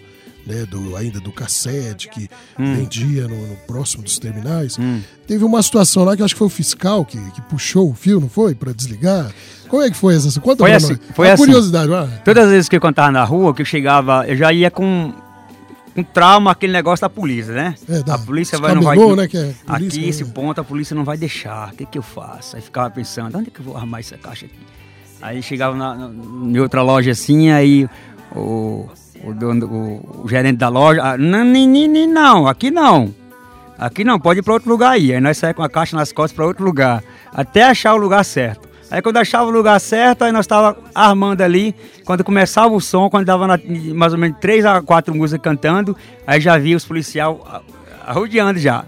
né, 0.48 0.66
do, 0.66 0.96
ainda 0.96 1.20
do 1.20 1.32
cassete 1.32 2.10
que 2.10 2.28
Hum. 2.58 2.76
vendia 2.76 3.28
no, 3.28 3.48
no 3.48 3.56
próximo 3.68 4.04
dos 4.04 4.18
terminais, 4.18 4.78
teve 5.28 5.44
uma 5.44 5.62
situação 5.62 6.04
lá 6.04 6.16
que 6.18 6.24
acho 6.24 6.34
que 6.34 6.40
foi 6.40 6.48
o 6.48 6.50
fiscal 6.50 7.06
que, 7.06 7.18
que 7.32 7.42
puxou 7.44 7.90
o 7.92 7.94
fio, 7.94 8.20
não 8.20 8.30
foi? 8.30 8.56
Pra 8.56 8.72
desligar. 8.74 9.32
Como 9.68 9.84
é 9.84 9.90
que 9.92 9.96
foi 9.96 10.16
essa? 10.16 10.28
Conta 10.42 10.64
Foi 10.64 10.70
pra 10.70 10.78
assim, 10.78 10.98
foi 11.14 11.30
assim. 11.30 11.44
curiosidade, 11.46 11.90
Todas 12.26 12.46
as 12.46 12.50
vezes 12.52 12.68
que 12.70 12.76
eu 12.76 12.82
cantava 12.82 13.12
na 13.12 13.24
rua, 13.24 13.54
que 13.54 13.62
eu 13.62 13.66
chegava, 13.66 14.26
eu 14.28 14.36
já 14.36 14.52
ia 14.52 14.72
com 14.72 15.14
com 15.96 16.04
trauma 16.04 16.52
aquele 16.52 16.72
negócio 16.74 17.02
da 17.02 17.10
polícia, 17.10 17.54
né? 17.54 17.76
É, 17.90 18.04
da- 18.04 18.16
a 18.16 18.18
polícia 18.20 18.56
os 18.56 18.62
vai, 18.62 18.74
não 18.76 18.82
vai. 18.82 18.98
né, 19.16 19.28
que 19.28 19.38
é 19.38 19.42
polícia, 19.66 19.88
aqui, 19.98 20.02
né? 20.02 20.08
esse 20.08 20.26
ponto, 20.26 20.62
a 20.62 20.64
polícia 20.64 20.96
não 20.96 21.04
vai 21.04 21.18
deixar. 21.18 21.70
O 21.74 21.76
que, 21.76 21.86
que 21.86 21.98
eu 21.98 22.02
faço? 22.04 22.56
Aí 22.56 22.62
ficava 22.62 22.90
pensando, 22.90 23.38
onde 23.38 23.50
é 23.50 23.52
que 23.52 23.60
eu 23.60 23.66
vou 23.66 23.76
arrumar 23.78 24.00
essa 24.00 24.18
caixa 24.18 24.46
aqui? 24.46 24.56
Aí 25.22 25.42
chegava 25.44 25.76
na, 25.76 25.96
na- 25.96 26.08
em 26.10 26.58
outra 26.60 26.82
loja 26.82 27.12
assim, 27.12 27.50
aí 27.52 27.90
o, 28.36 28.88
o, 29.24 29.34
dono, 29.34 29.66
o, 29.66 30.22
o 30.26 30.30
gerente 30.30 30.58
da 30.58 30.70
loja, 30.70 31.02
ah, 31.04 31.18
não, 31.18 31.44
nem, 31.44 31.68
nem, 31.68 31.88
nem 31.88 32.08
não, 32.08 32.48
aqui 32.48 32.72
não. 32.72 33.14
Aqui 33.78 34.04
não, 34.04 34.20
pode 34.20 34.40
ir 34.40 34.44
para 34.44 34.54
outro 34.54 34.70
lugar 34.70 34.92
aí. 34.92 35.14
Aí 35.14 35.20
nós 35.22 35.38
saímos 35.38 35.58
com 35.58 35.64
a 35.64 35.70
caixa 35.70 35.96
nas 35.98 36.12
costas 36.12 36.34
para 36.36 36.46
outro 36.46 36.64
lugar, 36.64 37.04
até 37.34 37.64
achar 37.64 37.94
o 37.94 37.98
lugar 37.98 38.24
certo. 38.24 38.69
Aí 38.92 39.02
quando 39.02 39.18
achava 39.18 39.46
o 39.46 39.52
lugar 39.52 39.80
certo, 39.80 40.24
aí 40.24 40.32
nós 40.32 40.46
estava 40.46 40.76
armando 40.96 41.42
ali. 41.42 41.76
Quando 42.06 42.24
começava 42.24 42.74
o 42.74 42.82
som, 42.82 43.10
quando 43.10 43.26
dava 43.26 43.46
na- 43.46 43.60
mais 43.94 44.14
ou 44.14 44.20
menos 44.20 44.38
três 44.40 44.66
a 44.66 44.82
quatro 44.82 45.14
músicas 45.14 45.44
cantando, 45.44 45.96
aí 46.26 46.42
já 46.42 46.58
via 46.58 46.76
os 46.76 46.86
policial 46.86 47.46
a- 47.48 47.62
arrodeando 48.12 48.60
já. 48.60 48.84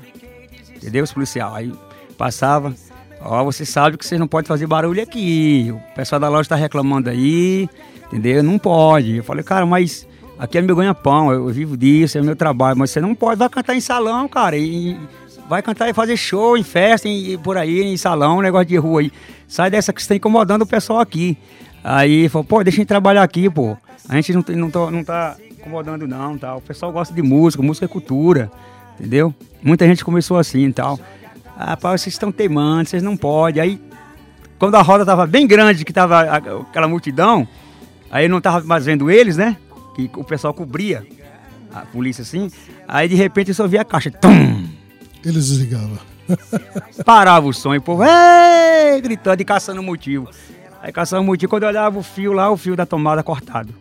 Entendeu? 0.76 1.04
Os 1.04 1.14
policial. 1.14 1.54
Aí 1.54 1.72
passava, 2.18 2.74
ó, 3.22 3.44
você 3.44 3.66
sabe 3.66 3.98
que 3.98 4.06
vocês 4.06 4.20
não 4.20 4.28
podem 4.28 4.48
fazer 4.48 4.66
barulho 4.66 5.02
aqui. 5.04 5.72
O 5.72 5.96
pessoal 5.96 6.20
da 6.20 6.30
loja 6.30 6.42
está 6.42 6.56
reclamando 6.56 7.10
aí, 7.10 7.70
entendeu? 8.08 8.42
Não 8.42 8.58
pode. 8.58 9.18
Eu 9.18 9.24
falei, 9.24 9.44
cara, 9.44 9.66
mas 9.68 10.08
aqui 10.40 10.58
é 10.58 10.62
meu 10.64 10.76
ganha-pão, 10.76 11.32
eu 11.32 11.48
vivo 11.50 11.78
disso, 11.78 12.18
é 12.18 12.22
meu 12.24 12.36
trabalho, 12.36 12.76
mas 12.80 12.90
você 12.90 13.00
não 13.00 13.14
pode, 13.14 13.38
vai 13.38 13.50
cantar 13.50 13.76
em 13.76 13.82
salão, 13.82 14.28
cara. 14.28 14.58
E 14.58 14.98
vai 15.52 15.62
cantar 15.62 15.90
e 15.90 15.94
fazer 15.94 16.16
show 16.16 16.58
em 16.58 16.64
festa, 16.64 17.10
em, 17.10 17.38
por 17.38 17.58
aí, 17.58 17.82
em 17.82 17.98
salão, 17.98 18.42
negócio 18.42 18.68
de 18.68 18.78
rua 18.78 19.02
aí. 19.02 19.12
Sai 19.50 19.70
dessa 19.70 19.92
que 19.92 20.02
você 20.02 20.06
está 20.06 20.16
incomodando 20.16 20.62
o 20.62 20.66
pessoal 20.66 21.02
aqui. 21.02 21.38
Aí 21.84 22.30
falou, 22.30 22.46
pô, 22.46 22.64
deixa 22.64 22.82
eu 22.82 22.86
trabalhar 22.86 23.22
aqui, 23.22 23.50
pô. 23.50 23.76
A 24.08 24.16
gente 24.16 24.32
não, 24.32 24.46
não, 24.48 24.72
tá, 24.72 24.90
não 24.90 25.04
tá 25.04 25.36
incomodando, 25.52 26.08
não, 26.08 26.38
tal. 26.38 26.60
O 26.60 26.62
pessoal 26.62 26.90
gosta 26.94 27.14
de 27.14 27.22
música, 27.22 27.62
música 27.62 27.86
é 27.86 27.90
cultura, 27.90 28.50
entendeu? 28.98 29.36
Muita 29.62 29.86
gente 29.86 30.06
começou 30.06 30.38
assim 30.38 30.68
e 30.68 30.72
tal. 30.72 30.98
Ah, 31.58 31.76
vocês 31.76 32.08
estão 32.08 32.32
teimando, 32.32 32.88
vocês 32.88 33.04
não 33.04 33.18
podem. 33.18 33.62
Aí, 33.62 33.82
quando 34.58 34.76
a 34.76 34.82
roda 34.82 35.06
tava 35.06 35.28
bem 35.28 35.46
grande, 35.46 35.84
que 35.84 35.92
tava 35.92 36.22
aquela 36.22 36.88
multidão, 36.88 37.46
aí 38.10 38.24
eu 38.24 38.30
não 38.30 38.40
tava 38.40 38.66
mais 38.66 38.86
vendo 38.86 39.12
eles, 39.12 39.36
né? 39.36 39.58
Que 39.98 40.10
o 40.16 40.24
pessoal 40.24 40.54
cobria 40.54 41.06
a 41.74 41.82
polícia 41.82 42.22
assim. 42.22 42.50
Aí, 42.88 43.10
de 43.10 43.16
repente, 43.16 43.50
eu 43.50 43.56
só 43.56 43.68
via 43.68 43.82
a 43.82 43.86
caixa. 43.86 44.10
Tum! 44.10 44.71
Eles 45.26 45.48
desligavam. 45.48 45.98
Parava 47.06 47.48
o 47.48 47.54
som 47.54 47.74
e 47.74 47.78
o 47.78 47.82
povo, 47.82 48.04
"Ei!" 48.04 49.02
gritando 49.02 49.42
e 49.42 49.46
caçando 49.46 49.82
motivo. 49.84 50.30
Aí 50.82 50.92
caçando 50.92 51.24
motivo, 51.24 51.50
quando 51.50 51.64
eu 51.64 51.70
olhava 51.70 52.00
o 52.00 52.04
fio 52.04 52.32
lá, 52.34 52.50
o 52.52 52.58
fio 52.58 52.76
da 52.76 52.86
tomada 52.86 53.22
cortado. 53.24 53.74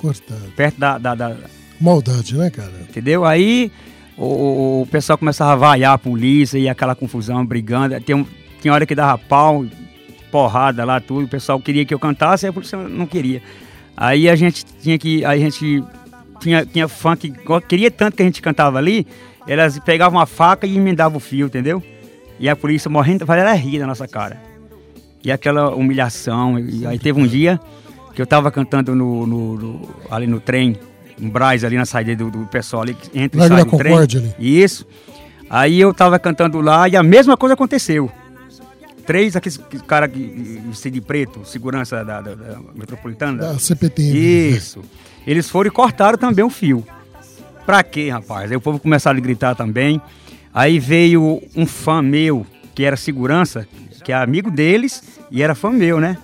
Cortado. 0.00 0.40
Perto 0.56 0.78
da. 0.78 0.98
da- 0.98 1.14
da- 1.14 1.36
Maldade, 1.80 2.36
né, 2.36 2.50
cara? 2.50 2.72
entendeu? 2.88 3.24
Aí 3.24 3.70
o, 4.16 4.80
o- 4.82 4.86
pessoal 4.86 5.16
começava 5.16 5.52
a 5.52 5.56
vaiar 5.56 5.94
a 5.94 5.98
polícia 5.98 6.58
e 6.58 6.68
aquela 6.68 6.94
confusão, 6.94 7.44
brigando. 7.46 8.00
Tem, 8.00 8.26
tinha 8.60 8.74
hora 8.74 8.84
que 8.84 8.94
dava 8.94 9.16
pau, 9.16 9.64
porrada 10.30 10.84
lá, 10.84 11.00
tudo. 11.00 11.24
O 11.24 11.28
pessoal 11.28 11.60
queria 11.60 11.84
que 11.84 11.94
eu 11.94 11.98
cantasse, 11.98 12.46
aí 12.46 12.50
a 12.50 12.52
polícia 12.52 12.76
não 12.78 13.06
queria. 13.06 13.40
Aí 13.96 14.28
a 14.28 14.34
gente 14.36 14.64
tinha 14.82 14.98
que. 14.98 15.24
A 15.24 15.36
gente 15.36 15.82
tinha, 16.40 16.64
tinha 16.66 16.86
fã 16.88 17.16
que 17.16 17.32
queria 17.68 17.90
tanto 17.90 18.16
que 18.16 18.22
a 18.22 18.26
gente 18.26 18.40
cantava 18.42 18.78
ali, 18.78 19.06
elas 19.48 19.78
pegavam 19.80 20.18
uma 20.18 20.26
faca 20.26 20.66
e 20.66 20.76
emendavam 20.76 21.16
o 21.16 21.20
fio, 21.20 21.46
entendeu? 21.46 21.82
E 22.38 22.48
a 22.48 22.54
polícia 22.54 22.88
morrendo, 22.90 23.26
fazia 23.26 23.52
rir 23.54 23.78
da 23.78 23.86
nossa 23.86 24.06
cara. 24.06 24.36
E 25.24 25.32
aquela 25.32 25.74
humilhação. 25.74 26.58
E 26.58 26.86
aí 26.86 26.98
teve 26.98 27.20
um 27.20 27.26
dia 27.26 27.58
que 28.14 28.22
eu 28.22 28.26
tava 28.26 28.50
cantando 28.50 28.94
no, 28.94 29.26
no- 29.26 29.56
no- 29.56 29.88
ali 30.10 30.26
no 30.26 30.38
trem, 30.40 30.76
no 31.18 31.30
Braz, 31.30 31.64
ali 31.64 31.76
na 31.76 31.84
saída 31.84 32.14
do, 32.14 32.30
do 32.30 32.46
pessoal 32.46 32.82
ali, 32.82 32.94
que 32.94 33.18
entra 33.18 33.40
e 33.40 33.48
sai 33.48 33.64
do 33.64 33.70
trem. 33.78 33.92
Ali. 34.18 34.34
Isso. 34.62 34.86
Aí 35.50 35.80
eu 35.80 35.92
tava 35.94 36.18
cantando 36.18 36.60
lá 36.60 36.88
e 36.88 36.94
a 36.96 37.02
mesma 37.02 37.36
coisa 37.36 37.54
aconteceu. 37.54 38.10
Três 39.06 39.34
aqueles 39.34 39.58
caras 39.86 40.10
vestidos 40.12 40.92
de 40.92 41.00
preto, 41.00 41.40
segurança 41.44 42.04
da, 42.04 42.20
da- 42.20 42.34
da 42.34 42.58
metropolitana. 42.74 43.38
Da 43.38 43.58
CPTM. 43.58 44.16
Isso. 44.56 44.82
Eles 45.26 45.48
foram 45.48 45.68
e 45.68 45.70
cortaram 45.70 46.18
também 46.18 46.44
o 46.44 46.50
fio. 46.50 46.84
Pra 47.68 47.82
quê, 47.82 48.08
rapaz? 48.08 48.50
Aí 48.50 48.56
o 48.56 48.62
povo 48.62 48.78
começaram 48.78 49.18
a 49.18 49.20
gritar 49.20 49.54
também. 49.54 50.00
Aí 50.54 50.78
veio 50.78 51.42
um 51.54 51.66
fã 51.66 52.00
meu, 52.00 52.46
que 52.74 52.82
era 52.82 52.96
segurança, 52.96 53.68
que 54.02 54.10
é 54.10 54.14
amigo 54.14 54.50
deles 54.50 55.20
e 55.30 55.42
era 55.42 55.54
fã 55.54 55.70
meu, 55.70 56.00
né? 56.00 56.16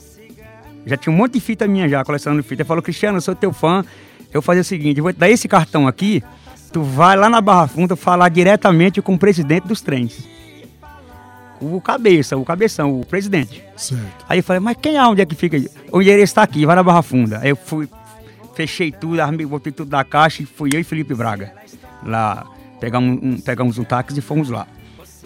Já 0.86 0.97
tinha 0.97 1.12
um 1.12 1.16
monte 1.18 1.34
de 1.34 1.40
fita 1.40 1.68
minha 1.68 1.86
já, 1.86 2.03
colecionando 2.03 2.42
fita. 2.42 2.62
Ele 2.62 2.66
falou, 2.66 2.82
Cristiano, 2.82 3.18
eu 3.18 3.20
sou 3.20 3.34
teu 3.34 3.53
fã. 3.53 3.84
Eu 4.28 4.40
vou 4.40 4.42
fazer 4.42 4.61
o 4.61 4.64
seguinte, 4.64 4.97
eu 4.97 5.05
vou 5.05 5.12
te 5.12 5.18
dar 5.18 5.28
esse 5.28 5.47
cartão 5.47 5.86
aqui, 5.86 6.22
tu 6.72 6.82
vai 6.82 7.14
lá 7.14 7.28
na 7.28 7.42
Barra 7.42 7.66
Funda 7.66 7.95
falar 7.95 8.30
diretamente 8.30 9.03
com 9.03 9.12
o 9.12 9.18
presidente 9.18 9.68
dos 9.68 9.82
trens. 9.82 10.26
O 11.61 11.78
cabeça, 11.78 12.38
o 12.38 12.45
cabeção, 12.47 12.99
o 12.99 13.05
presidente. 13.05 13.62
Certo. 13.76 14.24
Aí 14.26 14.38
eu 14.38 14.42
falei, 14.42 14.61
mas 14.61 14.78
quem 14.80 14.97
é 14.97 15.07
onde 15.07 15.20
é 15.20 15.26
que 15.26 15.34
fica? 15.34 15.62
O 15.92 16.01
endereço 16.01 16.30
está 16.30 16.42
aqui, 16.42 16.64
vai 16.64 16.74
na 16.74 16.82
Barra 16.82 17.03
Funda. 17.03 17.40
Aí 17.42 17.51
eu 17.51 17.57
fui, 17.57 17.86
fechei 18.55 18.92
tudo, 18.92 19.20
armei, 19.20 19.44
botei 19.46 19.72
tudo 19.72 19.90
na 19.90 20.05
caixa 20.05 20.42
e 20.42 20.46
fui 20.46 20.70
eu 20.72 20.80
e 20.80 20.84
Felipe 20.84 21.14
Braga. 21.14 21.52
Lá, 22.05 22.46
pegamos 22.80 23.22
um, 23.22 23.40
pegamos 23.40 23.78
um 23.78 23.84
táxi 23.84 24.18
e 24.18 24.22
fomos 24.22 24.50
lá. 24.50 24.66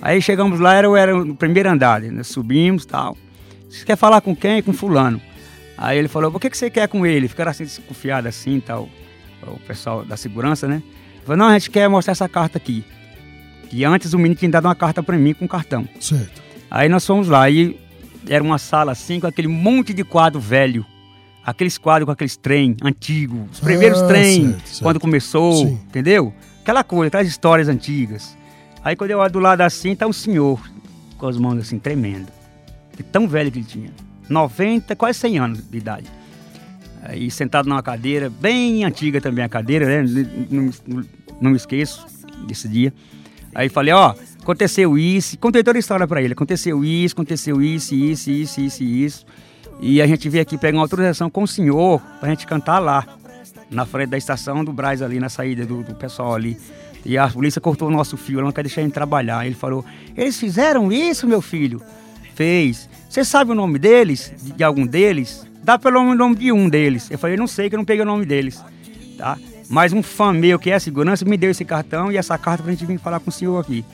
Aí 0.01 0.22
chegamos 0.22 0.61
lá, 0.61 0.74
era, 0.74 0.87
era 0.99 1.16
o 1.16 1.35
primeiro 1.35 1.68
andar, 1.68 2.01
né? 2.01 2.22
subimos 2.22 2.85
e 2.85 2.87
tal. 2.87 3.16
Você 3.68 3.85
quer 3.85 3.97
falar 3.97 4.20
com 4.20 4.35
quem? 4.35 4.62
Com 4.62 4.72
fulano. 4.72 5.20
Aí 5.76 5.99
ele 5.99 6.09
falou, 6.09 6.35
o 6.35 6.41
que, 6.41 6.51
que 6.51 6.57
você 6.57 6.70
quer 6.70 6.89
com 6.89 7.07
ele? 7.07 7.29
Ficaram 7.29 7.51
assim, 7.51 7.64
desconfiados 7.64 8.29
assim, 8.29 8.61
tal, 8.61 8.89
o 9.47 9.59
pessoal 9.61 10.05
da 10.05 10.16
segurança, 10.16 10.66
né? 10.66 10.83
Falou, 11.24 11.37
não, 11.37 11.47
a 11.47 11.53
gente 11.59 11.70
quer 11.70 11.89
mostrar 11.89 12.12
essa 12.12 12.29
carta 12.29 12.59
aqui. 12.59 12.85
Que 13.68 13.85
antes 13.85 14.12
o 14.12 14.18
menino 14.18 14.35
tinha 14.35 14.51
dado 14.51 14.64
uma 14.64 14.74
carta 14.74 15.03
para 15.03 15.16
mim 15.16 15.35
com 15.35 15.47
cartão. 15.47 15.87
Certo. 16.01 16.43
Aí 16.70 16.89
nós 16.89 17.07
fomos 17.07 17.29
lá 17.29 17.49
e 17.51 17.79
era 18.29 18.43
uma 18.43 18.59
sala 18.59 18.93
assim 18.93 19.20
com 19.20 19.26
aquele 19.26 19.49
monte 19.49 19.93
de 19.93 20.05
quadro 20.05 20.41
velho. 20.41 20.85
Aqueles 21.51 21.78
quadros 21.78 22.05
com 22.07 22.12
aqueles 22.12 22.36
trem 22.36 22.76
antigos, 22.82 23.40
os 23.53 23.61
primeiros 23.61 24.03
Ah, 24.03 24.07
trem, 24.09 24.49
certo, 24.51 24.68
certo. 24.68 24.82
quando 24.82 25.01
começou, 25.01 25.66
Sim. 25.66 25.78
entendeu? 25.88 26.34
Aquela 26.61 26.84
coisa, 26.84 27.09
aquelas 27.09 27.26
histórias 27.28 27.68
antigas. 27.68 28.36
Aí 28.84 28.94
quando 28.94 29.12
eu 29.12 29.18
olho 29.18 29.32
do 29.32 29.38
lado 29.38 29.62
assim, 29.62 29.96
tá 29.96 30.07
um 30.07 30.12
senhor 30.12 30.61
com 31.16 31.26
as 31.26 31.38
mãos 31.38 31.59
assim, 31.59 31.78
tremendo. 31.78 32.28
De 32.96 33.03
tão 33.03 33.26
velho 33.26 33.51
que 33.51 33.59
ele 33.61 33.66
tinha. 33.66 33.90
90, 34.28 34.94
quase 34.94 35.18
100 35.20 35.38
anos 35.38 35.62
de 35.70 35.78
idade. 35.78 36.07
Aí 37.03 37.30
sentado 37.30 37.66
numa 37.68 37.82
cadeira, 37.82 38.28
bem 38.28 38.84
antiga 38.84 39.18
também 39.20 39.42
a 39.44 39.49
cadeira, 39.49 39.86
né? 40.03 40.26
Não, 40.51 40.70
não- 40.86 41.05
não 41.40 41.51
me 41.53 41.57
esqueço 41.57 42.05
desse 42.46 42.68
dia. 42.68 42.92
Aí 43.55 43.68
falei, 43.70 43.94
ó, 43.94 44.14
aconteceu 44.42 44.99
isso, 44.99 45.38
contei 45.38 45.62
toda 45.62 45.78
a 45.78 45.80
história 45.80 46.07
pra 46.07 46.20
ele. 46.20 46.34
Aconteceu 46.34 46.84
isso, 46.84 47.14
aconteceu 47.14 47.62
isso, 47.62 47.94
isso, 47.94 48.30
isso, 48.30 48.61
isso, 48.61 48.82
e 48.82 49.05
isso. 49.05 49.26
E 49.81 50.03
a 50.03 50.07
gente 50.07 50.29
veio 50.29 50.43
aqui 50.43 50.59
pegar 50.59 50.76
uma 50.76 50.85
autorização 50.85 51.31
com 51.31 51.43
o 51.43 51.49
senhor 51.49 52.01
pra 52.18 52.29
gente 52.29 52.47
cantar 52.47 52.79
lá, 52.79 53.07
na 53.70 53.87
frente 53.87 54.11
da 54.11 54.18
estação 54.18 54.64
do 54.64 54.72
Braz 54.72 55.03
ali, 55.03 55.20
na 55.20 55.29
saída 55.29 55.64
do, 55.64 55.83
do 55.83 55.95
pessoal 55.95 56.35
ali. 56.35 56.59
E 57.05 57.16
a 57.16 57.29
polícia 57.29 57.61
cortou 57.61 57.89
o 57.89 57.91
nosso 57.91 58.16
fio, 58.16 58.39
ela 58.39 58.47
não 58.47 58.53
quer 58.53 58.62
deixar 58.62 58.81
a 58.81 58.85
gente 58.85 58.93
trabalhar. 58.93 59.47
Ele 59.47 59.55
falou, 59.55 59.85
eles 60.16 60.39
fizeram 60.39 60.91
isso, 60.91 61.26
meu 61.26 61.41
filho? 61.41 61.81
Fez. 62.35 62.89
Você 63.09 63.24
sabe 63.24 63.53
o 63.53 63.55
nome 63.55 63.79
deles? 63.79 64.33
De, 64.43 64.53
de 64.53 64.64
algum 64.64 64.87
deles? 64.87 65.47
Dá 65.62 65.79
pelo 65.79 66.14
nome 66.14 66.37
de 66.37 66.53
um 66.53 66.68
deles. 66.68 67.11
Eu 67.11 67.18
falei, 67.18 67.37
não 67.37 67.47
sei, 67.47 67.68
que 67.68 67.76
eu 67.76 67.79
não 67.79 67.85
peguei 67.85 68.03
o 68.03 68.07
nome 68.07 68.26
deles. 68.26 68.62
Tá? 69.16 69.39
Mas 69.68 69.93
um 69.93 70.03
fã 70.03 70.33
meu, 70.33 70.59
que 70.59 70.70
é 70.70 70.79
segurança, 70.79 71.24
me 71.24 71.37
deu 71.37 71.51
esse 71.51 71.64
cartão 71.64 72.11
e 72.11 72.16
essa 72.16 72.37
carta 72.39 72.62
pra 72.62 72.72
gente 72.72 72.87
vir 72.87 72.99
falar 72.99 73.20
com 73.20 73.31
o 73.31 73.33
senhor 73.33 73.61
aqui. 73.61 73.85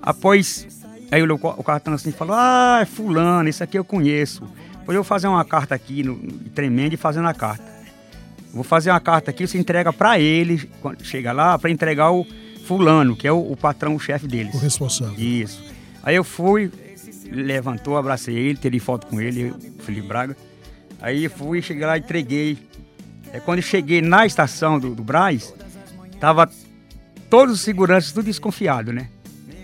Após, 0.00 0.66
aí 1.10 1.22
olhou 1.22 1.38
o 1.42 1.62
cartão 1.62 1.94
assim 1.94 2.10
e 2.10 2.12
falou, 2.12 2.34
ah, 2.36 2.80
é 2.82 2.84
fulano, 2.84 3.48
esse 3.48 3.62
aqui 3.62 3.78
eu 3.78 3.84
conheço. 3.84 4.42
Depois 4.84 4.96
eu 4.96 5.02
vou 5.02 5.08
fazer 5.08 5.28
uma 5.28 5.44
carta 5.46 5.74
aqui, 5.74 6.02
no, 6.02 6.14
tremendo, 6.54 6.92
e 6.92 6.96
fazendo 6.98 7.26
a 7.26 7.32
carta. 7.32 7.64
Vou 8.52 8.62
fazer 8.62 8.90
uma 8.90 9.00
carta 9.00 9.30
aqui, 9.30 9.46
você 9.46 9.56
entrega 9.56 9.94
pra 9.94 10.18
ele, 10.18 10.70
quando 10.82 11.02
chega 11.02 11.32
lá, 11.32 11.58
pra 11.58 11.70
entregar 11.70 12.12
o 12.12 12.26
fulano, 12.66 13.16
que 13.16 13.26
é 13.26 13.32
o, 13.32 13.50
o 13.50 13.56
patrão, 13.56 13.94
o 13.94 13.98
chefe 13.98 14.28
deles. 14.28 14.54
O 14.54 14.58
responsável. 14.58 15.18
Isso. 15.18 15.64
Aí 16.02 16.14
eu 16.14 16.22
fui, 16.22 16.70
levantou, 17.32 17.96
abracei 17.96 18.36
ele, 18.36 18.58
tirei 18.58 18.78
foto 18.78 19.06
com 19.06 19.18
ele, 19.18 19.52
o 19.52 19.82
Felipe 19.82 20.06
Braga. 20.06 20.36
Aí 21.00 21.30
fui, 21.30 21.62
cheguei 21.62 21.86
lá, 21.86 21.96
entreguei. 21.96 22.58
É, 23.32 23.40
quando 23.40 23.62
cheguei 23.62 24.02
na 24.02 24.26
estação 24.26 24.78
do, 24.78 24.94
do 24.94 25.02
Braz, 25.02 25.54
tava 26.20 26.46
todos 27.30 27.54
os 27.54 27.60
seguranças 27.62 28.12
tudo 28.12 28.26
desconfiado, 28.26 28.92
né? 28.92 29.08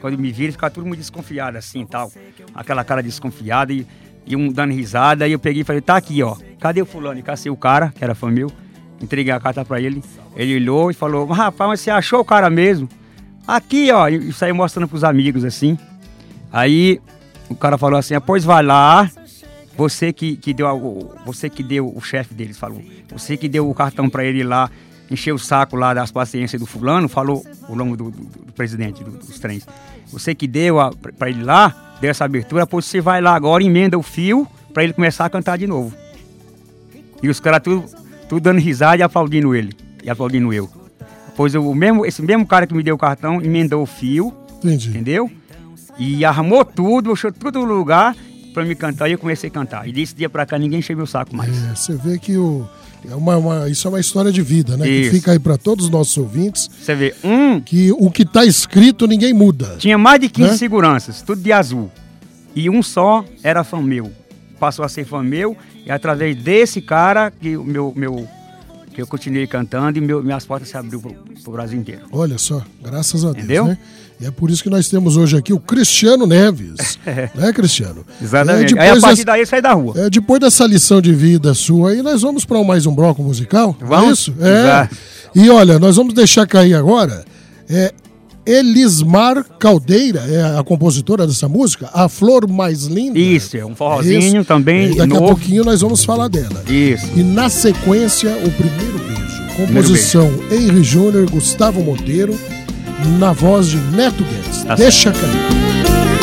Quando 0.00 0.18
me 0.18 0.32
viram, 0.32 0.52
ficaram 0.52 0.72
tudo 0.72 0.86
muito 0.86 1.00
desconfiado, 1.00 1.58
assim, 1.58 1.84
tal. 1.84 2.10
Aquela 2.54 2.82
cara 2.82 3.02
desconfiada 3.02 3.70
e, 3.70 3.86
e 4.32 4.36
um 4.36 4.50
dando 4.52 4.72
risada. 4.72 5.24
Aí 5.24 5.32
eu 5.32 5.38
peguei 5.38 5.62
e 5.62 5.64
falei, 5.64 5.80
tá 5.82 5.96
aqui, 5.96 6.22
ó. 6.22 6.36
Cadê 6.58 6.82
o 6.82 6.86
fulano? 6.86 7.18
E 7.18 7.22
cacei 7.22 7.50
o 7.50 7.56
cara, 7.56 7.92
que 7.94 8.02
era 8.02 8.14
fã 8.14 8.30
meu. 8.30 8.50
Entreguei 9.00 9.32
a 9.32 9.40
carta 9.40 9.64
pra 9.64 9.80
ele. 9.80 10.02
Ele 10.36 10.56
olhou 10.56 10.90
e 10.90 10.94
falou, 10.94 11.26
rapaz, 11.26 11.70
mas 11.70 11.80
você 11.80 11.90
achou 11.90 12.20
o 12.20 12.24
cara 12.24 12.50
mesmo? 12.50 12.88
Aqui, 13.46 13.90
ó. 13.90 14.08
E 14.08 14.32
saiu 14.32 14.54
mostrando 14.54 14.88
pros 14.88 15.04
amigos, 15.04 15.44
assim. 15.44 15.78
Aí 16.52 17.00
o 17.48 17.54
cara 17.54 17.76
falou 17.78 17.98
assim, 17.98 18.14
"Ah, 18.14 18.20
pois 18.20 18.44
vai 18.44 18.62
lá, 18.62 19.10
você 19.76 20.12
que, 20.12 20.36
que 20.36 20.52
deu 20.52 21.14
você 21.24 21.48
que 21.48 21.62
deu 21.62 21.92
o 21.94 22.00
chefe 22.00 22.34
deles 22.34 22.58
falou, 22.58 22.82
você 23.10 23.36
que 23.36 23.48
deu 23.48 23.68
o 23.68 23.74
cartão 23.74 24.08
para 24.08 24.24
ele 24.24 24.42
lá, 24.42 24.70
encheu 25.10 25.34
o 25.34 25.38
saco 25.38 25.76
lá 25.76 25.92
das 25.92 26.10
paciências 26.10 26.60
do 26.60 26.66
fulano, 26.66 27.08
falou 27.08 27.44
o 27.68 27.74
nome 27.74 27.96
do, 27.96 28.10
do- 28.10 28.20
do 28.46 28.52
presidente 28.52 29.02
do- 29.02 29.10
dos 29.10 29.38
trens. 29.38 29.66
Você 30.12 30.34
que 30.34 30.46
deu 30.46 30.76
para 31.18 31.28
ele 31.30 31.42
lá, 31.42 31.96
deu 32.00 32.10
essa 32.10 32.24
abertura, 32.24 32.66
pois 32.66 32.84
você 32.84 33.00
vai 33.00 33.20
lá 33.20 33.34
agora, 33.34 33.62
emenda 33.62 33.98
o 33.98 34.02
fio 34.02 34.46
para 34.72 34.84
ele 34.84 34.92
começar 34.92 35.24
a 35.24 35.30
cantar 35.30 35.56
de 35.58 35.66
novo. 35.66 35.94
E 37.22 37.28
os 37.28 37.38
caras 37.40 37.62
tudo, 37.62 37.84
tudo 38.28 38.40
dando 38.42 38.58
risada 38.60 38.96
e 38.98 39.02
aplaudindo 39.02 39.54
ele, 39.54 39.76
e 40.02 40.08
aplaudindo 40.10 40.52
eu. 40.52 40.68
Pois 41.36 41.54
o 41.54 41.74
mesmo, 41.74 42.04
esse 42.06 42.22
mesmo 42.22 42.46
cara 42.46 42.66
que 42.66 42.74
me 42.74 42.82
deu 42.82 42.94
o 42.94 42.98
cartão 42.98 43.40
emendou 43.42 43.82
o 43.82 43.86
fio, 43.86 44.32
Entendi. 44.58 44.90
entendeu? 44.90 45.30
E 45.98 46.24
arrumou 46.24 46.64
tudo, 46.64 47.08
deixou 47.08 47.30
tudo 47.32 47.60
no 47.66 47.74
lugar 47.74 48.16
pra 48.54 48.64
me 48.64 48.74
cantar 48.74 49.08
e 49.08 49.12
eu 49.12 49.18
comecei 49.18 49.48
a 49.48 49.52
cantar. 49.52 49.86
E 49.88 49.92
desse 49.92 50.14
dia 50.14 50.28
pra 50.30 50.44
cá 50.46 50.58
ninguém 50.58 50.78
encheu 50.80 50.96
meu 50.96 51.06
saco 51.06 51.34
mais. 51.36 51.50
É, 51.70 51.74
você 51.74 51.94
vê 51.94 52.18
que 52.18 52.36
o, 52.36 52.66
é 53.08 53.14
uma, 53.14 53.36
uma- 53.36 53.68
isso 53.68 53.86
é 53.86 53.90
uma 53.90 54.00
história 54.00 54.30
de 54.32 54.42
vida, 54.42 54.76
né? 54.76 54.84
Que 54.86 54.90
Isso. 54.92 55.10
fica 55.12 55.32
aí 55.32 55.38
para 55.38 55.56
todos 55.56 55.86
os 55.86 55.90
nossos 55.90 56.16
ouvintes. 56.16 56.68
Você 56.80 56.94
vê, 56.94 57.14
um. 57.24 57.60
Que 57.60 57.92
o 57.92 58.10
que 58.10 58.24
tá 58.24 58.44
escrito 58.44 59.06
ninguém 59.06 59.32
muda. 59.32 59.76
Tinha 59.78 59.96
mais 59.98 60.20
de 60.20 60.28
15 60.28 60.50
Né? 60.52 60.56
seguranças, 60.56 61.22
tudo 61.22 61.40
de 61.40 61.52
azul. 61.52 61.90
E 62.54 62.68
um 62.68 62.82
só 62.82 63.24
era 63.42 63.62
fã 63.64 63.80
meu. 63.80 64.10
Passou 64.58 64.84
a 64.84 64.88
ser 64.88 65.04
fã 65.04 65.22
meu 65.22 65.56
e 65.86 65.90
através 65.90 66.36
desse 66.36 66.80
cara 66.82 67.30
que 67.30 67.56
o 67.56 67.64
meu, 67.64 67.92
meu 67.96 68.16
que 68.16 68.39
eu 69.00 69.06
continuei 69.06 69.46
cantando 69.46 69.98
e 69.98 70.00
meu, 70.00 70.22
minhas 70.22 70.44
portas 70.44 70.68
se 70.68 70.76
abriu 70.76 71.00
pro, 71.00 71.14
pro 71.42 71.52
Brasil 71.52 71.78
inteiro. 71.78 72.02
Olha 72.12 72.38
só, 72.38 72.62
graças 72.82 73.24
a 73.24 73.32
Deus, 73.32 73.38
Entendeu? 73.44 73.66
né? 73.66 73.78
E 74.20 74.26
é 74.26 74.30
por 74.30 74.50
isso 74.50 74.62
que 74.62 74.68
nós 74.68 74.88
temos 74.88 75.16
hoje 75.16 75.36
aqui 75.36 75.52
o 75.52 75.58
Cristiano 75.58 76.26
Neves. 76.26 76.98
né, 77.34 77.52
Cristiano? 77.54 78.04
Exatamente. 78.20 78.76
É, 78.76 78.80
Aí 78.82 78.90
a 78.90 79.00
partir 79.00 79.24
daí 79.24 79.46
sai 79.46 79.62
da 79.62 79.72
rua. 79.72 79.94
É, 79.96 80.10
depois 80.10 80.38
dessa 80.38 80.66
lição 80.66 81.00
de 81.00 81.14
vida 81.14 81.54
sua 81.54 81.92
aí, 81.92 82.02
nós 82.02 82.20
vamos 82.20 82.44
para 82.44 82.62
mais 82.62 82.84
um 82.84 82.94
bloco 82.94 83.22
musical. 83.22 83.74
É 83.80 83.84
Vamos? 83.84 84.18
isso? 84.18 84.34
É. 84.38 84.60
Exato. 84.60 84.96
E 85.34 85.48
olha, 85.48 85.78
nós 85.78 85.96
vamos 85.96 86.12
deixar 86.12 86.46
cair 86.46 86.74
agora. 86.74 87.24
É, 87.68 87.94
Elismar 88.46 89.44
Caldeira 89.58 90.20
é 90.20 90.58
a 90.58 90.62
compositora 90.62 91.26
dessa 91.26 91.48
música, 91.48 91.88
A 91.92 92.08
Flor 92.08 92.48
Mais 92.48 92.84
Linda. 92.84 93.18
Isso, 93.18 93.56
é 93.56 93.64
um 93.64 93.74
forrozinho 93.74 94.44
também, 94.44 94.92
E 94.92 94.96
daqui 94.96 95.08
novo. 95.12 95.24
a 95.24 95.28
pouquinho 95.28 95.64
nós 95.64 95.80
vamos 95.80 96.04
falar 96.04 96.28
dela. 96.28 96.62
Isso. 96.68 97.06
E 97.16 97.22
na 97.22 97.48
sequência, 97.48 98.30
o 98.44 98.50
primeiro 98.50 98.98
beijo. 98.98 99.20
Composição 99.56 100.30
Henry 100.50 100.82
Júnior, 100.82 101.28
Gustavo 101.30 101.82
Monteiro, 101.82 102.38
na 103.18 103.32
voz 103.32 103.66
de 103.68 103.76
Neto 103.76 104.24
Guedes. 104.24 104.62
Tá 104.64 104.74
Deixa 104.74 105.12
cair. 105.12 106.19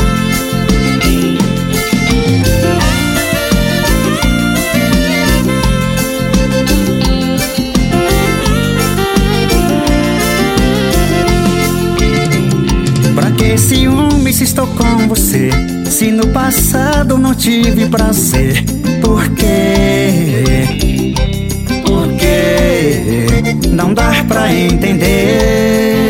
Que 13.48 13.58
ciúme 13.58 14.34
se 14.34 14.44
estou 14.44 14.68
com 14.68 15.08
você? 15.08 15.50
Se 15.90 16.12
no 16.12 16.28
passado 16.28 17.18
não 17.18 17.34
tive 17.34 17.86
prazer, 17.86 18.62
por 19.02 19.26
quê? 19.36 20.76
não 23.72 23.94
dá 23.94 24.12
pra 24.28 24.54
entender. 24.54 26.10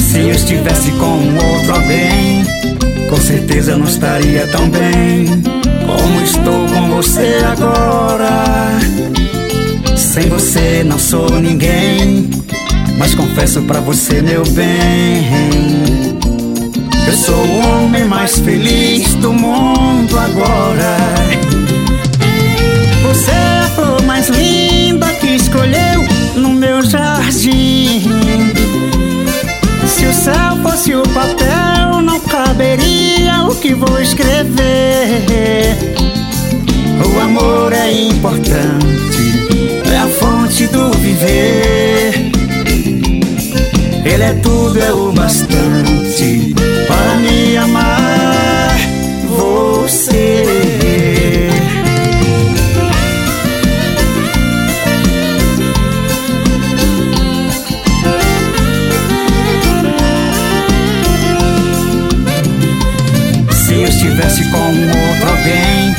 Se 0.00 0.18
eu 0.18 0.32
estivesse 0.32 0.90
com 0.90 1.36
outro 1.36 1.74
alguém, 1.74 2.44
com 3.08 3.16
certeza 3.16 3.70
eu 3.70 3.78
não 3.78 3.86
estaria 3.86 4.48
tão 4.48 4.68
bem 4.70 5.26
como 5.86 6.22
estou 6.24 6.66
com 6.74 6.96
você 6.96 7.38
agora. 7.52 8.80
Sem 9.96 10.28
você 10.28 10.82
não 10.84 10.98
sou 10.98 11.30
ninguém, 11.40 12.30
mas 12.98 13.14
confesso 13.14 13.62
pra 13.62 13.80
você, 13.80 14.22
meu 14.22 14.44
bem. 14.50 15.28
Eu 17.06 17.14
sou 17.14 17.36
o 17.36 17.58
homem 17.58 18.04
mais 18.04 18.38
feliz 18.38 19.14
do 19.14 19.32
mundo 19.32 20.18
agora. 20.18 20.96
Você 23.02 23.30
é 23.30 23.60
a 23.64 23.70
flor 23.74 24.02
mais 24.02 24.28
linda 24.28 25.06
que 25.14 25.28
escolheu 25.28 26.04
no 26.36 26.50
meu 26.50 26.82
jardim. 26.82 28.02
Se 29.86 30.06
o 30.06 30.12
céu 30.12 30.56
fosse 30.62 30.94
o 30.94 31.02
papel, 31.02 32.00
não 32.02 32.18
caberia 32.20 33.44
o 33.44 33.54
que 33.56 33.74
vou 33.74 34.00
escrever. 34.00 35.76
O 37.14 37.20
amor 37.20 37.72
é 37.72 37.92
importante, 37.92 39.18
é 39.92 39.98
a 39.98 40.08
fonte 40.08 40.66
do 40.68 40.90
viver. 40.98 41.93
Ele 44.04 44.22
é 44.22 44.34
tudo, 44.34 44.78
é 44.78 44.92
o 44.92 45.12
bastante 45.12 46.54
para 46.86 47.16
me 47.16 47.56
amar 47.56 48.76
você. 49.28 50.44
Se 63.50 63.74
eu 63.74 63.84
estivesse 63.84 64.44
com 64.50 64.58
outro 64.58 65.28
alguém, 65.30 65.94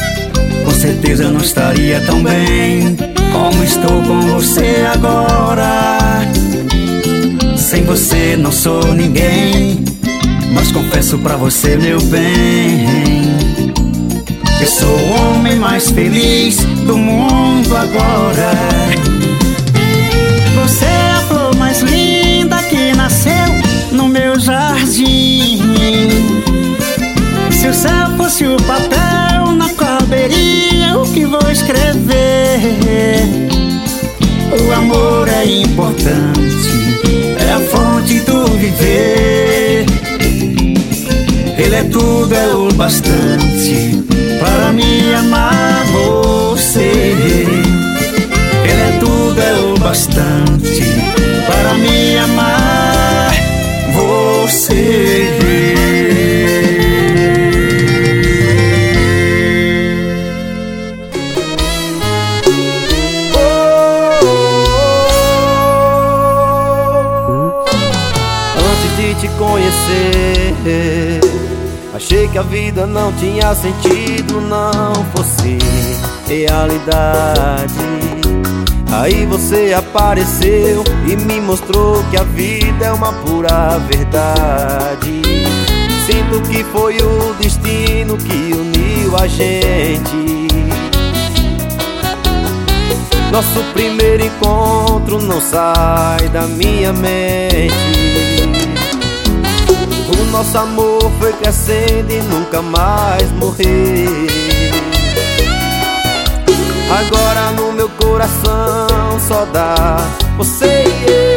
com 0.64 0.72
certeza 0.72 1.32
não 1.32 1.41
estaria 1.41 1.99
tão 2.01 2.24
bem 2.24 2.95
como 3.32 3.64
estou 3.64 4.01
com 4.03 4.22
você 4.22 4.86
agora. 4.93 6.34
Sem 7.66 7.84
você 7.84 8.38
não 8.38 8.51
sou 8.51 8.93
ninguém, 8.93 9.84
mas 10.53 10.72
confesso 10.72 11.18
pra 11.18 11.36
você, 11.36 11.76
meu 11.76 11.99
bem. 11.99 12.86
Eu 14.61 14.68
sou 14.68 14.88
o 14.88 15.32
homem 15.32 15.55
mais 15.55 15.89
feliz 15.89 16.57
do 16.86 16.95
mundo 16.95 17.76
agora. 17.76 18.51
Você 20.61 20.86
é 20.86 21.11
a 21.13 21.22
flor 21.28 21.55
mais 21.55 21.82
linda 21.82 22.61
que 22.70 22.93
nasceu 22.95 23.34
no 23.91 24.07
meu 24.09 24.39
jardim. 24.39 25.59
Se 27.49 27.68
o 27.68 27.74
céu 27.74 28.16
fosse 28.16 28.45
o 28.45 28.57
papel, 28.57 29.53
não 29.53 29.74
caberia 29.74 30.99
o 30.99 31.11
que 31.11 31.26
vou 31.26 31.49
escrever. 31.51 32.59
O 34.51 34.72
amor 34.72 35.28
é 35.28 35.45
importante, 35.45 36.45
a 37.56 37.60
fonte 37.60 38.20
do 38.22 38.45
viver. 38.58 39.86
Ele 41.58 41.76
é 41.76 41.84
tudo, 41.84 42.36
é 42.36 42.47
o 42.53 42.68
bastante 42.74 44.03
para 44.39 44.74
me 44.74 45.14
amar 45.14 45.86
você. 45.93 47.16
Ele 48.64 48.82
é 48.82 48.97
tudo, 48.99 49.41
é 49.41 49.53
o 49.53 49.80
bastante 49.80 50.82
para 51.47 51.74
me 51.76 52.18
amar 52.18 53.32
você. 53.93 55.34
Que 72.36 72.39
a 72.39 72.43
vida 72.43 72.86
não 72.86 73.13
tinha 73.13 73.55
sentido, 73.55 74.41
não 74.41 74.93
fosse 75.15 75.57
realidade. 76.27 77.73
Aí 78.91 79.25
você 79.25 79.73
apareceu 79.73 80.83
e 81.07 81.15
me 81.15 81.39
mostrou 81.39 82.03
que 82.11 82.17
a 82.17 82.23
vida 82.23 82.88
é 82.88 82.91
uma 82.91 83.13
pura 83.13 83.79
verdade. 83.89 85.21
Sinto 86.05 86.41
que 86.49 86.61
foi 86.73 86.97
o 86.97 87.33
destino 87.36 88.17
que 88.17 88.53
uniu 88.53 89.15
a 89.17 89.27
gente. 89.27 90.49
Nosso 93.31 93.63
primeiro 93.73 94.25
encontro 94.25 95.21
não 95.21 95.39
sai 95.39 96.27
da 96.33 96.41
minha 96.47 96.91
mente. 96.91 98.64
O 100.22 100.26
nosso 100.32 100.57
amor 100.57 101.11
foi 101.20 101.34
crescendo 101.34 102.11
e 102.11 102.22
nunca 102.22 102.61
mais 102.61 103.32
morreu. 103.34 104.28
Agora 106.89 107.51
no 107.51 107.72
meu 107.74 107.89
coração 107.89 109.20
só 109.28 109.45
dá 109.45 109.97
você 110.38 110.84
e 110.86 111.05
eu. 111.09 111.36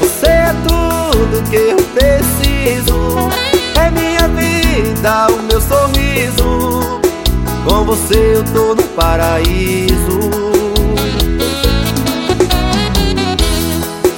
Você 0.00 0.26
é 0.26 0.54
tudo 0.66 1.42
que 1.50 1.56
eu 1.56 1.76
preciso. 1.94 3.28
É 3.80 3.90
minha 3.90 4.26
vida, 4.28 5.26
o 5.28 5.42
meu 5.42 5.60
sorriso. 5.60 7.00
Com 7.64 7.84
você 7.84 8.36
eu 8.36 8.44
tô 8.52 8.74
no 8.74 8.82
paraíso. 8.94 10.18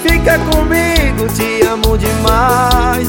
Fica 0.03 0.39
comigo, 0.39 1.00
te 1.29 1.67
amo 1.67 1.97
demais. 1.99 3.09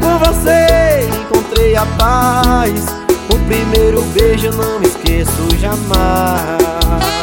Com 0.00 0.18
você 0.18 1.08
encontrei 1.20 1.76
a 1.76 1.86
paz. 1.98 2.86
O 3.32 3.38
primeiro 3.46 4.02
beijo 4.14 4.50
não 4.50 4.82
esqueço 4.82 5.56
jamais. 5.58 7.21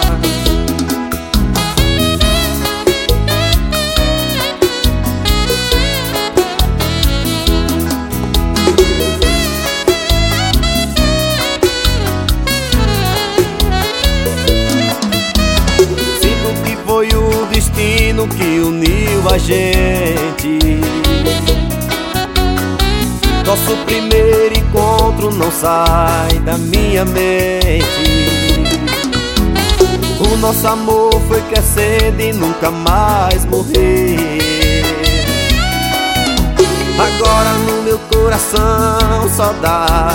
Destino 18.20 18.28
que 18.28 18.59
uniu 18.59 19.30
a 19.32 19.38
gente. 19.38 20.59
Nosso 23.45 23.78
primeiro 23.86 24.57
encontro 24.57 25.34
não 25.34 25.51
sai 25.51 26.39
da 26.39 26.57
minha 26.57 27.05
mente. 27.05 27.86
O 30.20 30.38
nosso 30.38 30.67
amor 30.67 31.11
foi 31.28 31.41
crescendo 31.43 32.22
e 32.22 32.34
nunca 32.34 32.70
mais 32.70 33.45
morreu. 33.45 34.17
Agora 36.99 37.53
no 37.53 37.84
meu 37.84 37.99
coração 37.99 39.30
só 39.36 39.53
dá 39.61 40.09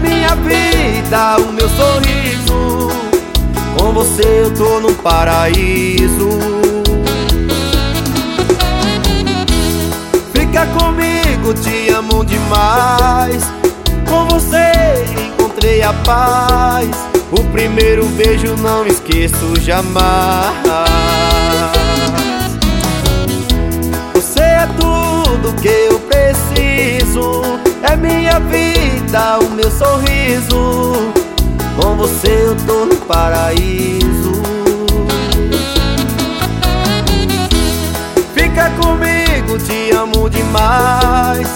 minha 0.00 0.34
vida, 0.36 1.36
o 1.38 1.52
meu 1.52 1.68
sorriso. 1.68 2.90
Com 3.78 3.92
você 3.92 4.22
eu 4.42 4.54
tô 4.54 4.80
no 4.80 4.94
paraíso. 4.94 6.28
Fica 10.32 10.66
comigo, 10.66 11.54
te 11.54 11.90
amo 11.90 12.24
demais. 12.24 13.44
Com 14.08 14.26
você 14.26 14.72
encontrei 15.26 15.82
a 15.82 15.92
paz. 15.92 16.88
O 17.32 17.44
primeiro 17.52 18.04
beijo 18.06 18.56
não 18.56 18.84
esqueço 18.86 19.60
jamais. 19.60 20.56
Você 24.14 24.40
é 24.40 24.68
tudo 24.78 25.54
que 25.60 25.68
eu 25.68 26.00
preciso. 26.00 27.42
É 27.82 27.96
minha 27.96 28.38
vida, 28.40 28.79
o 29.18 29.50
meu 29.50 29.70
sorriso. 29.70 31.12
Com 31.80 31.96
você 31.96 32.28
eu 32.28 32.56
tô 32.66 32.84
no 32.84 32.96
paraíso. 33.06 34.40
Fica 38.34 38.70
comigo, 38.80 39.58
te 39.58 39.90
amo 39.90 40.30
demais. 40.30 41.48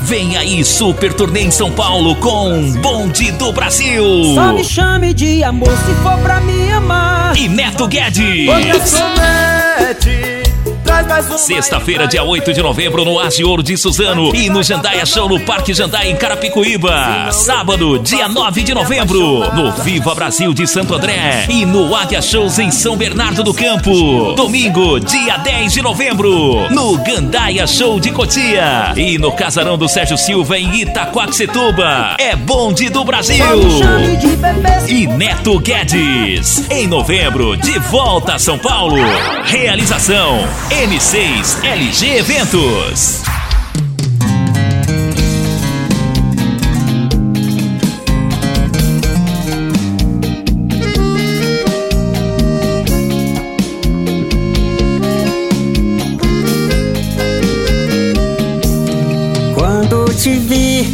Vem 0.00 0.38
aí, 0.38 0.64
Super 0.64 1.12
Turnê 1.12 1.42
em 1.42 1.50
São 1.50 1.70
Paulo 1.70 2.16
com 2.16 2.72
Bonde 2.80 3.30
do 3.32 3.52
Brasil. 3.52 4.02
Só 4.34 4.54
me 4.54 4.64
chame 4.64 5.12
de 5.12 5.44
amor 5.44 5.68
se 5.68 5.92
for 6.02 6.16
pra 6.20 6.40
me 6.40 6.72
amar. 6.72 7.36
E 7.36 7.46
Neto 7.46 7.86
Guedes. 7.86 8.48
Sexta-feira, 11.38 12.06
dia 12.06 12.22
8 12.24 12.52
de 12.52 12.60
novembro, 12.60 13.04
no 13.04 13.20
Age 13.20 13.44
Ouro 13.44 13.62
de 13.62 13.76
Suzano 13.76 14.34
e 14.34 14.50
no 14.50 14.60
Jandaia 14.60 15.06
Show 15.06 15.28
no 15.28 15.38
Parque 15.40 15.72
Jandaia 15.72 16.10
em 16.10 16.16
Carapicuíba. 16.16 17.30
Sábado, 17.30 17.98
dia 18.00 18.28
9 18.28 18.62
de 18.62 18.74
novembro, 18.74 19.40
no 19.54 19.70
Viva 19.70 20.14
Brasil 20.16 20.52
de 20.52 20.66
Santo 20.66 20.94
André 20.94 21.46
e 21.48 21.64
no 21.64 21.94
Águia 21.94 22.20
Shows 22.20 22.58
em 22.58 22.72
São 22.72 22.96
Bernardo 22.96 23.44
do 23.44 23.54
Campo. 23.54 24.34
Domingo, 24.34 24.98
dia 24.98 25.36
10 25.36 25.72
de 25.72 25.80
novembro, 25.80 26.68
no 26.70 26.98
Gandaia 26.98 27.66
Show 27.68 28.00
de 28.00 28.10
Cotia 28.10 28.92
e 28.96 29.16
no 29.16 29.30
Casarão 29.30 29.78
do 29.78 29.88
Sérgio 29.88 30.18
Silva 30.18 30.58
em 30.58 30.80
Itaquaquecetuba. 30.80 32.16
É 32.18 32.34
bonde 32.34 32.88
do 32.88 33.04
Brasil. 33.04 33.44
E 34.88 35.06
Neto 35.06 35.58
Guedes. 35.60 36.68
Em 36.68 36.88
novembro, 36.88 37.56
de 37.56 37.78
volta 37.78 38.34
a 38.34 38.38
São 38.40 38.58
Paulo. 38.58 38.96
Realização 39.44 40.48
M6 40.80 41.62
LG 41.62 42.16
Eventos. 42.20 43.20
Quando 59.54 60.06
te 60.14 60.38
vi, 60.38 60.88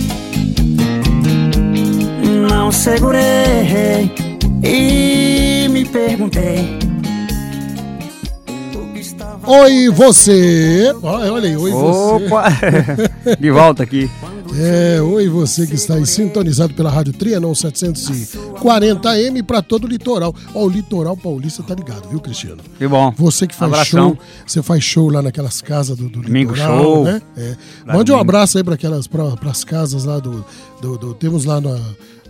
não 2.51 2.73
segurei 2.73 4.11
e 4.65 5.69
me 5.69 5.85
perguntei. 5.85 6.86
Oi, 9.47 9.89
você. 9.91 10.93
Olha, 11.03 11.49
aí, 11.49 11.57
oi, 11.57 11.73
Opa! 11.73 12.51
você. 12.51 13.37
De 13.39 13.51
volta 13.51 13.83
aqui. 13.85 14.11
É, 14.59 15.01
oi, 15.03 15.29
você 15.29 15.67
que 15.67 15.75
está 15.75 15.95
aí 15.95 16.07
sintonizado 16.07 16.73
pela 16.75 16.91
Rádio 16.91 17.13
Trianon 17.13 17.53
740M 17.53 19.43
para 19.45 19.61
todo 19.63 19.85
o 19.85 19.89
litoral. 19.89 20.35
Ó, 20.55 20.65
o 20.65 20.69
litoral 20.69 21.17
paulista 21.17 21.63
tá 21.63 21.75
ligado, 21.75 22.09
viu, 22.09 22.19
Cristiano? 22.21 22.59
Que 22.79 22.89
bom. 22.89 23.13
Você 23.17 23.47
que 23.47 23.55
faz 23.55 23.71
Abração. 23.73 24.09
show, 24.11 24.19
você 24.47 24.63
faz 24.63 24.83
show 24.83 25.09
lá 25.11 25.21
naquelas 25.23 25.61
casas 25.61 25.97
do, 25.97 26.09
do 26.09 26.23
Domingo 26.23 26.53
litoral, 26.53 26.83
show. 26.83 27.05
né? 27.05 27.23
É. 27.37 27.57
Mande 27.87 28.11
um 28.13 28.19
abraço 28.19 28.59
aí 28.59 28.65
para 28.65 28.75
aquelas 28.75 29.07
para 29.07 29.33
as 29.51 29.63
casas 29.65 30.05
lá 30.05 30.19
do, 30.19 30.45
do, 30.81 30.97
do- 30.99 31.15
temos 31.15 31.45
lá 31.45 31.61
na, 31.61 31.77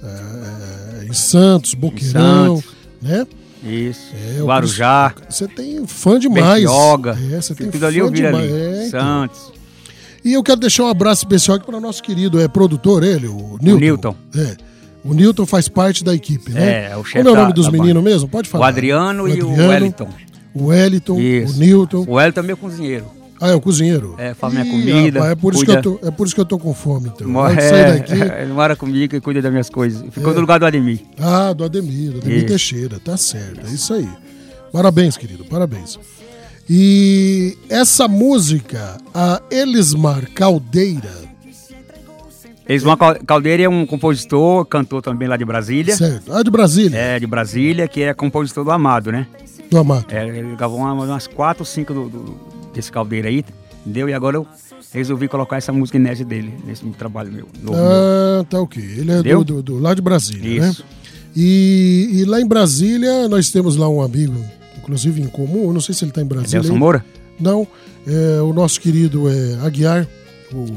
é, 0.03 1.07
em 1.09 1.13
Santos, 1.15 1.75
Boqueirão, 1.75 2.57
Santos. 2.57 2.71
né? 3.01 3.27
Isso. 3.67 4.13
É, 4.39 4.43
o 4.43 4.47
Guarujá. 4.47 5.15
Você 5.29 5.47
tem 5.49 5.87
fã 5.87 6.19
demais. 6.19 6.63
Bertioga. 6.65 7.19
É, 7.33 7.41
você 7.41 7.55
tem 7.55 7.67
Tudo 7.71 7.81
fã 7.81 7.87
ali 7.89 7.99
eu 7.99 8.09
vi 8.11 8.17
demais. 8.17 8.37
ali. 8.53 8.53
É, 8.53 8.87
então. 8.89 9.01
Santos. 9.01 9.53
E 10.25 10.33
eu 10.33 10.43
quero 10.43 10.59
deixar 10.61 10.85
um 10.85 10.89
abraço 10.89 11.23
especial 11.25 11.57
aqui 11.57 11.67
para 11.67 11.77
o 11.77 11.81
nosso 11.81 12.03
querido 12.03 12.41
é, 12.41 12.49
produtor, 12.49 13.05
ele, 13.05 13.29
o 13.29 13.59
Newton. 13.63 13.79
Newton. 13.81 14.17
É. 14.37 14.57
O 15.05 15.15
Newton 15.15 15.47
faz 15.47 15.69
parte 15.69 16.03
da 16.03 16.13
equipe, 16.15 16.51
né? 16.51 16.91
É, 16.91 16.97
o 16.97 17.05
chefe 17.05 17.19
Como 17.19 17.29
é 17.29 17.33
o 17.33 17.35
da- 17.37 17.41
nome 17.43 17.53
dos 17.53 17.67
da 17.67 17.73
meninos 17.73 18.03
banda. 18.03 18.11
mesmo? 18.11 18.29
Pode 18.29 18.49
falar. 18.49 18.65
O 18.65 18.69
Adriano 18.69 19.29
e 19.29 19.41
o 19.41 19.51
Adriano, 19.51 19.69
Wellington. 19.71 20.09
O 20.53 20.65
Wellington, 20.67 21.21
Isso. 21.21 21.55
o 21.55 21.59
Newton. 21.59 22.05
O 22.09 22.15
Wellington 22.15 22.41
é 22.41 22.43
meu 22.43 22.57
cozinheiro. 22.57 23.05
Ah, 23.41 23.51
é 23.51 23.55
o 23.55 23.61
cozinheiro. 23.61 24.15
É, 24.19 24.33
faz 24.35 24.53
minha 24.53 24.65
comida. 24.65 25.19
rapaz, 25.21 25.33
é, 25.33 25.35
por 25.35 25.53
isso 25.55 25.65
que 25.65 25.73
cuida- 25.73 25.89
eu 25.89 25.99
tô, 25.99 26.07
é 26.07 26.11
por 26.11 26.27
isso 26.27 26.35
que 26.35 26.41
eu 26.41 26.45
tô 26.47 26.59
com 26.59 26.73
fome, 26.73 27.11
então. 27.15 27.31
Sair 27.55 27.75
é, 27.75 27.93
daqui. 27.99 28.13
Ele 28.43 28.53
mora 28.53 28.75
comigo 28.75 29.15
e 29.15 29.21
cuida 29.21 29.43
das 29.43 29.51
minhas 29.53 29.69
coisas. 29.69 30.03
Ficou 30.11 30.33
É. 30.33 30.35
no 30.35 30.41
lugar 30.41 30.59
do 30.59 30.65
Ademir. 30.67 31.01
Ah, 31.21 31.53
do 31.53 31.63
Ademir, 31.65 32.13
do 32.13 32.19
Ademir 32.19 32.39
Isso. 32.39 32.47
Teixeira, 32.47 32.99
tá 32.99 33.17
certo, 33.17 33.67
é 33.67 33.71
isso 33.71 33.93
aí. 33.93 34.09
Parabéns, 34.73 35.17
querido, 35.17 35.45
parabéns. 35.45 35.99
E 36.69 37.57
essa 37.69 38.09
música, 38.09 38.97
a 39.15 39.41
Elismar 39.51 40.29
Caldeira, 40.35 41.27
Elismar 42.69 42.97
Cal- 42.97 43.19
Caldeira 43.25 43.63
é 43.63 43.69
um 43.69 43.87
compositor, 43.87 44.65
cantor 44.67 45.01
também 45.01 45.29
lá 45.29 45.37
de 45.37 45.45
Brasília. 45.45 45.95
certo? 45.95 46.33
Ah, 46.33 46.43
de 46.43 46.51
Brasília, 46.51 46.99
É, 46.99 47.21
de 47.21 47.27
Brasília, 47.27 47.87
que 47.87 48.03
é 48.03 48.13
compositor 48.13 48.65
do 48.65 48.71
Amado, 48.73 49.13
né? 49.13 49.27
do 49.71 49.79
Amato. 49.79 50.13
É, 50.15 50.27
ele 50.29 50.55
gravou 50.57 50.79
uma- 50.79 50.93
umas 50.93 51.27
quatro, 51.27 51.65
cinco 51.65 51.93
do, 51.95 52.09
do- 52.09 52.37
desse 52.77 52.93
Caldeira 52.93 53.29
aí, 53.29 53.45
entendeu? 53.85 54.09
E 54.09 54.15
agora 54.15 54.37
eu 54.37 54.47
resolvi 54.93 55.27
colocar 55.29 55.57
essa 55.57 55.73
música 55.73 55.99
inédita 55.99 56.25
dele, 56.29 56.55
nesse 56.65 56.85
trabalho 56.91 57.33
meu. 57.33 57.49
novo 57.63 57.77
meu. 57.79 57.87
Ah, 57.87 58.45
tá 58.49 58.61
ok. 58.61 58.83
Ele 58.83 59.11
é 59.11 59.23
do, 59.23 59.45
do, 59.45 59.63
do- 59.63 59.79
lá 59.79 59.95
de 59.95 60.01
Brasília, 60.03 60.69
Isso. 60.69 60.83
né? 60.83 60.89
E, 61.35 62.11
e 62.15 62.25
lá 62.25 62.41
em 62.41 62.47
Brasília, 62.47 63.29
nós 63.29 63.51
temos 63.51 63.77
lá 63.77 63.89
um 63.89 64.01
amigo, 64.01 64.35
inclusive 64.79 65.21
em 65.21 65.27
comum, 65.27 65.65
eu 65.65 65.73
não 65.73 65.81
sei 65.81 65.95
se 65.95 66.05
ele 66.05 66.13
tá 66.13 66.23
em 66.23 66.27
Brasília. 66.27 66.61
Nelson 66.61 66.73
aí. 66.73 66.79
Moura? 66.79 67.05
Não, 67.39 67.67
é, 68.07 68.41
o 68.41 68.53
nosso 68.55 68.81
querido 68.81 69.29
é, 69.29 69.59
Aguiar. 69.67 70.07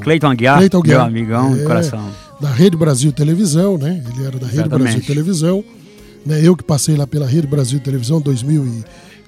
Cleiton 0.02 0.28
Aguiar, 0.32 0.58
Cleiton 0.58 0.82
meu 0.86 1.02
amigão 1.02 1.54
de 1.54 1.62
É, 1.62 1.64
coração. 1.64 2.10
Da 2.42 2.50
Rede 2.50 2.76
Brasil 2.76 3.12
Televisão, 3.14 3.78
né? 3.78 4.04
Ele 4.14 4.26
era 4.26 4.38
da 4.40 4.48
Rede 4.48 4.60
Exatamente. 4.62 4.84
Brasil 4.92 5.02
Televisão. 5.06 5.64
Né? 6.26 6.40
Eu 6.44 6.56
que 6.58 6.64
passei 6.64 6.96
lá 6.98 7.06
pela 7.08 7.26
Rede 7.28 7.48
Brasil 7.48 7.80
Televisão 7.80 8.20
2000 8.20 8.66
e 8.66 8.84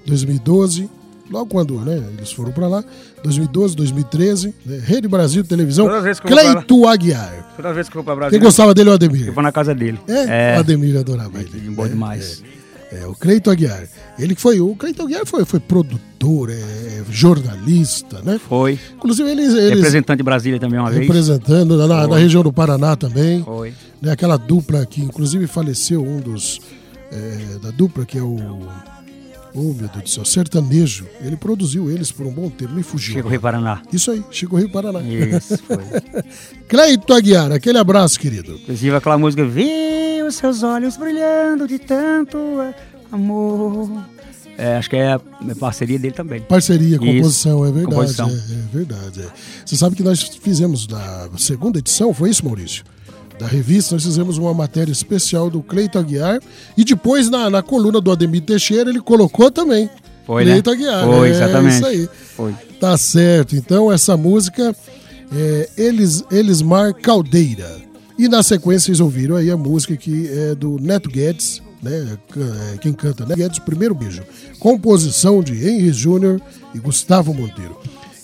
2012. 0.06 0.90
Logo 1.32 1.46
quando 1.46 1.80
né, 1.80 2.04
eles 2.18 2.32
foram 2.32 2.52
pra 2.52 2.68
lá, 2.68 2.84
2012, 3.24 3.76
2013, 3.76 4.54
né? 4.66 4.82
Rede 4.84 5.08
Brasil 5.08 5.44
Televisão, 5.44 5.88
lá- 5.88 6.02
Cleito 6.16 6.88
Aguiar. 6.88 7.54
Toda 7.56 7.74
vez 7.74 7.88
que 7.88 7.96
eu 7.98 8.04
vou 8.04 8.04
pra 8.04 8.14
Quem 8.14 8.20
Brasília. 8.20 8.44
gostava 8.46 8.74
dele 8.74 8.90
é 8.90 8.92
o 8.92 8.96
Ademir. 8.96 9.28
Eu 9.28 9.34
vou 9.34 9.42
na 9.44 9.52
casa 9.52 9.74
dele. 9.74 9.98
É, 10.08 10.58
o 10.58 10.60
Ademir 10.60 10.98
adorava 10.98 11.40
ele. 11.40 11.70
Bom 11.72 11.88
demais. 11.88 12.44
É, 12.92 13.08
o 13.08 13.14
Cleito 13.14 13.50
Aguiar. 13.50 13.88
Ele 14.20 14.36
que 14.36 14.42
foi, 14.42 14.60
o 14.60 14.76
Cleito 14.76 15.02
Aguiar 15.02 15.26
foi, 15.26 15.46
foi 15.46 15.62
produtor, 15.62 16.50
é, 16.50 16.54
é, 16.56 17.04
jornalista, 17.10 18.22
né? 18.22 18.38
Foi. 18.50 18.78
Inclusive 18.96 19.30
eles, 19.30 19.54
eles 19.54 19.76
Representante 19.76 20.18
de 20.18 20.24
Brasília 20.24 20.60
também 20.60 20.78
uma 20.78 20.90
vez. 20.90 21.02
representando 21.02 21.78
na, 21.88 22.06
na 22.08 22.18
região 22.18 22.44
do 22.44 22.52
Paraná 22.52 22.98
também. 22.98 23.42
Foi. 23.44 23.74
Né, 24.02 24.12
aquela 24.12 24.36
dupla 24.36 24.86
que 24.86 25.02
inclusive 25.02 25.48
faleceu 25.48 26.04
um 26.04 26.20
dos 26.20 26.60
é, 27.12 27.60
da 27.64 27.72
dupla 27.72 28.06
que 28.06 28.18
é 28.18 28.22
o 28.22 28.68
Oh, 29.54 29.74
meu 29.74 29.88
Deus 29.89 30.04
do 30.04 30.10
céu, 30.10 30.24
sertanejo. 30.26 31.06
Ele 31.22 31.36
produziu 31.36 31.91
eles 31.91 32.12
por 32.12 32.26
um 32.26 32.32
bom 32.32 32.49
tempo, 32.49 32.74
me 32.74 32.84
fugiu. 32.84 33.16
Chico 33.16 33.28
Rio 33.30 33.41
Paraná. 33.41 33.82
Isso 33.91 34.12
aí, 34.12 34.24
Chico 34.32 34.56
Rio 34.58 34.70
Paraná. 34.70 35.02
Isso, 35.02 35.58
foi. 35.68 35.78
Cleito 36.68 37.14
Aguiar, 37.14 37.52
aquele 37.52 37.78
abraço, 37.78 38.20
querido. 38.20 38.54
Inclusive 38.56 38.95
aquela 38.95 39.18
música 39.18 39.45
Vi 39.45 40.22
os 40.26 40.36
seus 40.36 40.64
olhos 40.64 40.95
brilhando 40.95 41.68
de 41.68 41.80
tanto 41.80 42.38
amor. 43.12 44.04
É, 44.58 44.78
acho 44.78 44.89
que 44.89 44.95
é 44.95 45.14
a 45.14 45.22
parceria 45.60 45.97
dele 45.97 46.14
também. 46.14 46.41
Parceria, 46.41 46.95
Isso, 46.97 46.99
composição, 47.06 47.66
é 47.66 47.72
verdade. 47.72 47.95
composição. 47.95 48.30
É, 48.30 48.34
é 48.34 48.76
verdade. 48.78 49.22
é. 49.22 49.28
Você 49.66 49.76
sabe 49.76 49.95
que 49.95 50.04
nós 50.04 50.22
fizemos 50.22 50.88
na 50.88 51.30
segunda 51.38 51.80
edição, 51.80 52.14
foi 52.14 52.30
isso, 52.30 52.45
Maurício? 52.45 52.84
Da 53.40 53.48
revista, 53.48 53.96
nós 53.96 54.04
fizemos 54.04 54.38
uma 54.38 54.54
matéria 54.54 54.92
especial 54.92 55.50
do 55.50 55.62
Cleito 55.62 55.98
Aguiar. 55.98 56.40
E 56.78 56.84
depois, 56.84 57.30
na, 57.30 57.50
na 57.50 57.62
coluna 57.62 58.00
do 58.00 58.12
Ademir 58.12 58.42
Teixeira, 58.42 58.90
ele 58.90 59.02
colocou 59.02 59.50
também. 59.50 59.90
Foi, 60.26 60.46
né? 60.46 60.52
Cleito 60.52 60.70
Aguiar. 60.72 61.06
Foi, 61.06 61.28
é, 61.28 61.32
exatamente. 61.32 61.76
Isso 61.76 61.86
aí. 61.86 62.10
Foi. 62.36 62.56
Tá 62.80 62.98
certo. 62.98 63.56
Então, 63.56 63.92
essa 63.92 64.16
música 64.16 64.76
é 65.34 65.70
Elis, 65.78 66.24
Elismar 66.32 66.94
Caldeira. 66.94 67.78
E 68.18 68.28
na 68.28 68.44
sequência, 68.44 68.88
vocês 68.88 69.00
ouviram 69.00 69.36
aí 69.36 69.50
a 69.50 69.58
música 69.58 69.98
que 69.98 70.30
é 70.30 70.54
do 70.54 70.78
Neto 70.80 71.10
Guedes, 71.10 71.62
né? 71.82 72.18
É, 72.38 72.78
Quem 72.78 72.94
canta 72.94 73.26
Neto 73.26 73.38
Guedes, 73.38 73.60
Primeiro 73.60 73.96
Beijo. 73.96 74.22
Composição 74.60 75.42
de 75.42 75.54
Henry 75.54 75.92
Júnior 75.92 76.40
e 76.76 76.80
Gustavo 76.80 77.34
Monteiro. 77.34 77.81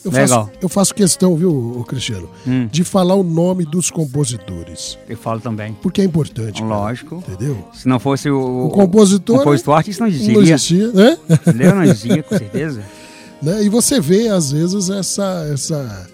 Eu 0.08 0.12
Legal. 0.12 0.45
faço, 0.45 0.58
eu 0.62 0.70
faço 0.70 0.95
questão, 0.95 1.36
viu, 1.36 1.84
Cristiano, 1.88 2.30
Hum. 2.47 2.68
de 2.72 2.84
falar 2.84 3.16
o 3.16 3.24
nome 3.24 3.66
dos 3.66 3.89
compositores. 3.91 4.97
Eu 5.08 5.18
falo 5.18 5.39
também. 5.39 5.74
Porque 5.82 6.01
é 6.01 6.03
importante. 6.03 6.62
cara, 6.62 6.74
Lógico. 6.76 7.24
Entendeu? 7.28 7.68
Se 7.74 7.88
não 7.88 7.99
fosse 7.99 8.30
o, 8.30 8.66
O 8.68 8.70
compositor. 8.70 9.36
o 9.36 9.39
compositor, 9.39 9.76
artista 9.76 10.03
não 10.03 10.10
existiria. 10.10 10.36
Não 10.36 10.41
existia, 10.43 10.88
né? 10.91 11.18
Entendeu? 11.30 11.76
Não 11.76 11.84
existia, 11.84 12.24
com 12.24 12.38
certeza. 12.38 12.82
Né? 13.39 13.64
E 13.66 13.70
você 13.70 13.99
vê, 14.01 14.30
às 14.30 14.51
vezes, 14.51 14.89
essa, 14.89 15.47
essa, 15.53 16.08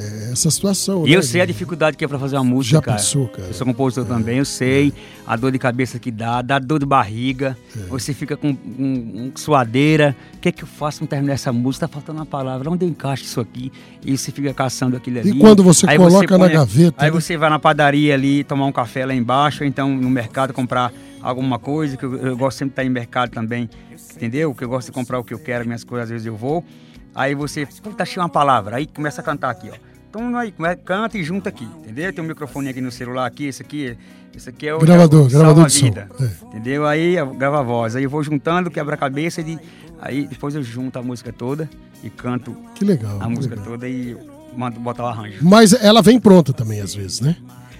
é, 0.00 0.32
essa 0.32 0.50
situação. 0.50 1.06
E 1.06 1.10
né? 1.10 1.16
eu 1.16 1.22
sei 1.22 1.40
a 1.40 1.46
dificuldade 1.46 1.96
que 1.96 2.04
é 2.04 2.08
pra 2.08 2.18
fazer 2.18 2.36
uma 2.36 2.44
música, 2.44 2.76
Já 2.76 2.82
cara. 2.82 2.96
passou, 2.96 3.28
cara. 3.28 3.44
É. 3.46 3.50
Eu 3.50 3.54
sou 3.54 3.66
compositor 3.66 4.04
também, 4.04 4.38
eu 4.38 4.44
sei 4.44 4.92
a 5.26 5.36
dor 5.36 5.52
de 5.52 5.58
cabeça 5.58 5.98
que 5.98 6.10
dá, 6.10 6.42
dá 6.42 6.58
dor 6.58 6.78
de 6.78 6.86
barriga, 6.86 7.56
É. 7.76 7.80
você 7.88 8.12
fica 8.14 8.36
com 8.36 8.48
um, 8.48 8.52
um 8.78 9.32
suadeira. 9.36 10.16
O 10.34 10.38
que 10.38 10.48
é 10.48 10.52
que 10.52 10.62
eu 10.64 10.68
faço 10.68 10.98
pra 11.00 11.08
terminar 11.08 11.34
essa 11.34 11.52
música? 11.52 11.86
Tá 11.86 11.92
faltando 11.92 12.18
uma 12.18 12.26
palavra, 12.26 12.70
onde 12.70 12.84
eu 12.84 12.88
encaixo 12.88 13.24
isso 13.24 13.40
aqui? 13.40 13.70
E 14.04 14.16
você 14.16 14.32
fica 14.32 14.52
caçando 14.54 14.96
aquilo 14.96 15.18
ali. 15.20 15.38
quando 15.38 15.62
você 15.62 15.88
Aí 15.88 15.96
coloca 15.98 16.38
na 16.38 16.48
gaveta, 16.48 17.04
Aí 17.04 17.10
né? 17.10 17.20
você 17.20 17.36
vai 17.36 17.50
na 17.50 17.58
padaria 17.58 18.14
ali 18.14 18.42
tomar 18.44 18.66
um 18.66 18.72
café 18.72 19.04
lá 19.06 19.14
embaixo, 19.14 19.62
ou 19.62 19.68
então 19.68 19.88
no 19.94 20.08
mercado 20.10 20.52
comprar 20.52 20.92
alguma 21.22 21.58
coisa, 21.58 21.96
que 21.96 22.04
eu, 22.04 22.16
eu 22.16 22.36
gosto 22.36 22.58
sempre 22.58 22.70
de 22.70 22.72
estar 22.72 22.84
em 22.84 22.88
mercado 22.88 23.30
também, 23.30 23.68
entendeu? 24.16 24.54
Que 24.54 24.64
eu 24.64 24.68
gosto 24.68 24.86
de 24.86 24.92
comprar 24.92 25.18
o 25.18 25.24
que 25.24 25.34
eu 25.34 25.38
quero, 25.38 25.64
minhas 25.66 25.84
coisas, 25.84 26.04
às 26.04 26.10
vezes 26.10 26.26
eu 26.26 26.34
vou. 26.36 26.64
Aí 27.14 27.34
você, 27.34 27.66
puta, 27.82 28.02
achei 28.04 28.22
uma 28.22 28.28
palavra, 28.28 28.76
aí 28.76 28.86
começa 28.86 29.20
a 29.20 29.24
cantar 29.24 29.50
aqui, 29.50 29.68
ó. 29.70 29.89
Então 30.10 30.36
aí, 30.36 30.50
come- 30.50 30.74
canta 30.76 31.16
e 31.16 31.22
junta 31.22 31.48
aqui, 31.48 31.64
entendeu? 31.64 32.12
Tem 32.12 32.24
um 32.24 32.26
microfone 32.26 32.68
aqui 32.68 32.80
no 32.80 32.90
celular, 32.90 33.26
aqui, 33.26 33.44
esse 33.46 33.62
aqui, 33.62 33.96
esse 34.36 34.48
aqui 34.50 34.66
é 34.66 34.74
o 34.74 34.80
Gravador, 34.80 35.26
é 35.28 35.30
gravador 35.30 35.66
de 35.66 35.72
som, 35.72 35.78
salva-vida, 35.92 36.08
Entendeu? 36.46 36.84
Aí 36.86 37.14
eu 37.16 37.32
gravo 37.32 37.56
a 37.56 37.62
voz, 37.62 37.94
aí 37.94 38.02
eu 38.02 38.10
vou 38.10 38.22
juntando, 38.22 38.70
quebra 38.70 38.94
a 38.96 38.98
cabeça, 38.98 39.40
e 39.40 39.56
aí 40.00 40.26
depois 40.26 40.54
eu 40.56 40.62
junto 40.64 40.98
a 40.98 41.02
música 41.02 41.32
toda 41.32 41.70
e 42.02 42.10
canto 42.10 42.56
Que 42.74 42.84
legal. 42.84 43.18
a 43.20 43.24
que 43.24 43.30
música 43.30 43.54
legal. 43.54 43.70
toda 43.70 43.88
e 43.88 44.16
mando 44.56 44.80
botar 44.80 45.04
o 45.04 45.06
arranjo. 45.06 45.38
Mas 45.42 45.72
ela 45.72 46.02
vem 46.02 46.18
pronta 46.18 46.52
também, 46.52 46.80
às 46.80 46.92
vezes, 46.92 47.20
né? 47.20 47.36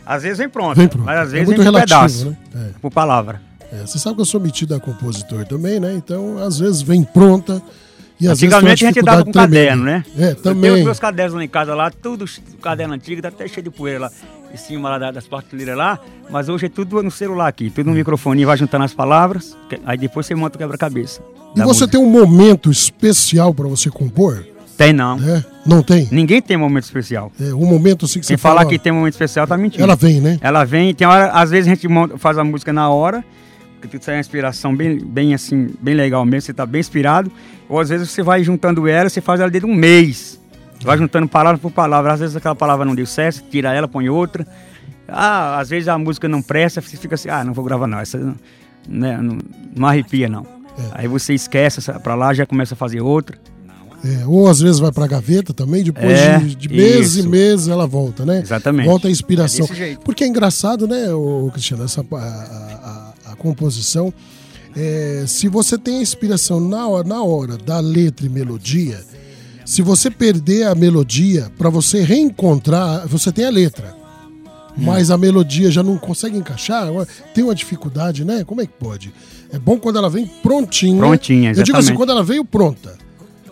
Às 0.07 0.23
vezes 0.23 0.39
vem 0.39 0.49
pronto, 0.49 0.77
Vem 0.77 0.87
pronto. 0.89 1.05
mas 1.05 1.19
às 1.19 1.29
É 1.29 1.31
vezes 1.33 1.47
muito 1.47 1.59
vem 1.59 1.65
relativo, 1.67 1.99
pedaço, 2.01 2.31
né? 2.55 2.71
É. 2.77 2.79
por 2.81 2.93
palavra. 2.93 3.43
É, 3.73 3.81
você 3.87 3.99
sabe 3.99 4.15
que 4.17 4.21
eu 4.21 4.25
sou 4.27 4.41
metido 4.41 4.73
a 4.75 4.81
compositor 4.81 5.45
também, 5.47 5.79
né? 5.81 5.95
Então, 5.95 6.39
às 6.39 6.59
vezes 6.61 6.81
vem 6.83 7.03
pronta. 7.05 7.61
E 8.21 8.27
Antigamente 8.29 8.85
a 8.85 8.89
gente 8.89 9.03
dava 9.03 9.25
com 9.25 9.33
caderno, 9.33 9.85
né? 9.85 10.05
É, 10.19 10.23
Eu 10.31 10.35
tenho 10.35 10.37
também. 10.55 10.71
os 10.73 10.85
meus 10.85 10.99
cadernos 10.99 11.35
lá 11.35 11.45
em 11.45 11.49
casa 11.49 11.75
lá, 11.75 11.91
tudo 11.91 12.25
caderno 12.61 12.95
antigo, 12.95 13.23
tá 13.23 13.29
até 13.29 13.49
cheio 13.49 13.63
de 13.65 13.71
poeira 13.71 14.01
lá 14.01 14.11
em 14.53 14.57
cima 14.57 14.91
lá 14.91 14.99
da- 14.99 15.11
das 15.13 15.27
prateleiras 15.29 15.77
lá, 15.77 15.99
mas 16.29 16.49
hoje 16.49 16.67
é 16.67 16.69
tudo 16.69 17.03
no 17.03 17.11
celular 17.11 17.49
aqui, 17.49 17.71
tudo 17.71 17.87
no 17.89 17.95
microfone, 17.97 18.45
vai 18.45 18.57
juntando 18.57 18.85
as 18.85 18.93
palavras, 18.93 19.57
aí 19.87 19.97
depois 19.97 20.27
você 20.27 20.35
monta 20.35 20.57
o 20.57 20.59
quebra-cabeça. 20.59 21.23
E 21.55 21.61
você 21.61 21.65
música. 21.65 21.89
tem 21.89 22.01
um 22.01 22.11
momento 22.11 22.71
especial 22.71 23.55
pra 23.55 23.67
você 23.69 23.89
compor? 23.89 24.45
Tem 24.77 24.93
não. 24.93 25.19
É? 25.23 25.45
Não 25.65 25.83
tem? 25.83 26.09
Ninguém 26.11 26.41
tem 26.43 26.57
momento 26.57 26.85
especial. 26.85 27.31
É, 27.41 27.55
um 27.55 27.65
momento 27.67 28.07
assim 28.07 28.19
que 28.21 28.27
Quem 28.27 28.37
você 28.37 28.41
falar 28.41 28.61
fala, 28.61 28.71
que 28.71 28.79
tem 28.79 28.91
momento 28.93 29.13
especial 29.13 29.47
tá 29.47 29.57
mentindo. 29.57 29.83
Ela 29.85 29.95
vem, 29.95 30.21
né? 30.21 30.39
Ela 30.41 30.65
vem, 30.65 30.93
tem 30.95 31.07
hora, 31.07 31.31
às 31.33 31.51
vezes 31.51 31.71
a 31.71 31.75
gente 31.75 31.87
monta- 31.87 32.19
faz 32.19 32.37
a 32.39 32.43
música 32.45 32.73
na 32.73 32.89
hora, 32.91 33.23
que 33.81 33.89
tudo 33.89 34.03
sai 34.05 34.15
uma 34.17 34.21
inspiração 34.21 34.75
bem, 34.75 34.99
bem 34.99 35.35
assim, 35.35 35.69
bem 35.81 35.95
legal 35.95 36.25
mesmo, 36.25 36.43
você 36.43 36.53
tá 36.55 36.65
bem 36.67 36.81
inspirado, 36.81 37.31
ou 37.69 37.81
às 37.81 37.89
vezes 37.89 38.11
você 38.11 38.23
vai 38.23 38.43
juntando 38.45 38.87
ela, 38.87 39.09
você 39.09 39.21
faz 39.21 39.41
ela 39.41 39.51
dentro 39.51 39.67
de 39.69 39.75
um 39.75 39.77
mês. 39.77 40.39
Vai 40.83 40.97
juntando 40.97 41.29
palavra 41.29 41.59
por 41.59 41.71
palavra, 41.71 42.13
às 42.15 42.21
vezes 42.21 42.37
aquela 42.37 42.55
palavra 42.55 42.85
não 42.87 42.95
deu 42.95 43.07
certo, 43.07 43.43
tira 43.51 43.73
ela, 43.75 43.87
põe 43.89 44.09
outra. 44.09 44.47
Ah, 45.09 45.59
às 45.59 45.69
vezes 45.69 45.89
a 45.89 45.99
música 45.99 46.29
não 46.29 46.41
presta, 46.41 46.81
você 46.81 46.97
fica 46.97 47.15
assim, 47.17 47.29
ah, 47.29 47.45
não 47.45 47.53
vou 47.53 47.65
gravar 47.65 47.87
não, 47.87 47.99
essa 47.99 48.17
né, 48.89 49.19
não, 49.21 49.39
não 49.77 49.89
arrepia 49.89 50.29
não. 50.29 50.43
É. 50.79 50.83
Aí 51.03 51.09
você 51.09 51.35
esquece 51.35 51.81
essa 51.81 51.99
pra 52.01 52.15
lá, 52.15 52.33
já 52.33 52.47
começa 52.47 52.75
a 52.75 52.77
fazer 52.77 53.01
outra. 53.01 53.37
É, 54.03 54.25
ou 54.27 54.49
às 54.49 54.61
vezes 54.61 54.79
vai 54.79 54.91
pra 54.91 55.07
gaveta 55.07 55.53
também, 55.53 55.85
depois 55.85 56.07
É, 56.19 56.39
de, 56.39 56.55
de 56.57 56.69
meses 56.71 57.23
e 57.23 57.29
meses 57.29 57.69
ela 57.69 57.87
volta, 57.87 58.25
né? 58.25 58.39
Exatamente. 58.41 58.87
Volta 58.87 59.09
a 59.09 59.11
inspiração. 59.11 59.69
É. 59.79 59.95
Porque 60.03 60.25
é 60.25 60.27
engraçado, 60.27 60.89
né, 60.89 61.13
ô, 61.13 61.51
Cristiano, 61.53 61.85
essa, 61.85 62.01
a, 62.01 62.17
a- 62.17 62.19
a- 62.19 62.80
a 62.80 62.80
composição. 63.41 64.13
é, 64.77 65.25
se 65.27 65.49
você 65.49 65.77
tem 65.77 65.99
a 65.99 66.03
inspiração 66.03 66.61
na 66.61 66.87
hora, 66.87 67.09
na 67.09 67.23
hora 67.25 67.57
da 67.57 67.81
letra 67.81 68.25
e 68.27 68.29
melodia, 68.29 69.01
se 69.65 69.83
você 69.83 70.11
perder 70.11 70.67
a 70.69 70.75
melodia, 70.75 71.51
pra 71.59 71.69
você 71.71 72.03
reencontrar, 72.03 73.07
você 73.09 73.33
tem 73.33 73.45
a 73.47 73.51
letra. 73.51 73.97
Hum. 74.79 74.85
Mas 74.85 75.11
a 75.11 75.19
melodia 75.19 75.71
já 75.71 75.83
não 75.83 75.99
consegue 75.99 76.37
encaixar, 76.39 76.87
tem 77.35 77.43
uma 77.43 77.55
dificuldade, 77.55 78.25
né? 78.25 78.45
Como 78.45 78.61
é 78.61 78.67
que 78.67 78.73
pode? 78.73 79.13
É 79.53 79.59
bom 79.59 79.77
quando 79.79 79.99
ela 79.99 80.09
vem 80.09 80.27
prontinha. 80.27 80.99
Prontinha, 80.99 81.51
Eu 81.51 81.55
digo 81.65 81.77
assim, 81.77 81.89
exatamente. 81.91 81.97
quando 81.97 82.11
ela 82.11 82.23
veio 82.23 82.45
pronta. 82.45 82.97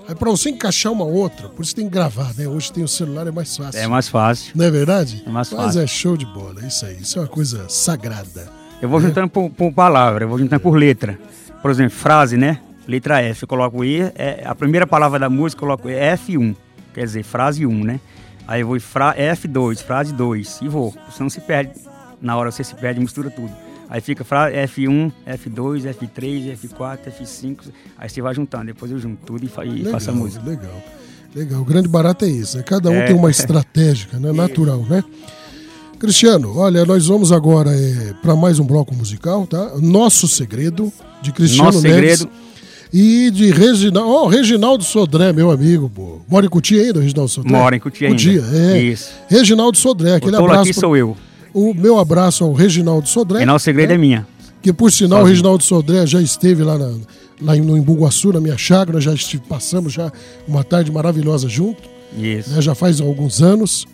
Aí 0.08 0.14
pra 0.14 0.30
você 0.30 0.48
encaixar 0.50 0.90
uma 0.92 1.04
outra, 1.04 1.48
por 1.50 1.62
isso 1.62 1.74
tem 1.74 1.84
que 1.84 1.90
gravar, 1.90 2.32
né? 2.34 2.46
Hoje 2.48 2.72
tem 2.72 2.82
o 2.82 2.88
celular, 2.88 3.26
é 3.26 3.30
mais 3.30 3.54
fácil. 3.56 3.78
É 3.80 3.86
mais 3.86 4.08
fácil. 4.08 4.52
Não 4.54 4.64
é 4.64 4.70
verdade? 4.70 5.22
É 5.26 5.30
mais 5.30 5.50
Mas 5.52 5.64
fácil. 5.66 5.80
é 5.82 5.86
show 5.86 6.16
de 6.16 6.24
bola, 6.24 6.64
isso 6.66 6.86
aí. 6.86 6.96
Isso 7.02 7.18
é 7.18 7.22
uma 7.22 7.28
coisa 7.28 7.66
sagrada. 7.68 8.48
Eu 8.80 8.88
vou 8.88 9.00
juntando 9.00 9.28
por, 9.28 9.50
por 9.50 9.72
palavra, 9.72 10.24
eu 10.24 10.28
vou 10.28 10.38
juntando 10.38 10.60
por 10.60 10.76
letra. 10.76 11.18
Por 11.60 11.70
exemplo, 11.70 11.96
frase, 11.96 12.36
né? 12.36 12.60
Letra 12.86 13.20
F, 13.20 13.42
eu 13.42 13.48
coloco 13.48 13.84
E, 13.84 14.00
é, 14.14 14.42
a 14.44 14.54
primeira 14.54 14.86
palavra 14.86 15.18
da 15.18 15.28
música 15.28 15.60
eu 15.62 15.66
coloco 15.66 15.88
F1, 15.88 16.56
quer 16.94 17.04
dizer, 17.04 17.22
frase 17.22 17.66
1, 17.66 17.84
né? 17.84 18.00
Aí 18.46 18.62
eu 18.62 18.66
vou 18.68 18.80
fra 18.80 19.14
F2, 19.14 19.82
frase 19.82 20.12
2, 20.14 20.60
e 20.62 20.68
vou. 20.68 20.94
Você 21.10 21.22
não 21.22 21.28
se 21.28 21.40
perde. 21.40 21.72
Na 22.20 22.36
hora 22.36 22.50
você 22.50 22.64
se 22.64 22.74
perde, 22.74 22.98
mistura 23.00 23.30
tudo. 23.30 23.50
Aí 23.90 24.00
fica 24.00 24.24
fra 24.24 24.50
F1, 24.50 25.12
F2, 25.26 25.94
F3, 25.94 26.56
F4, 26.56 26.98
F5, 27.18 27.58
aí 27.98 28.08
você 28.08 28.20
vai 28.22 28.34
juntando, 28.34 28.66
depois 28.66 28.90
eu 28.90 28.98
junto 28.98 29.24
tudo 29.24 29.44
e, 29.44 29.48
fa 29.48 29.62
legal, 29.62 29.92
faço 29.92 30.10
a 30.10 30.14
música. 30.14 30.44
Legal. 30.48 30.82
Legal. 31.34 31.60
O 31.60 31.64
grande 31.64 31.88
barato 31.88 32.24
é 32.24 32.28
isso. 32.28 32.56
Né? 32.56 32.62
Cada 32.62 32.90
um 32.90 32.94
É. 32.94 33.06
tem 33.06 33.16
uma 33.16 33.30
estratégica, 33.30 34.18
né? 34.18 34.32
Natural, 34.32 34.78
né? 34.88 35.02
Cristiano, 35.98 36.56
olha, 36.56 36.84
nós 36.84 37.06
vamos 37.08 37.32
agora 37.32 37.72
para 38.22 38.36
mais 38.36 38.60
um 38.60 38.64
bloco 38.64 38.94
musical, 38.94 39.46
tá? 39.48 39.72
Nosso 39.80 40.28
Segredo, 40.28 40.92
de 41.20 41.32
Cristiano 41.32 41.64
Nosso 41.64 41.80
Neves. 41.82 42.20
Segredo. 42.20 42.48
E 42.92 43.30
de 43.32 43.50
Reginaldo, 43.50 44.08
oh, 44.08 44.26
Reginaldo 44.28 44.84
Sodré, 44.84 45.32
meu 45.32 45.50
amigo, 45.50 45.90
pô. 45.90 46.20
Mora 46.28 46.46
em 46.46 46.48
Cutia 46.48 46.82
ainda, 46.82 47.00
Reginaldo 47.00 47.30
Sodré? 47.30 47.50
Mora 47.50 47.76
em 47.76 47.80
Cotia 47.80 48.08
ainda. 48.08 48.16
Cutia, 48.16 48.44
é. 48.52 48.80
Isso. 48.80 49.10
Reginaldo 49.28 49.76
Sodré, 49.76 50.14
aquele 50.14 50.36
O 50.36 50.38
abraço. 50.38 50.62
aqui 50.62 50.72
sou 50.72 50.96
eu. 50.96 51.16
O 51.52 51.74
meu 51.74 51.98
abraço 51.98 52.44
ao 52.44 52.52
Reginaldo 52.52 53.08
Sodré. 53.08 53.42
E 53.42 53.44
nosso 53.44 53.64
segredo 53.64 53.88
né? 53.88 53.94
é 53.96 53.98
minha. 53.98 54.26
Que 54.62 54.72
por 54.72 54.92
sinal, 54.92 55.18
o 55.18 55.22
Sozinho. 55.22 55.34
Reginaldo 55.34 55.64
Sodré 55.64 56.06
já 56.06 56.22
esteve 56.22 56.62
lá, 56.62 56.78
na, 56.78 56.94
lá 57.42 57.56
no 57.56 57.76
Embuguaçu, 57.76 58.32
na 58.32 58.40
minha 58.40 58.56
chácara, 58.56 59.00
já 59.00 59.12
estive, 59.12 59.42
passamos 59.48 59.92
já 59.92 60.12
uma 60.46 60.62
tarde 60.62 60.92
maravilhosa 60.92 61.48
junto, 61.48 61.82
Isso. 62.16 62.50
né, 62.50 62.62
já 62.62 62.74
faz 62.74 63.00
alguns 63.00 63.42
anos. 63.42 63.84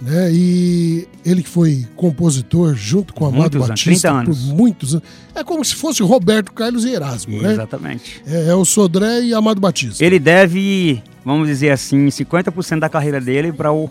Né, 0.00 0.30
e 0.32 1.06
ele 1.26 1.42
que 1.42 1.48
foi 1.48 1.86
compositor 1.94 2.74
junto 2.74 3.12
com 3.12 3.26
Amado 3.26 3.58
Muitos 3.58 3.68
Batista 3.68 4.08
30 4.08 4.10
anos. 4.10 4.38
por 4.46 4.56
muitos 4.56 4.94
anos. 4.94 5.06
É 5.34 5.44
como 5.44 5.62
se 5.62 5.74
fosse 5.74 6.02
Roberto 6.02 6.52
Carlos 6.52 6.86
e 6.86 6.90
Erasmo, 6.94 7.42
né? 7.42 7.52
Exatamente. 7.52 8.22
É, 8.26 8.48
é 8.48 8.54
o 8.54 8.64
Sodré 8.64 9.20
e 9.20 9.34
Amado 9.34 9.60
Batista. 9.60 10.02
Ele 10.02 10.18
deve, 10.18 11.02
vamos 11.22 11.48
dizer 11.48 11.70
assim, 11.70 12.06
50% 12.06 12.78
da 12.78 12.88
carreira 12.88 13.20
dele 13.20 13.52
para 13.52 13.70
o 13.72 13.90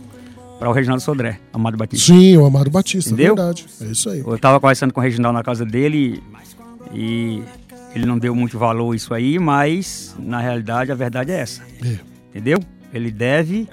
para 0.57 0.69
o 0.69 0.73
Reginaldo 0.73 1.01
Sodré, 1.01 1.39
Amado 1.53 1.77
Batista. 1.77 2.07
Sim, 2.11 2.35
o 2.35 2.45
Amado 2.45 2.69
Batista, 2.69 3.11
Entendeu? 3.13 3.33
verdade. 3.33 3.65
É 3.79 3.85
isso 3.85 4.09
aí. 4.09 4.19
Eu 4.19 4.35
estava 4.35 4.59
conversando 4.59 4.93
com 4.93 4.99
o 4.99 5.03
Reginaldo 5.03 5.37
na 5.37 5.43
casa 5.43 5.65
dele 5.65 6.21
e 6.93 7.41
ele 7.95 8.05
não 8.05 8.19
deu 8.19 8.35
muito 8.35 8.59
valor 8.59 8.91
a 8.91 8.95
isso 8.95 9.13
aí, 9.13 9.39
mas 9.39 10.13
na 10.19 10.41
realidade 10.41 10.91
a 10.91 10.95
verdade 10.95 11.31
é 11.31 11.39
essa. 11.39 11.61
É. 11.81 11.97
Entendeu? 12.29 12.59
Ele 12.93 13.09
deve 13.09 13.69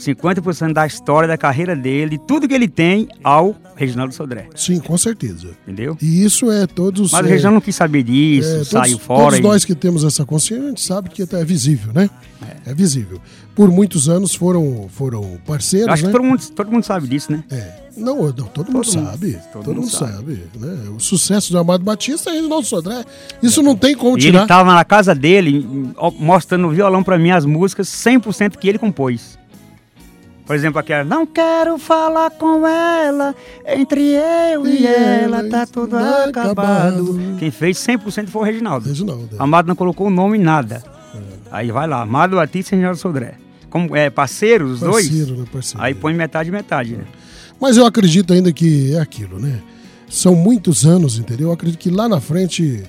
50% 0.00 0.72
da 0.72 0.86
história, 0.86 1.28
da 1.28 1.36
carreira 1.36 1.74
dele, 1.74 2.18
tudo 2.18 2.46
que 2.48 2.54
ele 2.54 2.68
tem 2.68 3.08
ao 3.24 3.54
Reginaldo 3.74 4.14
Sodré. 4.14 4.48
Sim, 4.54 4.78
com 4.80 4.96
certeza. 4.96 5.48
Entendeu? 5.66 5.96
E 6.00 6.24
isso 6.24 6.50
é 6.50 6.66
todos. 6.66 7.12
Mas 7.12 7.24
o 7.24 7.28
é, 7.28 7.30
Reginaldo 7.30 7.54
não 7.54 7.60
quis 7.60 7.76
saber 7.76 8.02
disso, 8.02 8.48
é, 8.48 8.52
todos, 8.54 8.68
saiu 8.68 8.98
fora. 8.98 9.22
Todos 9.24 9.38
e- 9.38 9.42
nós 9.42 9.64
que 9.64 9.74
temos 9.74 10.04
essa 10.04 10.24
consciência, 10.24 10.64
a 10.64 10.68
gente 10.68 10.82
sabe 10.82 11.10
que 11.10 11.22
é 11.22 11.44
visível, 11.44 11.92
né? 11.92 12.08
É, 12.66 12.74
visível. 12.74 13.20
Por 13.54 13.70
muitos 13.70 14.08
anos 14.08 14.34
foram, 14.34 14.86
foram 14.92 15.38
parceiros, 15.46 15.86
Eu 15.88 15.92
acho 15.94 16.02
né? 16.04 16.08
que 16.10 16.16
todo 16.18 16.24
mundo, 16.26 16.42
todo 16.54 16.70
mundo 16.70 16.84
sabe 16.84 17.08
disso, 17.08 17.32
né? 17.32 17.42
É. 17.50 17.86
Não, 17.96 18.16
não 18.24 18.32
todo, 18.32 18.66
mundo 18.70 18.84
mundo- 18.84 18.90
sabe. 18.92 19.32
todo 19.50 19.64
Todo, 19.64 19.66
mundo 19.76 19.80
mundo 19.84 19.90
sabe. 19.90 20.42
né? 20.58 20.90
O 20.94 21.00
sucesso 21.00 21.50
do 21.50 21.58
Amado 21.58 21.82
Batista 21.82 22.28
é 22.28 22.34
Reginaldo 22.34 22.66
Sodré. 22.66 23.02
Isso 23.42 23.62
não 23.62 23.74
tem 23.74 23.94
como 23.96 24.18
E 24.18 24.20
tirar. 24.20 24.40
ele 24.40 24.46
tava 24.48 24.74
na 24.74 24.84
casa 24.84 25.14
dele, 25.14 25.66
mostrando 26.18 26.66
o 26.66 26.70
violão 26.70 27.02
pra 27.02 27.18
mim, 27.18 27.30
as 27.30 27.46
músicas 27.46 27.88
100% 27.88 28.58
que 28.58 28.68
ele 28.68 28.78
compôs. 28.78 29.38
Por 30.46 30.54
exemplo, 30.54 30.78
aquela 30.78 31.02
Não 31.04 31.26
quero 31.26 31.76
falar 31.76 32.30
com 32.30 32.66
ela, 32.66 33.34
entre 33.66 34.12
eu 34.52 34.66
e, 34.66 34.82
E 34.82 34.86
ela, 34.86 35.38
ela, 35.40 35.50
tá 35.50 35.66
tudo 35.66 35.96
acabado. 35.96 36.28
acabado. 36.38 37.18
Quem 37.38 37.50
fez 37.50 37.76
100% 37.78 38.28
foi 38.28 38.42
o 38.42 38.44
Reginaldo. 38.44 38.88
Reginaldo. 38.88 39.28
é. 39.32 39.36
Amado 39.42 39.66
não 39.66 39.74
colocou 39.76 40.06
o 40.06 40.10
nome 40.10 40.38
em 40.38 40.42
nada. 40.42 40.82
Aí 41.50 41.70
vai 41.72 41.86
lá, 41.88 42.02
Amado 42.02 42.36
Batista 42.36 42.74
e 42.74 42.76
Reginaldo 42.76 42.98
Sodré. 42.98 43.34
Como 43.68 43.94
é 43.96 44.08
parceiro, 44.08 44.66
os 44.66 44.80
dois? 44.80 45.06
Parceiro, 45.08 45.36
né? 45.40 45.44
Parceiro. 45.52 45.84
Aí 45.84 45.94
põe 45.94 46.14
metade 46.14 46.50
metade, 46.50 46.96
né? 46.96 47.04
Mas 47.60 47.76
eu 47.76 47.84
acredito 47.86 48.32
ainda 48.32 48.52
que 48.52 48.94
é 48.94 49.00
aquilo, 49.00 49.38
né? 49.40 49.60
São 50.08 50.34
muitos 50.36 50.86
anos, 50.86 51.18
entendeu? 51.18 51.48
Eu 51.48 51.52
acredito 51.52 51.80
que 51.80 51.90
lá 51.90 52.08
na 52.08 52.20
frente 52.20 52.84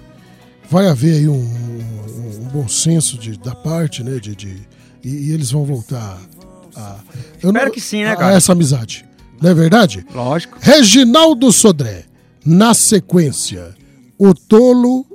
vai 0.69 0.87
haver 0.87 1.15
aí 1.15 1.27
um, 1.27 1.33
um- 1.33 2.41
um 2.41 2.49
bom 2.53 2.67
senso 2.67 3.17
de, 3.17 3.37
da 3.39 3.55
parte, 3.55 4.03
né? 4.03 4.19
De, 4.19 4.35
de- 4.35 4.61
e, 5.03 5.29
e 5.29 5.31
eles 5.31 5.49
vão 5.51 5.63
voltar 5.65 6.17
a. 6.77 6.99
eu 7.41 7.49
Espero 7.49 7.71
que 7.71 7.81
sim, 7.81 8.03
né, 8.03 8.15
cara? 8.15 8.33
A 8.33 8.37
essa 8.37 8.51
amizade. 8.51 9.05
Não 9.41 9.49
é 9.49 9.53
verdade? 9.53 10.05
Lógico. 10.13 10.57
Reginaldo 10.61 11.51
Sodré, 11.51 12.05
na 12.45 12.73
sequência, 12.73 13.75
o 14.17 14.33
tolo, 14.33 15.05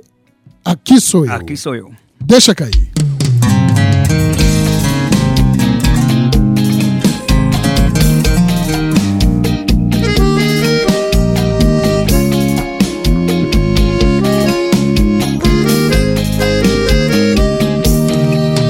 aqui 0.63 0.99
sou 0.99 1.25
eu. 1.25 1.33
Aqui 1.33 1.57
sou 1.57 1.75
eu. 1.75 1.91
Deixa 2.21 2.55
cair. 2.55 2.91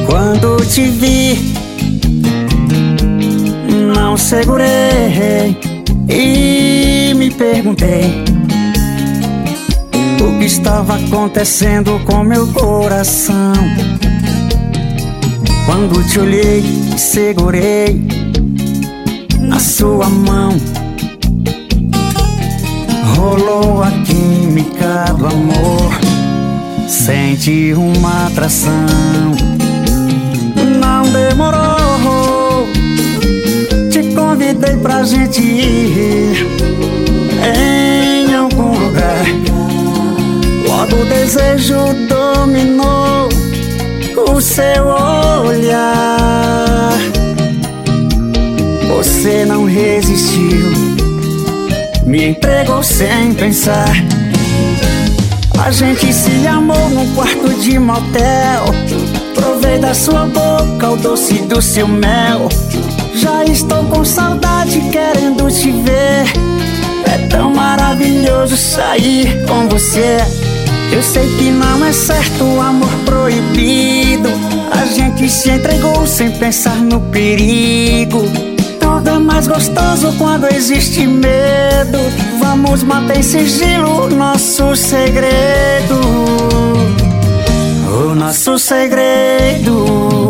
Quando 0.08 0.58
te 0.66 0.90
vi, 0.90 1.54
não 4.14 4.18
segurei 4.18 5.58
e 6.08 7.16
me 7.16 7.32
perguntei 7.32 8.24
o 10.22 10.38
que 10.38 10.46
estava 10.46 10.98
acontecendo 10.98 12.00
com 12.06 12.24
meu 12.24 12.46
coração. 12.54 13.54
Quando 15.66 16.08
te 16.08 16.20
olhei, 16.20 16.64
segurei 16.96 18.06
na 19.40 19.58
sua 19.58 20.08
mão. 20.08 20.52
Rolou 23.16 23.82
a 23.82 23.90
química 24.06 25.12
do 25.18 25.26
amor. 25.26 25.92
Senti 26.88 27.74
uma 27.74 28.28
atração. 28.28 28.86
Não 30.80 31.02
demorou. 31.12 31.83
Convidei 34.34 34.76
pra 34.78 35.04
gente 35.04 35.40
ir 35.40 36.48
em 37.56 38.34
algum 38.34 38.76
lugar. 38.80 39.26
Logo 40.68 41.04
o 41.04 41.06
desejo 41.06 41.78
dominou 42.10 43.30
o 44.28 44.42
seu 44.42 44.88
olhar. 45.46 46.98
Você 48.88 49.46
não 49.46 49.66
resistiu, 49.66 50.72
me 52.04 52.30
entregou 52.30 52.82
sem 52.82 53.36
pensar. 53.36 53.94
A 55.64 55.70
gente 55.70 56.12
se 56.12 56.48
amou 56.48 56.90
num 56.90 57.14
quarto 57.14 57.54
de 57.62 57.78
motel. 57.78 58.66
Provei 59.36 59.78
da 59.78 59.94
sua 59.94 60.26
boca 60.26 60.90
o 60.90 60.98
doce 60.98 61.36
do 61.44 61.62
seu 61.62 61.88
mel. 61.88 62.50
Já 63.14 63.44
estou 63.46 63.84
com 63.86 64.04
saudade 64.04 64.80
querendo 64.92 65.48
te 65.50 65.72
ver. 65.72 66.26
É 67.06 67.28
tão 67.30 67.54
maravilhoso 67.54 68.58
sair 68.58 69.46
com 69.46 69.68
você. 69.70 70.18
Eu 70.92 71.02
sei 71.02 71.28
que 71.38 71.50
não 71.50 71.86
é 71.86 71.92
certo 71.92 72.44
o 72.44 72.62
amor 72.62 72.94
proibido. 73.06 74.30
A 74.72 74.86
gente 74.86 75.30
se 75.30 75.50
entregou 75.50 76.06
sem 76.06 76.32
pensar 76.32 76.76
no 76.76 77.00
perigo. 77.00 78.24
Tudo 78.80 79.10
é 79.10 79.20
mais 79.20 79.48
gostoso 79.48 80.14
quando 80.18 80.46
existe 80.54 81.06
medo. 81.08 82.00
Vamos 82.40 82.84
manter 82.84 83.20
em 83.20 83.24
sigilo 83.24 84.10
nosso 84.10 84.76
segredo. 84.76 86.00
O 87.88 88.16
nosso 88.16 88.58
segredo. 88.60 90.24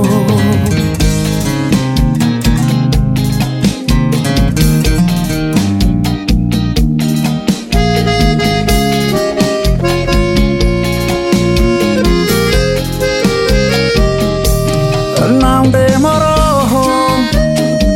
Não 15.30 15.64
demorou. 15.64 16.68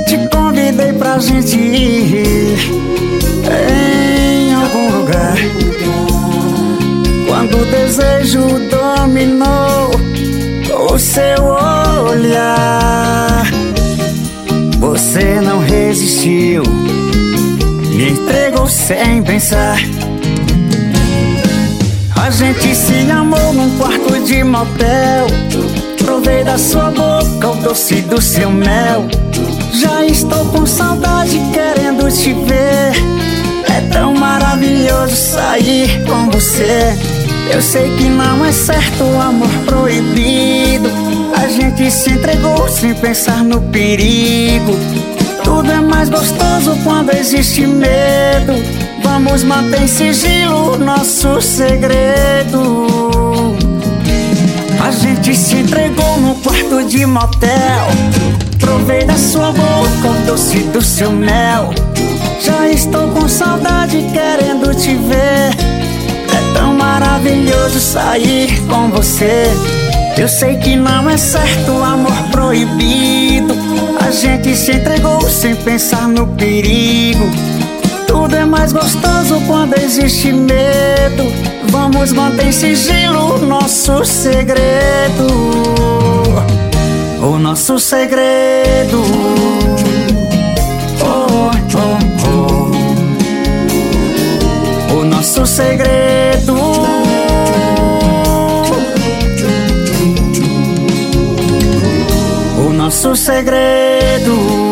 Te 0.08 0.18
convidei 0.30 0.94
pra 0.94 1.20
gente 1.20 1.58
ir 1.58 2.58
em 3.52 4.54
algum 4.54 4.98
lugar. 4.98 5.36
Quando 7.28 7.58
o 7.62 7.66
desejo 7.66 8.42
dominou 8.70 9.92
o 10.90 10.98
seu 10.98 11.44
olhar, 12.10 13.46
você 14.80 15.42
não 15.42 15.60
resistiu, 15.60 16.64
me 16.64 18.12
entregou 18.12 18.68
sem 18.68 19.22
pensar. 19.22 19.78
A 22.16 22.30
gente 22.30 22.74
se 22.76 23.10
amou 23.12 23.54
num 23.54 23.78
quarto 23.78 24.20
de 24.24 24.44
motel. 24.44 25.28
Provei 25.98 26.44
da 26.44 26.58
sua 26.58 26.90
boca 26.92 27.17
doce 27.68 27.96
do 27.96 28.22
seu 28.22 28.50
mel. 28.50 29.10
Já 29.74 30.06
estou 30.06 30.46
com 30.46 30.66
saudade 30.66 31.38
querendo 31.52 32.10
te 32.10 32.32
ver. 32.32 32.94
É 33.70 33.82
tão 33.92 34.14
maravilhoso 34.14 35.14
sair 35.14 36.02
com 36.06 36.30
você. 36.32 36.98
Eu 37.52 37.62
sei 37.62 37.94
que 37.98 38.06
não 38.06 38.46
é 38.46 38.54
certo 38.54 39.04
o 39.04 39.22
amor 39.22 39.50
proibido. 39.66 40.90
A 41.36 41.50
gente 41.50 41.92
se 41.92 42.12
entregou 42.12 42.70
sem 42.70 42.94
pensar 42.94 43.44
no 43.44 43.60
perigo. 43.64 44.72
Tudo 45.44 45.70
é 45.70 45.82
mais 45.82 46.08
gostoso 46.08 46.74
quando 46.86 47.14
existe 47.14 47.68
medo. 47.68 48.54
Vamos 49.04 49.44
manter 49.44 49.82
em 49.82 49.88
sigilo 49.88 50.76
o 50.76 50.78
nosso 50.78 51.42
segredo. 51.42 52.88
A 54.80 54.92
gente 54.92 55.36
se 55.36 55.58
entregou 55.58 56.18
no 56.22 56.36
quarto 56.58 56.84
de 56.88 57.06
motel. 57.06 57.88
Provei 58.60 59.06
da 59.06 59.16
sua 59.16 59.52
boca 59.52 60.10
o 60.10 60.26
doce 60.26 60.60
do 60.74 60.82
seu 60.82 61.12
mel. 61.12 61.74
Já 62.42 62.68
estou 62.68 63.08
com 63.10 63.28
saudade 63.28 64.04
querendo 64.12 64.74
te 64.74 64.96
ver. 64.96 65.52
É 66.34 66.54
tão 66.54 66.74
maravilhoso 66.74 67.80
sair 67.80 68.60
com 68.68 68.90
você. 68.90 69.46
Eu 70.18 70.28
sei 70.28 70.58
que 70.58 70.76
não 70.76 71.10
é 71.10 71.18
certo 71.18 71.72
o 71.72 71.84
amor 71.84 72.16
proibido. 72.32 73.54
A 74.06 74.10
gente 74.10 74.56
se 74.56 74.72
entregou 74.72 75.22
sem 75.30 75.56
pensar 75.56 76.08
no 76.08 76.28
perigo. 76.28 77.30
Tudo 78.08 78.36
é 78.36 78.46
mais 78.46 78.72
gostoso 78.72 79.40
quando 79.46 79.78
existe 79.78 80.34
medo. 80.34 81.24
Vamos 81.70 82.12
manter 82.14 82.52
sigilo 82.52 83.38
nosso 83.46 84.04
segredo. 84.06 85.97
O 87.28 87.38
nosso 87.38 87.78
segredo. 87.78 89.04
Oh, 91.02 91.52
oh, 91.76 91.98
oh. 94.94 94.96
O 94.96 95.04
nosso 95.04 95.46
segredo. 95.46 96.56
O 102.66 102.72
nosso 102.72 103.14
segredo. 103.14 104.67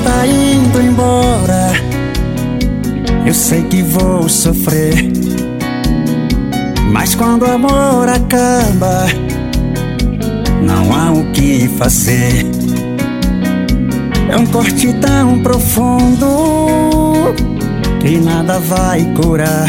está 0.00 0.26
indo 0.26 0.80
embora. 0.80 1.72
Eu 3.26 3.34
sei 3.34 3.62
que 3.64 3.82
vou 3.82 4.28
sofrer. 4.28 5.12
Mas 6.90 7.14
quando 7.14 7.42
o 7.42 7.50
amor 7.50 8.08
acaba, 8.08 9.06
não 10.62 10.92
há 10.94 11.12
o 11.12 11.30
que 11.32 11.68
fazer. 11.78 12.46
É 14.28 14.36
um 14.36 14.46
corte 14.46 14.92
tão 14.94 15.40
profundo 15.40 17.34
que 18.00 18.18
nada 18.18 18.58
vai 18.58 19.04
curar. 19.14 19.68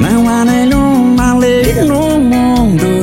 Não 0.00 0.28
há 0.28 0.44
nenhuma 0.44 1.34
lei 1.34 1.74
no 1.84 2.18
mundo 2.18 3.00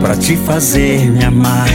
pra 0.00 0.14
te 0.16 0.36
fazer 0.36 1.10
me 1.10 1.24
amar. 1.24 1.68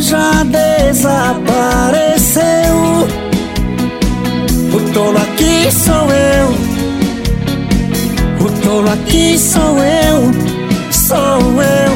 Já 0.00 0.44
desapareceu. 0.44 2.42
O 4.72 4.80
tolo 4.92 5.18
aqui 5.18 5.70
sou 5.72 6.10
eu. 6.12 6.48
O 8.40 8.50
tolo 8.62 8.90
aqui 8.90 9.38
sou 9.38 9.78
eu. 9.78 10.30
Sou 10.92 11.62
eu. 11.62 11.92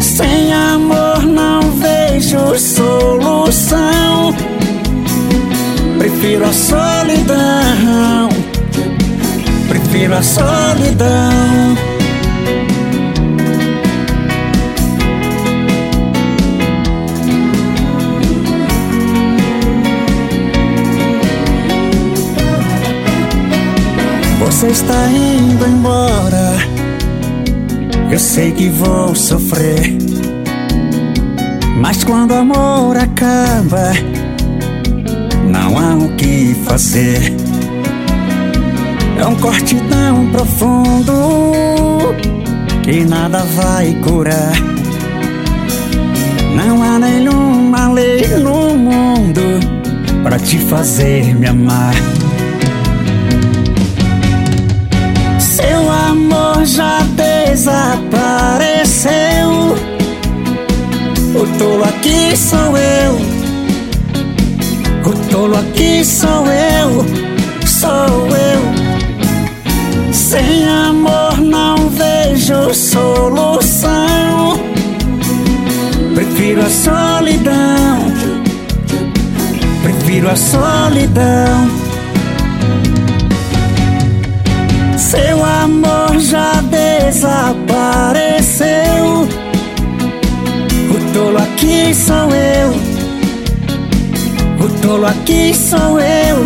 Sem 0.00 0.52
amor 0.52 1.24
não 1.24 1.60
vejo 1.72 2.58
solução. 2.58 4.34
Prefiro 5.98 6.46
a 6.46 6.52
solidão. 6.52 8.28
Prefiro 9.68 10.14
a 10.16 10.22
solidão. 10.22 11.89
Você 24.60 24.72
está 24.72 25.06
indo 25.06 25.66
embora. 25.66 26.52
Eu 28.12 28.18
sei 28.18 28.52
que 28.52 28.68
vou 28.68 29.14
sofrer. 29.14 29.96
Mas 31.78 32.04
quando 32.04 32.32
o 32.32 32.34
amor 32.34 32.94
acaba, 32.98 33.94
não 35.50 35.78
há 35.78 35.94
o 35.94 36.14
que 36.14 36.54
fazer. 36.66 37.34
É 39.18 39.26
um 39.26 39.34
corte 39.36 39.76
tão 39.88 40.26
profundo 40.30 42.14
que 42.82 43.02
nada 43.06 43.42
vai 43.56 43.94
curar. 44.02 44.52
Não 46.54 46.82
há 46.82 46.98
nenhuma 46.98 47.90
lei 47.94 48.26
no 48.36 48.76
mundo 48.76 49.40
para 50.22 50.38
te 50.38 50.58
fazer 50.58 51.34
me 51.34 51.46
amar. 51.46 51.94
Amor 56.10 56.64
já 56.64 56.98
desapareceu. 57.14 58.10
O 61.34 61.46
tolo 61.58 61.84
aqui 61.84 62.36
sou 62.36 62.76
eu. 62.76 63.12
O 65.04 65.12
tolo 65.30 65.56
aqui 65.56 66.04
sou 66.04 66.46
eu. 66.46 67.06
Sou 67.66 68.28
eu. 68.36 68.60
Sem 70.12 70.68
amor 70.68 71.40
não 71.40 71.88
vejo 71.90 72.74
solução. 72.74 74.58
Prefiro 76.14 76.62
a 76.62 76.70
solidão. 76.70 78.12
Prefiro 79.82 80.28
a 80.30 80.36
solidão. 80.36 81.79
Seu 85.10 85.44
amor 85.44 86.20
já 86.20 86.62
desapareceu. 86.62 87.26
O 90.88 91.12
tolo 91.12 91.38
aqui 91.38 91.92
sou 91.92 92.30
eu. 92.32 92.70
O 94.64 94.68
tolo 94.80 95.06
aqui 95.06 95.52
sou 95.52 95.98
eu. 95.98 96.36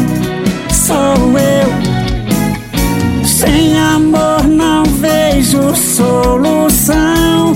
Sou 0.73 0.97
eu. 1.39 1.69
Sem 3.27 3.77
amor 3.77 4.45
não 4.45 4.82
vejo 4.85 5.74
solução. 5.77 7.55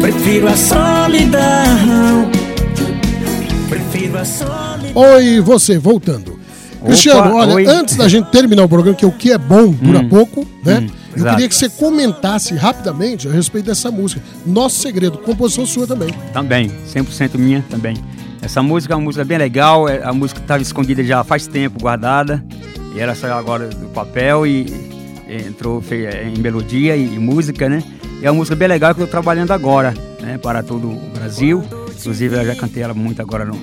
Prefiro 0.00 0.48
a 0.48 0.56
solidão. 0.56 2.30
Prefiro 3.68 4.16
a 4.16 4.24
solidão. 4.24 4.90
Oi, 4.94 5.38
você, 5.42 5.76
voltando. 5.76 6.33
Cristiano, 6.84 7.34
olha, 7.34 7.54
oi. 7.54 7.66
antes 7.66 7.96
da 7.96 8.08
gente 8.08 8.30
terminar 8.30 8.64
o 8.64 8.68
programa, 8.68 8.96
que 8.96 9.06
o 9.06 9.12
que 9.12 9.32
é 9.32 9.38
bom 9.38 9.70
dura 9.70 10.00
Hum, 10.00 10.08
pouco, 10.08 10.46
né? 10.64 10.80
hum, 10.80 10.86
eu 11.12 11.16
exato. 11.18 11.34
queria 11.34 11.48
que 11.48 11.54
você 11.54 11.68
comentasse 11.68 12.54
rapidamente 12.54 13.28
a 13.28 13.30
respeito 13.32 13.66
dessa 13.66 13.90
música. 13.90 14.20
Nosso 14.44 14.80
Segredo, 14.80 15.18
composição 15.18 15.64
sua 15.66 15.86
também. 15.86 16.10
Também, 16.32 16.70
100% 16.92 17.38
minha 17.38 17.64
também. 17.70 17.96
Essa 18.42 18.62
música 18.62 18.92
é 18.92 18.96
uma 18.96 19.04
música 19.04 19.24
bem 19.24 19.38
legal, 19.38 19.88
é- 19.88 20.02
a 20.04 20.12
música 20.12 20.40
estava 20.40 20.62
escondida 20.62 21.02
já 21.02 21.24
faz 21.24 21.46
tempo, 21.46 21.80
guardada, 21.80 22.44
e 22.94 23.00
ela 23.00 23.14
saiu 23.14 23.34
agora 23.34 23.68
do 23.68 23.86
papel 23.86 24.46
e, 24.46 24.66
entrou 25.28 25.80
fe- 25.80 26.06
em 26.26 26.38
melodia 26.38 26.94
e, 26.96 27.18
música, 27.18 27.68
né? 27.68 27.82
E 28.20 28.26
é 28.26 28.30
uma 28.30 28.36
música 28.38 28.54
bem 28.54 28.68
legal 28.68 28.94
que 28.94 29.00
eu 29.00 29.04
estou 29.04 29.20
trabalhando 29.22 29.52
agora, 29.52 29.94
né? 30.20 30.36
Para 30.38 30.62
todo 30.62 30.88
o 30.88 31.00
Brasil. 31.14 31.64
Inclusive 31.98 32.36
eu 32.36 32.44
já 32.44 32.54
cantei 32.54 32.82
ela 32.82 32.92
muito 32.92 33.22
agora 33.22 33.44
no 33.46 33.58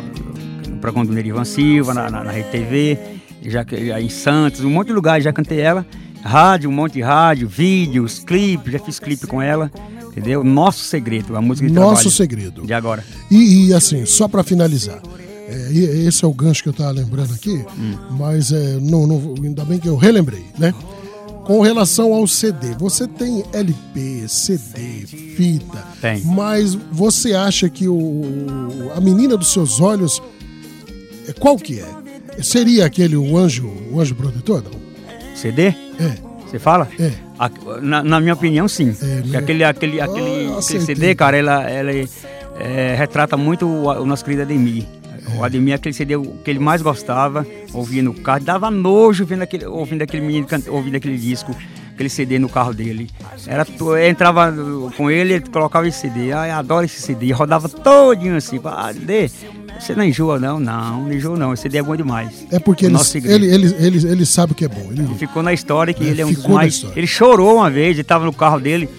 programa 0.82 1.06
do 1.08 1.14
Nerivan 1.14 1.46
Silva, 1.46 1.94
na, 1.94 2.10
na, 2.10 2.24
na 2.24 2.32
Rede 2.32 2.50
TV, 2.50 2.98
já, 3.46 3.64
já 3.70 4.02
em 4.02 4.10
Santos, 4.10 4.62
um 4.62 4.70
monte 4.70 4.88
de 4.88 4.94
lugares 4.94 5.24
já 5.24 5.32
cantei 5.32 5.60
ela. 5.60 5.86
Rádio, 6.24 6.70
um 6.70 6.74
monte 6.74 6.94
de 6.94 7.02
rádio, 7.02 7.48
vídeos, 7.48 8.20
clipes, 8.20 8.72
já 8.74 8.80
fiz 8.80 9.00
clipe 9.00 9.26
com 9.26 9.42
ela, 9.42 9.72
entendeu? 10.12 10.44
Nosso 10.44 10.84
Segredo, 10.84 11.36
a 11.36 11.42
música 11.42 11.68
de 11.68 11.74
Nosso 11.74 11.94
trabalho 11.96 12.12
Segredo. 12.12 12.62
De 12.66 12.74
agora. 12.74 13.04
E, 13.32 13.68
e, 13.70 13.74
assim, 13.74 14.06
só 14.06 14.28
pra 14.28 14.44
finalizar. 14.44 15.02
é, 15.50 15.72
esse 16.08 16.24
é 16.24 16.28
o 16.28 16.34
gancho 16.34 16.62
que 16.62 16.70
eu 16.70 16.74
tava 16.74 16.92
lembrando 16.92 17.34
aqui, 17.34 17.66
Hum. 17.78 17.96
mas 18.12 18.52
é, 18.52 18.78
não, 18.80 19.08
não- 19.08 19.34
ainda 19.44 19.66
bem 19.66 19.80
que 19.80 19.88
eu 19.90 19.96
relembrei, 19.96 20.46
né? 20.60 20.74
Com 21.44 21.60
relação 21.62 22.14
ao 22.14 22.28
CD, 22.28 22.76
você 22.78 23.08
tem 23.08 23.44
LP, 23.52 24.26
CD, 24.28 25.08
fita, 25.36 25.84
Tem. 26.00 26.22
mas 26.24 26.76
você 26.92 27.34
acha 27.34 27.68
que 27.68 27.88
o, 27.88 28.92
a 28.96 29.02
menina 29.02 29.36
dos 29.36 29.52
seus 29.52 29.82
olhos, 29.82 30.22
qual 31.40 31.58
que 31.58 31.80
é? 31.80 32.44
Seria 32.44 32.86
aquele 32.86 33.16
o 33.16 33.38
anjo, 33.38 33.72
o 33.92 34.00
anjo 34.00 34.16
protetor? 34.16 34.64
Não? 34.64 35.36
CD? 35.36 35.68
É. 35.68 36.32
Você 36.48 36.60
fala? 36.60 36.88
É. 37.00 37.12
Na, 37.82 38.04
na 38.04 38.20
minha 38.20 38.34
opinião, 38.34 38.68
sim. 38.68 38.94
Porque 38.94 39.38
Aquele, 39.38 39.64
aquele, 39.64 40.00
aquele, 40.00 40.02
aquele 40.02 40.58
acertei. 40.58 40.96
CD, 40.96 41.16
cara, 41.16 41.38
ela, 41.38 41.70
ela 41.70 41.92
é, 42.60 42.96
retrata 42.98 43.38
muito 43.38 43.66
o, 43.66 43.88
o 43.88 44.06
nosso 44.06 44.24
querido 44.24 44.44
Ademir. 44.44 44.86
O 45.38 45.44
Ademir, 45.44 45.76
aquele 45.76 45.94
CD 45.94 46.16
o 46.16 46.24
que 46.44 46.52
ele 46.52 46.60
mais 46.60 46.82
gostava, 46.82 47.48
ouvia 47.74 48.04
no 48.04 48.14
carro, 48.14 48.44
dava 48.44 48.70
nojo 48.70 49.24
ouvindo 49.24 49.42
aquele, 49.44 49.66
ouvindo 49.66 50.02
aquele 50.02 50.26
menino, 50.26 50.46
ouvindo 50.70 50.96
aquele 50.96 51.18
disco, 51.18 51.56
aquele 52.02 52.10
CD 52.10 52.40
no 52.40 52.50
carro 52.50 52.74
dele. 52.74 53.10
Era, 53.46 53.66
eu 53.80 54.10
entrava 54.10 54.54
com 54.98 55.10
ele, 55.10 55.34
ele 55.34 55.46
colocava 55.50 55.88
esse 55.88 56.00
CD, 56.00 56.32
ai, 56.32 56.50
adoro 56.50 56.86
esse 56.86 57.00
CD, 57.00 57.32
rodava 57.32 57.70
todinho 57.70 58.36
assim, 58.36 58.60
ah, 58.66 58.92
Dê, 58.92 59.30
você 59.80 59.96
não 59.96 60.04
enjoa 60.04 60.40
não? 60.40 60.60
Não, 60.60 61.04
não 61.04 61.14
enjoa 61.14 61.38
não, 61.38 61.54
esse 61.54 61.64
CD 61.64 61.78
é 61.78 61.84
bom 61.84 61.96
demais. 61.96 62.46
É 62.52 62.60
porque 62.60 62.88
ele, 62.88 62.98
ele, 63.26 63.46
ele, 63.48 63.76
ele, 63.80 64.08
ele 64.08 64.26
sabe 64.26 64.54
o 64.54 64.56
que 64.56 64.66
é 64.66 64.68
bom. 64.68 64.92
Ele, 64.92 65.08
Ficou 65.16 65.44
na 65.44 65.54
história 65.54 65.94
que 65.94 66.04
É, 66.04 66.08
ele 66.08 66.22
é 66.22 66.26
um 66.26 66.34
dos 66.34 66.46
mais. 66.48 66.84
Ele 66.96 67.08
chorou 67.08 67.56
uma 67.56 67.70
vez, 67.70 67.92
ele 67.92 68.02
estava 68.02 68.26
no 68.26 68.34
carro 68.34 68.60
dele. 68.60 68.90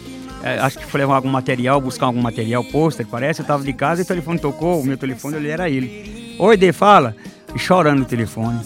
é, 0.45 0.59
acho 0.61 0.79
que 0.79 0.87
foi 0.87 1.01
levar 1.01 1.17
algum 1.17 1.29
material, 1.29 1.81
buscar 1.81 2.07
algum 2.07 2.23
material, 2.23 2.65
pôster, 2.65 3.07
parece. 3.07 3.41
Eu 3.41 3.45
estava 3.45 3.65
de 3.65 3.73
casa 3.73 4.03
e 4.03 4.05
o 4.05 4.07
telefone 4.07 4.39
tocou, 4.39 4.81
o 4.81 4.85
meu 4.85 4.97
telefone 4.97 5.37
ele 5.37 5.49
era 5.49 5.69
ele. 5.69 6.37
Oi, 6.39 6.57
Dê, 6.57 6.73
fala. 6.73 7.15
E 7.55 7.59
chorando 7.59 7.99
no 7.99 8.05
telefone. 8.05 8.61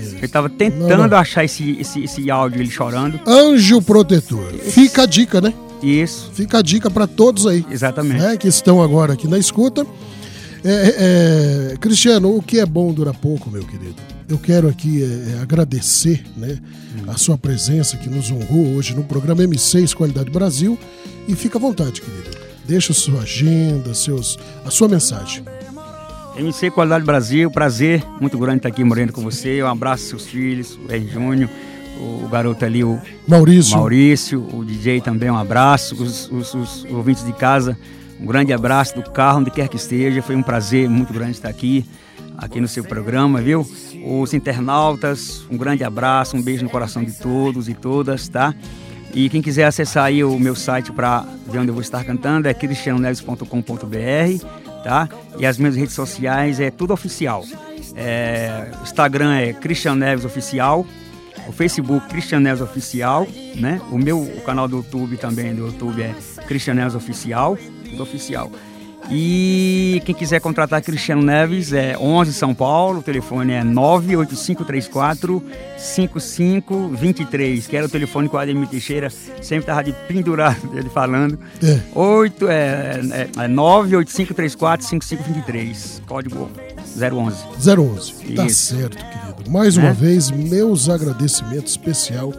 Ele 0.00 0.24
estava 0.24 0.48
tentando 0.48 1.08
Não, 1.08 1.18
achar 1.18 1.44
esse, 1.44 1.78
esse, 1.80 2.04
esse 2.04 2.30
áudio, 2.30 2.60
ele 2.60 2.70
chorando. 2.70 3.20
Anjo 3.26 3.80
protetor. 3.82 4.52
Fica 4.54 5.02
a 5.02 5.06
dica, 5.06 5.40
né? 5.40 5.52
Isso. 5.82 6.30
Fica 6.34 6.58
a 6.58 6.62
dica 6.62 6.90
para 6.90 7.06
todos 7.06 7.46
aí. 7.46 7.64
Exatamente. 7.70 8.20
né, 8.20 8.36
que 8.36 8.48
estão 8.48 8.82
agora 8.82 9.12
aqui 9.12 9.28
na 9.28 9.38
escuta. 9.38 9.86
É, 10.64 10.70
é, 10.70 11.72
é, 11.72 11.76
Cristiano, 11.76 12.36
o 12.36 12.42
que 12.42 12.58
é 12.58 12.66
bom 12.66 12.92
dura 12.92 13.14
pouco, 13.14 13.50
meu 13.50 13.64
querido. 13.64 13.96
Eu 14.28 14.38
quero 14.38 14.68
aqui 14.68 15.02
é, 15.02 15.36
é, 15.36 15.40
agradecer 15.40 16.22
né, 16.36 16.58
a 17.06 17.16
sua 17.16 17.38
presença 17.38 17.96
que 17.96 18.10
nos 18.10 18.30
honrou 18.30 18.74
hoje 18.74 18.94
no 18.94 19.04
programa 19.04 19.42
M6 19.42 19.94
Qualidade 19.94 20.30
Brasil. 20.30 20.78
E 21.26 21.34
fica 21.34 21.58
à 21.58 21.60
vontade, 21.60 22.00
querido. 22.00 22.36
Deixa 22.66 22.92
a 22.92 22.94
sua 22.94 23.20
agenda, 23.20 23.94
seus, 23.94 24.38
a 24.64 24.70
sua 24.70 24.88
mensagem. 24.88 25.42
MC 26.38 26.70
Qualidade 26.70 27.04
Brasil, 27.04 27.50
prazer 27.50 28.02
muito 28.20 28.38
grande 28.38 28.58
estar 28.58 28.68
aqui 28.68 28.84
morando 28.84 29.12
com 29.12 29.20
você. 29.22 29.62
Um 29.62 29.66
abraço 29.66 30.02
aos 30.14 30.22
seus 30.22 30.26
filhos, 30.26 30.78
o 30.88 30.92
R. 30.92 31.06
Júnior, 31.08 31.50
o 32.00 32.28
garoto 32.28 32.64
ali, 32.64 32.84
o 32.84 33.00
Maurício. 33.26 33.76
Maurício, 33.76 34.46
o 34.52 34.64
DJ 34.64 35.00
também, 35.00 35.30
um 35.30 35.36
abraço. 35.36 36.00
Os, 36.00 36.30
os- 36.30 36.54
os 36.54 36.84
ouvintes 36.90 37.24
de 37.24 37.32
casa, 37.32 37.76
Um 38.20 38.26
grande 38.26 38.52
abraço 38.52 38.96
do 38.96 39.10
carro, 39.10 39.38
onde 39.40 39.50
quer 39.50 39.68
que 39.68 39.76
esteja. 39.76 40.20
Foi 40.22 40.34
um 40.36 40.42
prazer 40.42 40.88
muito 40.88 41.12
grande 41.12 41.32
estar 41.32 41.48
aqui, 41.48 41.84
aqui 42.36 42.60
no 42.60 42.66
seu 42.66 42.82
programa, 42.84 43.40
viu? 43.40 43.64
Os 44.04 44.34
internautas, 44.34 45.44
um 45.50 45.56
grande 45.56 45.84
abraço, 45.84 46.36
um 46.36 46.42
beijo 46.42 46.64
no 46.64 46.70
coração 46.70 47.02
de 47.04 47.12
todos 47.12 47.68
e 47.68 47.74
todas, 47.74 48.26
tá? 48.28 48.52
E 49.14 49.28
quem 49.28 49.40
quiser 49.40 49.64
acessar 49.66 50.04
aí 50.04 50.22
o 50.24 50.36
meu 50.38 50.54
site 50.56 50.90
para 50.92 51.24
ver 51.48 51.58
onde 51.60 51.68
eu 51.68 51.74
vou 51.74 51.80
estar 51.80 52.02
cantando 52.04 52.48
é 52.48 52.54
cristianoneves.com.br, 52.54 54.44
tá? 54.82 55.08
E 55.38 55.46
as 55.46 55.58
minhas 55.58 55.76
redes 55.76 55.94
sociais 55.94 56.60
é 56.60 56.70
tudo 56.70 56.92
oficial. 56.92 57.44
É, 57.94 58.70
Instagram 58.82 59.34
é 59.34 59.52
Cristiano 59.52 59.98
Neves 59.98 60.24
Oficial, 60.24 60.86
o 61.46 61.52
Facebook 61.52 62.06
Cristiano 62.08 62.44
Neves 62.44 62.60
Oficial, 62.60 63.26
né? 63.56 63.80
O 63.90 63.98
meu 63.98 64.20
o 64.20 64.40
canal 64.42 64.68
do 64.68 64.76
YouTube 64.76 65.16
também 65.16 65.54
do 65.54 65.66
YouTube 65.66 66.02
é 66.02 66.14
Cristiano 66.46 66.80
Neves 66.80 66.94
Oficial, 66.94 67.58
tudo 67.84 68.02
oficial. 68.02 68.50
E 69.10 70.02
quem 70.04 70.14
quiser 70.14 70.38
contratar 70.40 70.82
Cristiano 70.82 71.22
Neves 71.22 71.72
é 71.72 71.96
11 71.98 72.32
São 72.34 72.54
Paulo, 72.54 72.98
o 72.98 73.02
telefone 73.02 73.52
é 73.54 73.64
98534 73.64 75.42
5523, 75.78 77.66
que 77.66 77.76
era 77.76 77.86
o 77.86 77.88
telefone 77.88 78.28
que 78.28 78.36
o 78.36 78.38
Ademir 78.38 78.68
Teixeira 78.68 79.08
sempre 79.10 79.58
estava 79.60 79.82
de 79.82 79.92
pendurado 80.06 80.58
ele 80.76 80.90
falando. 80.90 81.38
É. 81.62 81.80
8, 81.94 82.48
é, 82.48 83.00
é, 83.38 83.44
é 83.44 83.48
98534 83.48 84.86
5523, 84.86 86.02
código 86.06 86.50
011. 86.96 87.36
011. 87.80 88.12
Tá 88.34 88.44
Isso. 88.46 88.76
certo, 88.76 88.96
querido. 88.96 89.50
Mais 89.50 89.76
uma 89.78 89.88
Né? 89.88 89.96
vez, 89.98 90.30
meus 90.30 90.88
agradecimentos 90.90 91.70
especial 91.72 92.34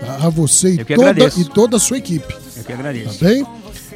tá, 0.00 0.26
a 0.26 0.28
você 0.28 0.72
e 0.74 0.84
toda, 0.84 1.10
agradeço. 1.10 1.40
e 1.40 1.44
toda 1.44 1.76
a 1.76 1.80
sua 1.80 1.98
equipe. 1.98 2.34
Eu 2.56 2.64
que 2.64 2.72
agradeço. 2.72 3.18
Tá 3.20 3.26
bem? 3.26 3.46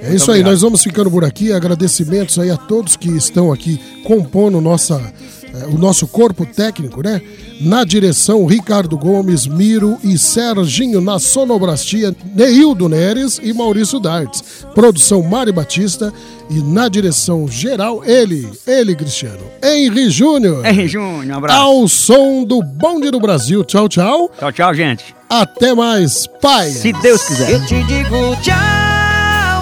É 0.05 0.15
isso 0.15 0.31
aí, 0.31 0.43
nós 0.43 0.61
vamos 0.61 0.83
ficando 0.83 1.11
por 1.11 1.25
aqui. 1.25 1.53
Agradecimentos 1.53 2.39
aí 2.39 2.51
a 2.51 2.57
todos 2.57 2.97
que 2.97 3.09
estão 3.11 3.53
aqui 3.53 3.81
compondo 4.05 4.61
nossa, 4.61 5.01
eh, 5.55 5.67
o 5.67 5.79
nosso 5.79 6.07
corpo 6.07 6.45
técnico, 6.45 7.03
né? 7.03 7.23
Na 7.61 7.85
direção, 7.85 8.45
Ricardo 8.45 8.99
Gomes, 8.99 9.47
Miro 9.47 9.97
e 10.03 10.19
Serginho. 10.19 11.01
Na 11.01 11.19
sonoblastia, 11.19 12.15
Neildo 12.35 12.89
Neres 12.89 13.41
e 13.43 13.53
Maurício 13.53 13.99
Dartes. 13.99 14.67
Produção 14.75 15.23
Mari 15.23 15.53
Batista. 15.53 16.13
E 16.51 16.61
na 16.61 16.89
direção 16.89 17.49
geral, 17.49 18.05
ele, 18.05 18.47
ele, 18.67 18.95
Cristiano, 18.95 19.41
Henry 19.63 20.11
Júnior. 20.11 20.67
Henry 20.67 20.87
Júnior, 20.87 21.27
um 21.27 21.39
abraço. 21.39 21.59
Ao 21.59 21.89
som 21.89 22.45
do 22.45 22.63
Bonde 22.63 23.11
do 23.11 23.19
Brasil. 23.19 23.65
Tchau, 23.65 23.89
tchau. 23.89 24.31
Tchau, 24.39 24.53
tchau, 24.53 24.75
gente. 24.75 25.17
Até 25.31 25.75
mais. 25.75 26.27
Pai. 26.43 26.71
Se 26.71 26.93
Deus 26.93 27.23
quiser. 27.23 27.51
Eu 27.51 27.65
te 27.65 27.83
digo 27.85 28.37
tchau, 28.43 28.55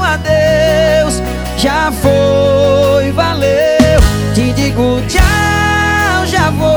adeus, 0.03 1.23
já 1.57 1.93
foi, 1.93 3.13
valeu. 3.13 4.01
Te 4.35 4.53
digo 4.53 5.01
tchau, 5.09 6.27
já 6.27 6.51
vou 6.51 6.77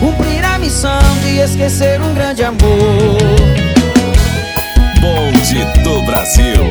cumprir 0.00 0.44
a 0.44 0.58
missão 0.58 1.00
de 1.22 1.38
esquecer 1.38 2.00
um 2.00 2.14
grande 2.14 2.44
amor. 2.44 2.58
Bonde 5.00 5.64
do 5.82 6.02
Brasil. 6.02 6.64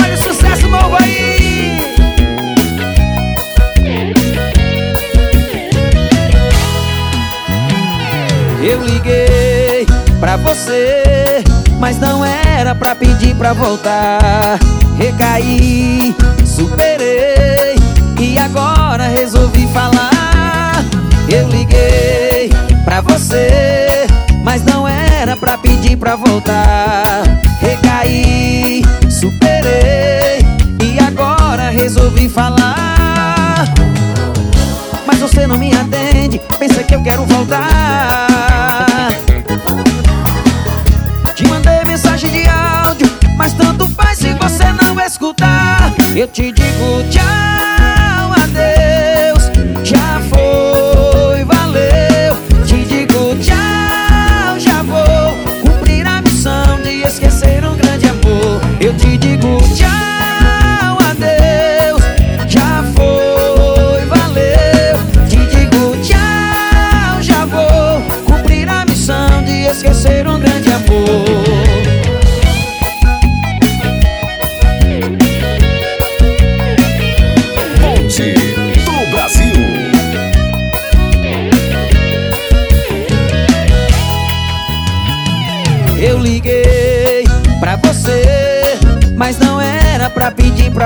Olha 0.00 0.14
o 0.14 0.18
sucesso 0.18 0.68
novo 0.68 0.96
aí. 1.00 1.28
Eu 8.62 8.82
liguei 8.82 9.86
pra 10.20 10.36
você, 10.36 11.42
mas 11.78 11.98
não 11.98 12.24
era 12.68 12.74
pra 12.74 12.94
pedir 12.94 13.34
pra 13.34 13.54
voltar. 13.54 14.58
Recaí, 14.98 16.14
superei 16.44 17.76
e 18.20 18.38
agora 18.38 19.04
resolvi 19.04 19.66
falar. 19.68 20.84
Eu 21.30 21.48
liguei 21.48 22.50
pra 22.84 23.00
você, 23.00 24.06
mas 24.44 24.62
não 24.64 24.86
era 24.86 25.34
pra 25.34 25.56
pedir 25.56 25.96
pra 25.96 26.14
voltar. 26.14 27.22
Recaí, 27.58 28.82
superei 29.08 30.44
e 30.82 31.00
agora 31.00 31.70
resolvi 31.70 32.28
falar. 32.28 33.64
Mas 35.06 35.18
você 35.20 35.46
não 35.46 35.56
me 35.56 35.72
atende, 35.72 36.38
pensa 36.58 36.82
que 36.82 36.94
eu 36.94 37.02
quero 37.02 37.24
voltar. 37.24 38.27
Eu 46.18 46.26
te 46.26 46.50
digo 46.50 47.04
tchau, 47.12 47.77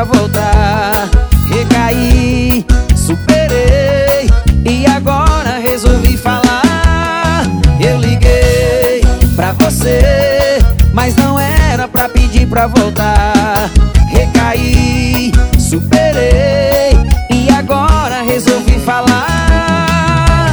voltar. 0.04 1.08
Recaí, 1.48 2.64
superei 2.96 4.28
e 4.64 4.86
agora 4.86 5.58
resolvi 5.58 6.16
falar. 6.16 7.44
Eu 7.80 7.98
liguei 7.98 9.02
pra 9.36 9.52
você, 9.52 10.58
mas 10.92 11.16
não 11.16 11.38
era 11.38 11.86
pra 11.86 12.08
pedir 12.08 12.46
pra 12.46 12.66
voltar. 12.66 13.70
Recaí, 14.08 15.32
superei 15.58 16.96
e 17.30 17.50
agora 17.50 18.22
resolvi 18.22 18.78
falar. 18.80 20.48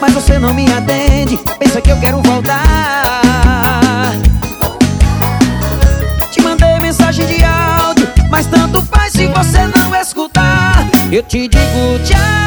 Mas 0.00 0.12
você 0.12 0.38
não 0.38 0.52
me 0.52 0.70
atende, 0.72 1.38
pensa 1.58 1.80
que 1.80 1.90
eu 1.90 1.98
quero 1.98 2.20
voltar. 2.22 3.25
Eu 11.16 11.22
te 11.22 11.48
digo 11.48 11.98
tchau, 12.04 12.45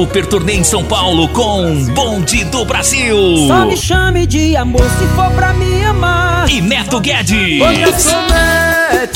Super 0.00 0.24
Turnê 0.24 0.54
em 0.54 0.64
São 0.64 0.82
Paulo 0.82 1.28
com 1.28 1.84
Bonde 1.92 2.42
do 2.44 2.64
Brasil. 2.64 3.18
Só 3.46 3.66
me 3.66 3.76
chame 3.76 4.26
de 4.26 4.56
amor 4.56 4.80
se 4.80 5.06
for 5.14 5.30
pra 5.32 5.52
me 5.52 5.84
amar. 5.84 6.48
E 6.48 6.62
Neto 6.62 6.98
Guedes. 7.00 8.06
Uma 8.06 9.06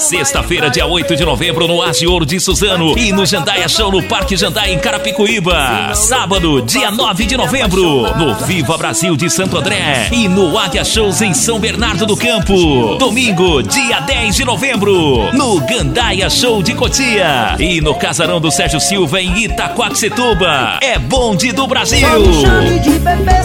Sexta-feira, 0.00 0.68
dia 0.68 0.84
8 0.84 1.14
de 1.14 1.24
novembro, 1.24 1.68
no 1.68 1.80
Age 1.80 2.04
Ouro 2.06 2.26
de 2.26 2.40
Suzano. 2.40 2.98
E 2.98 3.12
no 3.12 3.24
Jandaia 3.24 3.68
Show 3.68 3.92
no 3.92 4.02
Parque 4.02 4.36
Jandaia, 4.36 4.72
em 4.72 4.78
Carapicuíba. 4.78 5.94
Sábado, 5.94 6.60
dia 6.62 6.90
9 6.90 7.24
de 7.24 7.36
novembro, 7.36 8.02
no 8.16 8.34
Viva 8.34 8.76
Brasil 8.76 9.16
de 9.16 9.30
Santo 9.30 9.56
André. 9.56 10.08
E 10.10 10.28
no 10.28 10.58
Águia 10.58 10.84
Shows 10.84 11.22
em 11.22 11.32
São 11.32 11.60
Bernardo 11.60 12.04
do 12.04 12.16
Campo. 12.16 12.96
Domingo, 12.96 13.62
dia 13.62 14.00
10 14.00 14.34
de 14.34 14.44
novembro, 14.44 15.32
no 15.32 15.60
Gandaia 15.60 16.28
Show 16.28 16.62
de 16.62 16.74
Cotia. 16.74 17.54
E 17.58 17.80
no 17.80 17.94
Casarão 17.94 18.40
do 18.40 18.50
Sérgio 18.50 18.80
Silva, 18.80 19.20
em 19.20 19.44
Itaquaquecetuba. 19.44 20.80
É 20.82 20.98
bonde 20.98 21.52
do 21.52 21.66
Brasil. 21.68 22.08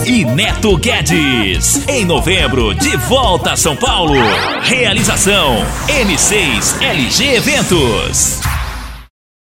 E 0.05 0.25
Neto 0.25 0.75
Guedes. 0.77 1.87
Em 1.87 2.03
novembro, 2.03 2.73
de 2.73 2.97
volta 2.97 3.51
a 3.51 3.55
São 3.55 3.75
Paulo. 3.75 4.15
Realização 4.63 5.63
M6 6.15 6.79
LG 6.79 7.35
Eventos. 7.35 8.44